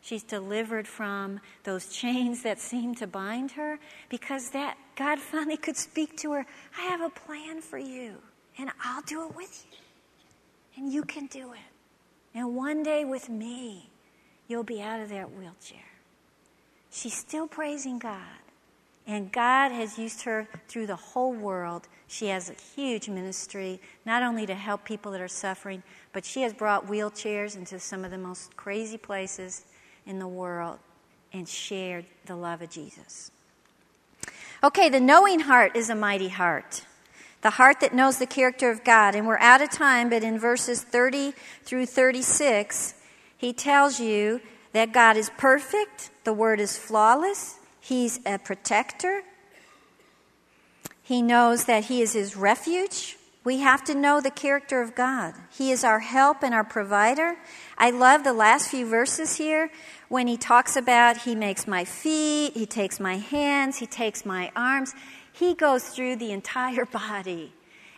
She's 0.00 0.22
delivered 0.22 0.86
from 0.86 1.40
those 1.64 1.88
chains 1.88 2.42
that 2.42 2.60
seem 2.60 2.94
to 2.96 3.06
bind 3.06 3.52
her 3.52 3.78
because 4.10 4.50
that 4.50 4.76
God 4.96 5.18
finally 5.18 5.56
could 5.56 5.76
speak 5.76 6.16
to 6.18 6.32
her. 6.32 6.46
I 6.78 6.82
have 6.82 7.00
a 7.00 7.08
plan 7.08 7.60
for 7.62 7.78
you. 7.78 8.16
and 8.58 8.70
I'll 8.84 9.02
do 9.02 9.26
it 9.26 9.34
with 9.34 9.66
you. 9.70 9.78
And 10.76 10.92
you 10.92 11.02
can 11.04 11.26
do 11.26 11.52
it. 11.52 11.58
And 12.34 12.54
one 12.54 12.82
day 12.82 13.04
with 13.04 13.28
me, 13.28 13.90
you'll 14.46 14.62
be 14.62 14.82
out 14.82 15.00
of 15.00 15.08
that 15.08 15.32
wheelchair. 15.32 15.80
She's 16.90 17.14
still 17.14 17.48
praising 17.48 17.98
God. 17.98 18.43
And 19.06 19.30
God 19.30 19.70
has 19.70 19.98
used 19.98 20.22
her 20.22 20.48
through 20.66 20.86
the 20.86 20.96
whole 20.96 21.32
world. 21.32 21.88
She 22.06 22.28
has 22.28 22.48
a 22.48 22.54
huge 22.54 23.08
ministry, 23.08 23.80
not 24.06 24.22
only 24.22 24.46
to 24.46 24.54
help 24.54 24.84
people 24.84 25.12
that 25.12 25.20
are 25.20 25.28
suffering, 25.28 25.82
but 26.12 26.24
she 26.24 26.42
has 26.42 26.54
brought 26.54 26.86
wheelchairs 26.86 27.56
into 27.56 27.78
some 27.78 28.04
of 28.04 28.10
the 28.10 28.18
most 28.18 28.56
crazy 28.56 28.96
places 28.96 29.64
in 30.06 30.18
the 30.18 30.28
world 30.28 30.78
and 31.32 31.46
shared 31.46 32.06
the 32.26 32.36
love 32.36 32.62
of 32.62 32.70
Jesus. 32.70 33.30
Okay, 34.62 34.88
the 34.88 35.00
knowing 35.00 35.40
heart 35.40 35.76
is 35.76 35.90
a 35.90 35.94
mighty 35.94 36.28
heart. 36.28 36.86
The 37.42 37.50
heart 37.50 37.80
that 37.80 37.92
knows 37.92 38.16
the 38.18 38.26
character 38.26 38.70
of 38.70 38.84
God. 38.84 39.14
And 39.14 39.26
we're 39.26 39.38
out 39.38 39.60
of 39.60 39.70
time, 39.70 40.08
but 40.08 40.24
in 40.24 40.38
verses 40.38 40.82
30 40.82 41.34
through 41.64 41.84
36, 41.84 42.94
he 43.36 43.52
tells 43.52 44.00
you 44.00 44.40
that 44.72 44.94
God 44.94 45.18
is 45.18 45.30
perfect, 45.36 46.08
the 46.24 46.32
word 46.32 46.58
is 46.58 46.78
flawless, 46.78 47.58
he's 47.84 48.18
a 48.24 48.38
protector. 48.38 49.22
He 51.02 51.20
knows 51.20 51.66
that 51.66 51.84
he 51.84 52.00
is 52.00 52.14
his 52.14 52.34
refuge. 52.34 53.18
We 53.44 53.58
have 53.58 53.84
to 53.84 53.94
know 53.94 54.22
the 54.22 54.30
character 54.30 54.80
of 54.80 54.94
God. 54.94 55.34
He 55.50 55.70
is 55.70 55.84
our 55.84 55.98
help 56.00 56.42
and 56.42 56.54
our 56.54 56.64
provider. 56.64 57.36
I 57.76 57.90
love 57.90 58.24
the 58.24 58.32
last 58.32 58.70
few 58.70 58.86
verses 58.88 59.36
here 59.36 59.70
when 60.08 60.26
he 60.26 60.38
talks 60.38 60.76
about 60.76 61.18
he 61.18 61.34
makes 61.34 61.66
my 61.66 61.84
feet, 61.84 62.54
he 62.54 62.64
takes 62.64 62.98
my 62.98 63.18
hands, 63.18 63.78
he 63.78 63.86
takes 63.86 64.24
my 64.24 64.50
arms. 64.56 64.94
He 65.30 65.54
goes 65.54 65.88
through 65.88 66.16
the 66.16 66.32
entire 66.32 66.84
body. 67.02 67.52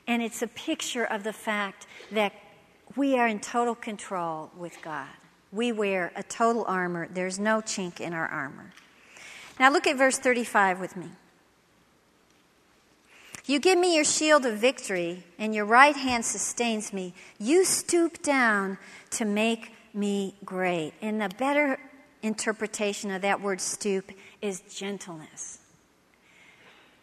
And 0.08 0.20
it's 0.20 0.42
a 0.42 0.48
picture 0.48 1.04
of 1.04 1.22
the 1.22 1.32
fact 1.32 1.86
that 2.10 2.32
we 2.96 3.18
are 3.18 3.28
in 3.28 3.38
total 3.38 3.76
control 3.76 4.50
with 4.56 4.76
God. 4.82 5.08
We 5.52 5.70
wear 5.70 6.10
a 6.16 6.24
total 6.24 6.64
armor, 6.66 7.06
there's 7.08 7.38
no 7.38 7.60
chink 7.60 8.00
in 8.00 8.12
our 8.12 8.26
armor. 8.26 8.72
Now 9.58 9.70
look 9.70 9.86
at 9.86 9.96
verse 9.96 10.18
35 10.18 10.80
with 10.80 10.96
me. 10.96 11.08
You 13.46 13.60
give 13.60 13.78
me 13.78 13.94
your 13.94 14.04
shield 14.04 14.44
of 14.44 14.58
victory, 14.58 15.24
and 15.38 15.54
your 15.54 15.64
right 15.64 15.94
hand 15.94 16.24
sustains 16.24 16.92
me. 16.92 17.14
You 17.38 17.64
stoop 17.64 18.20
down 18.20 18.76
to 19.10 19.24
make 19.24 19.72
me 19.94 20.34
great. 20.44 20.94
And 21.00 21.20
the 21.20 21.28
better 21.38 21.78
interpretation 22.22 23.12
of 23.12 23.22
that 23.22 23.40
word 23.40 23.60
stoop 23.60 24.10
is 24.42 24.60
gentleness. 24.62 25.60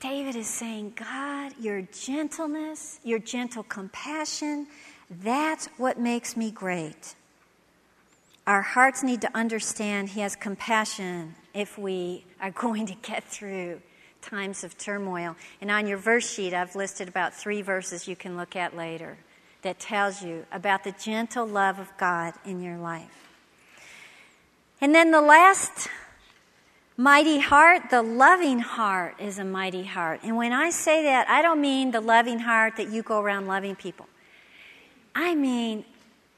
David 0.01 0.35
is 0.35 0.47
saying, 0.47 0.93
God, 0.97 1.53
your 1.61 1.81
gentleness, 1.81 2.99
your 3.05 3.19
gentle 3.19 3.63
compassion, 3.63 4.67
that's 5.09 5.67
what 5.77 5.97
makes 5.97 6.35
me 6.35 6.51
great. 6.51 7.15
Our 8.45 8.61
hearts 8.61 9.01
need 9.01 9.21
to 9.21 9.33
understand 9.33 10.09
He 10.09 10.19
has 10.19 10.35
compassion 10.35 11.35
if 11.53 11.77
we 11.77 12.25
are 12.41 12.51
going 12.65 12.85
to 12.87 12.95
get 12.95 13.23
through 13.23 13.81
times 14.21 14.63
of 14.63 14.77
turmoil. 14.77 15.35
And 15.61 15.69
on 15.69 15.87
your 15.87 15.97
verse 15.97 16.29
sheet, 16.29 16.53
I've 16.53 16.75
listed 16.75 17.07
about 17.07 17.33
three 17.33 17.61
verses 17.61 18.07
you 18.07 18.15
can 18.15 18.37
look 18.37 18.55
at 18.55 18.75
later 18.75 19.17
that 19.61 19.79
tells 19.79 20.21
you 20.21 20.45
about 20.51 20.83
the 20.83 20.91
gentle 20.93 21.45
love 21.45 21.79
of 21.79 21.89
God 21.97 22.33
in 22.45 22.61
your 22.61 22.77
life. 22.77 23.23
And 24.81 24.93
then 24.93 25.11
the 25.11 25.21
last 25.21 25.87
mighty 26.97 27.39
heart, 27.39 27.89
the 27.89 28.01
loving 28.01 28.59
heart 28.59 29.15
is 29.19 29.39
a 29.39 29.43
mighty 29.43 29.83
heart. 29.83 30.21
And 30.23 30.35
when 30.35 30.51
I 30.51 30.69
say 30.69 31.03
that, 31.03 31.29
I 31.29 31.41
don't 31.41 31.61
mean 31.61 31.91
the 31.91 32.01
loving 32.01 32.39
heart 32.39 32.77
that 32.77 32.89
you 32.89 33.01
go 33.01 33.21
around 33.21 33.47
loving 33.47 33.75
people. 33.75 34.07
I 35.15 35.35
mean 35.35 35.85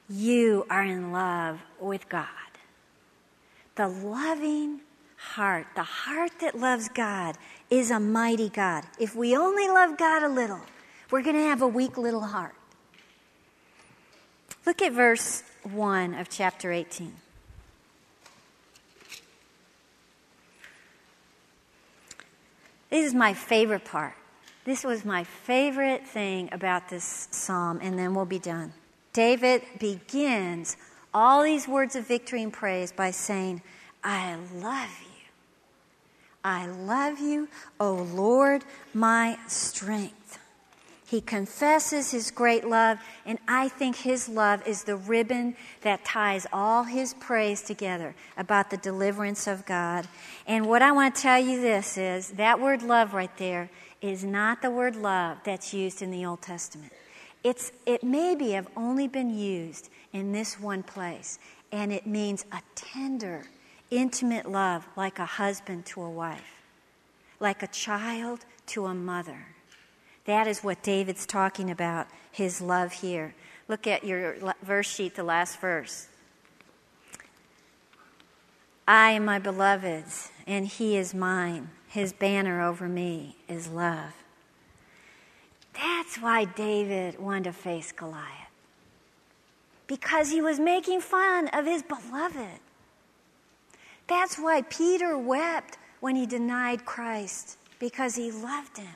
you 0.10 0.66
are 0.70 0.84
in 0.84 1.12
love 1.12 1.60
with 1.80 2.08
God. 2.10 2.28
The 3.76 3.88
loving 3.88 4.82
heart, 5.34 5.68
the 5.76 5.84
heart 5.84 6.32
that 6.42 6.58
loves 6.58 6.90
God, 6.90 7.38
is 7.70 7.92
a 7.92 8.00
mighty 8.00 8.50
God. 8.50 8.86
If 9.00 9.16
we 9.16 9.36
only 9.36 9.68
love 9.68 9.98
God 9.98 10.24
a 10.24 10.30
little, 10.30 10.62
we're 11.12 11.24
going 11.24 11.36
to 11.36 11.42
have 11.42 11.62
a 11.62 11.68
weak 11.68 11.98
little 11.98 12.22
heart. 12.22 12.56
Look 14.66 14.82
at 14.82 14.94
verse 14.94 15.44
1 15.64 16.16
of 16.16 16.30
chapter 16.30 16.72
18. 16.72 17.14
This 22.90 23.06
is 23.08 23.14
my 23.14 23.34
favorite 23.34 23.84
part. 23.84 24.14
This 24.64 24.84
was 24.84 25.06
my 25.06 25.24
favorite 25.24 26.08
thing 26.08 26.50
about 26.52 26.90
this 26.90 27.28
psalm, 27.30 27.80
and 27.82 28.00
then 28.00 28.16
we'll 28.16 28.26
be 28.26 28.40
done. 28.40 28.74
David 29.14 29.62
begins 29.80 30.78
all 31.14 31.44
these 31.44 31.68
words 31.68 31.96
of 31.96 32.08
victory 32.08 32.42
and 32.42 32.52
praise 32.52 32.92
by 32.92 33.12
saying, 33.12 33.62
I 34.04 34.36
love 34.56 34.90
you. 35.02 35.05
I 36.46 36.68
love 36.68 37.20
you, 37.20 37.50
O 37.80 38.08
Lord, 38.14 38.64
my 38.94 39.40
strength. 39.48 40.38
He 41.08 41.20
confesses 41.20 42.12
his 42.12 42.30
great 42.30 42.68
love, 42.68 43.00
and 43.26 43.40
I 43.48 43.68
think 43.68 43.96
his 43.96 44.30
love 44.30 44.66
is 44.68 44.84
the 44.84 44.96
ribbon 44.96 45.56
that 45.82 46.06
ties 46.06 46.46
all 46.54 46.84
his 46.84 47.16
praise 47.16 47.64
together 47.64 48.14
about 48.38 48.70
the 48.70 48.78
deliverance 48.78 49.48
of 49.48 49.66
God. 49.66 50.08
And 50.46 50.68
what 50.68 50.84
I 50.84 50.92
want 50.92 51.16
to 51.16 51.22
tell 51.22 51.40
you 51.40 51.62
this 51.62 51.98
is 51.98 52.30
that 52.32 52.60
word 52.60 52.84
love 52.84 53.16
right 53.16 53.36
there 53.38 53.72
is 54.02 54.24
not 54.24 54.62
the 54.62 54.70
word 54.70 54.96
love 54.96 55.40
that's 55.44 55.74
used 55.74 56.04
in 56.04 56.12
the 56.12 56.28
Old 56.28 56.44
Testament. 56.44 56.94
It's, 57.44 57.72
it 57.88 58.04
maybe 58.04 58.52
have 58.52 58.68
only 58.78 59.08
been 59.08 59.36
used 59.36 59.90
in 60.14 60.32
this 60.32 60.60
one 60.60 60.84
place, 60.84 61.40
and 61.72 61.92
it 61.92 62.06
means 62.06 62.46
a 62.52 62.62
tender, 62.76 63.46
intimate 63.92 64.50
love 64.50 64.88
like 64.96 65.20
a 65.20 65.26
husband 65.26 65.86
to 65.88 66.02
a 66.02 66.10
wife, 66.10 66.62
like 67.40 67.64
a 67.64 67.68
child 67.68 68.46
to 68.68 68.86
a 68.86 68.94
mother. 68.94 69.48
That 70.26 70.48
is 70.48 70.64
what 70.64 70.82
David's 70.82 71.26
talking 71.26 71.70
about, 71.70 72.08
his 72.32 72.62
love 72.62 72.92
here. 72.94 73.36
Look 73.68 73.88
at 73.88 74.04
your 74.04 74.36
verse 74.64 74.88
sheet, 74.88 75.16
the 75.16 75.24
last 75.24 75.60
verse. 75.60 76.08
I 78.88 79.12
am 79.12 79.26
my 79.26 79.40
beloved's, 79.40 80.30
and 80.46 80.68
he 80.68 80.98
is 80.98 81.14
mine. 81.14 81.70
His 81.88 82.14
banner 82.14 82.62
over 82.62 82.88
me 82.88 83.38
is 83.48 83.68
love. 83.68 84.14
That's 85.74 86.18
why 86.18 86.46
David 86.46 87.20
wanted 87.20 87.46
to 87.46 87.52
face 87.54 87.92
Goliath. 87.92 88.26
Because 89.88 90.32
he 90.32 90.42
was 90.42 90.60
making 90.60 91.02
fun 91.02 91.48
of 91.50 91.66
his 91.66 91.84
beloved. 91.84 92.60
That's 94.08 94.38
why 94.38 94.62
Peter 94.64 95.18
wept 95.18 95.78
when 96.00 96.16
he 96.16 96.26
denied 96.26 96.86
Christ, 96.86 97.58
because 97.80 98.16
he 98.16 98.32
loved 98.32 98.78
him. 98.78 98.94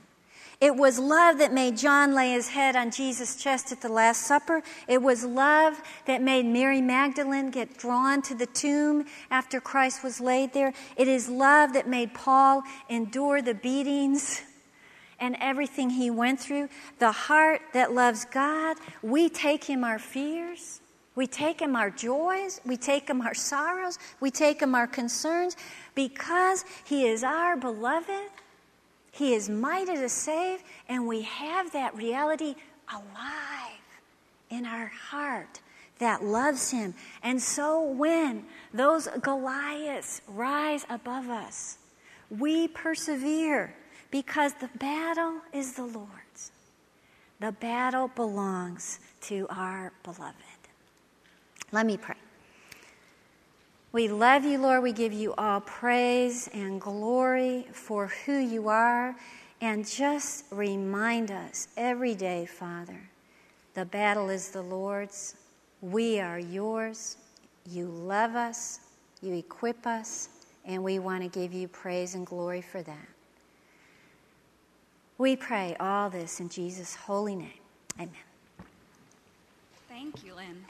It 0.62 0.76
was 0.76 1.00
love 1.00 1.38
that 1.38 1.54
made 1.54 1.78
John 1.78 2.14
lay 2.14 2.34
his 2.34 2.50
head 2.50 2.76
on 2.76 2.92
Jesus' 2.92 3.38
chest 3.38 3.72
at 3.72 3.80
the 3.80 3.88
Last 3.88 4.24
Supper. 4.24 4.62
It 4.90 5.02
was 5.02 5.24
love 5.24 5.82
that 6.06 6.22
made 6.22 6.46
Mary 6.46 6.82
Magdalene 6.82 7.50
get 7.50 7.78
drawn 7.78 8.22
to 8.24 8.36
the 8.36 8.46
tomb 8.46 9.06
after 9.32 9.62
Christ 9.62 10.04
was 10.04 10.20
laid 10.20 10.52
there. 10.52 10.74
It 10.98 11.08
is 11.08 11.30
love 11.30 11.72
that 11.74 11.88
made 11.88 12.14
Paul 12.14 12.64
endure 12.90 13.42
the 13.42 13.54
beatings 13.54 14.42
and 15.18 15.38
everything 15.40 15.92
he 15.92 16.12
went 16.12 16.42
through. 16.42 16.68
The 17.00 17.14
heart 17.14 17.62
that 17.74 17.94
loves 17.94 18.26
God, 18.26 18.76
we 19.02 19.30
take 19.30 19.64
him 19.64 19.86
our 19.86 20.00
fears. 20.00 20.82
We 21.20 21.28
take 21.28 21.62
him 21.62 21.76
our 21.76 21.90
joys, 21.90 22.62
we 22.66 22.78
take 22.78 23.10
him 23.10 23.20
our 23.20 23.34
sorrows, 23.34 24.00
we 24.22 24.32
take 24.32 24.62
him 24.62 24.74
our 24.74 24.88
concerns 24.88 25.58
because 25.94 26.64
he 26.86 27.08
is 27.08 27.26
our 27.26 27.58
beloved. 27.58 28.30
He 29.12 29.34
is 29.34 29.50
mighty 29.50 29.96
to 29.96 30.08
save, 30.08 30.64
and 30.88 31.06
we 31.06 31.24
have 31.24 31.74
that 31.74 31.94
reality 31.94 32.56
alive 32.90 33.84
in 34.50 34.66
our 34.66 34.88
heart 34.88 35.60
that 35.98 36.24
loves 36.24 36.72
him. 36.72 36.94
And 37.22 37.42
so 37.42 37.84
when 37.84 38.46
those 38.74 39.10
Goliaths 39.22 40.22
rise 40.26 40.86
above 40.90 41.28
us, 41.30 41.80
we 42.30 42.70
persevere 42.70 43.76
because 44.10 44.54
the 44.54 44.70
battle 44.78 45.42
is 45.52 45.74
the 45.74 45.84
Lord's. 45.84 46.54
The 47.42 47.52
battle 47.52 48.08
belongs 48.08 49.02
to 49.24 49.48
our 49.50 49.92
beloved. 50.04 50.49
Let 51.72 51.86
me 51.86 51.98
pray. 51.98 52.16
We 53.92 54.08
love 54.08 54.44
you, 54.44 54.60
Lord. 54.60 54.84
We 54.84 54.92
give 54.92 55.14
you 55.14 55.34
all 55.36 55.62
praise 55.62 56.48
and 56.54 56.80
glory 56.80 57.68
for 57.74 58.08
who 58.26 58.38
you 58.38 58.70
are. 58.70 59.16
And 59.62 59.86
just 59.86 60.46
remind 60.52 61.32
us 61.32 61.68
every 61.76 62.16
day, 62.16 62.46
Father, 62.46 63.10
the 63.74 63.86
battle 63.86 64.30
is 64.30 64.50
the 64.50 64.62
Lord's. 64.62 65.36
We 65.82 66.20
are 66.20 66.40
yours. 66.40 67.18
You 67.70 67.86
love 67.86 68.36
us. 68.36 68.80
You 69.22 69.34
equip 69.34 69.86
us. 69.86 70.30
And 70.66 70.84
we 70.84 71.00
want 71.00 71.24
to 71.24 71.30
give 71.30 71.52
you 71.52 71.68
praise 71.68 72.16
and 72.16 72.26
glory 72.26 72.62
for 72.62 72.82
that. 72.84 73.08
We 75.18 75.36
pray 75.36 75.76
all 75.80 76.10
this 76.10 76.40
in 76.40 76.48
Jesus' 76.48 76.96
holy 76.96 77.36
name. 77.36 77.52
Amen. 77.98 78.14
Thank 79.90 80.24
you, 80.24 80.36
Lynn. 80.36 80.64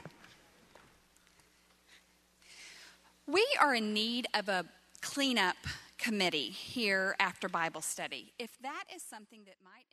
We 3.30 3.46
are 3.60 3.76
in 3.76 3.94
need 3.94 4.26
of 4.34 4.48
a 4.48 4.64
cleanup 5.02 5.54
committee 5.98 6.48
here 6.48 7.14
after 7.20 7.48
Bible 7.48 7.80
study. 7.80 8.32
If 8.40 8.58
that 8.62 8.84
is 8.92 9.02
something 9.02 9.42
that 9.44 9.54
might 9.62 9.86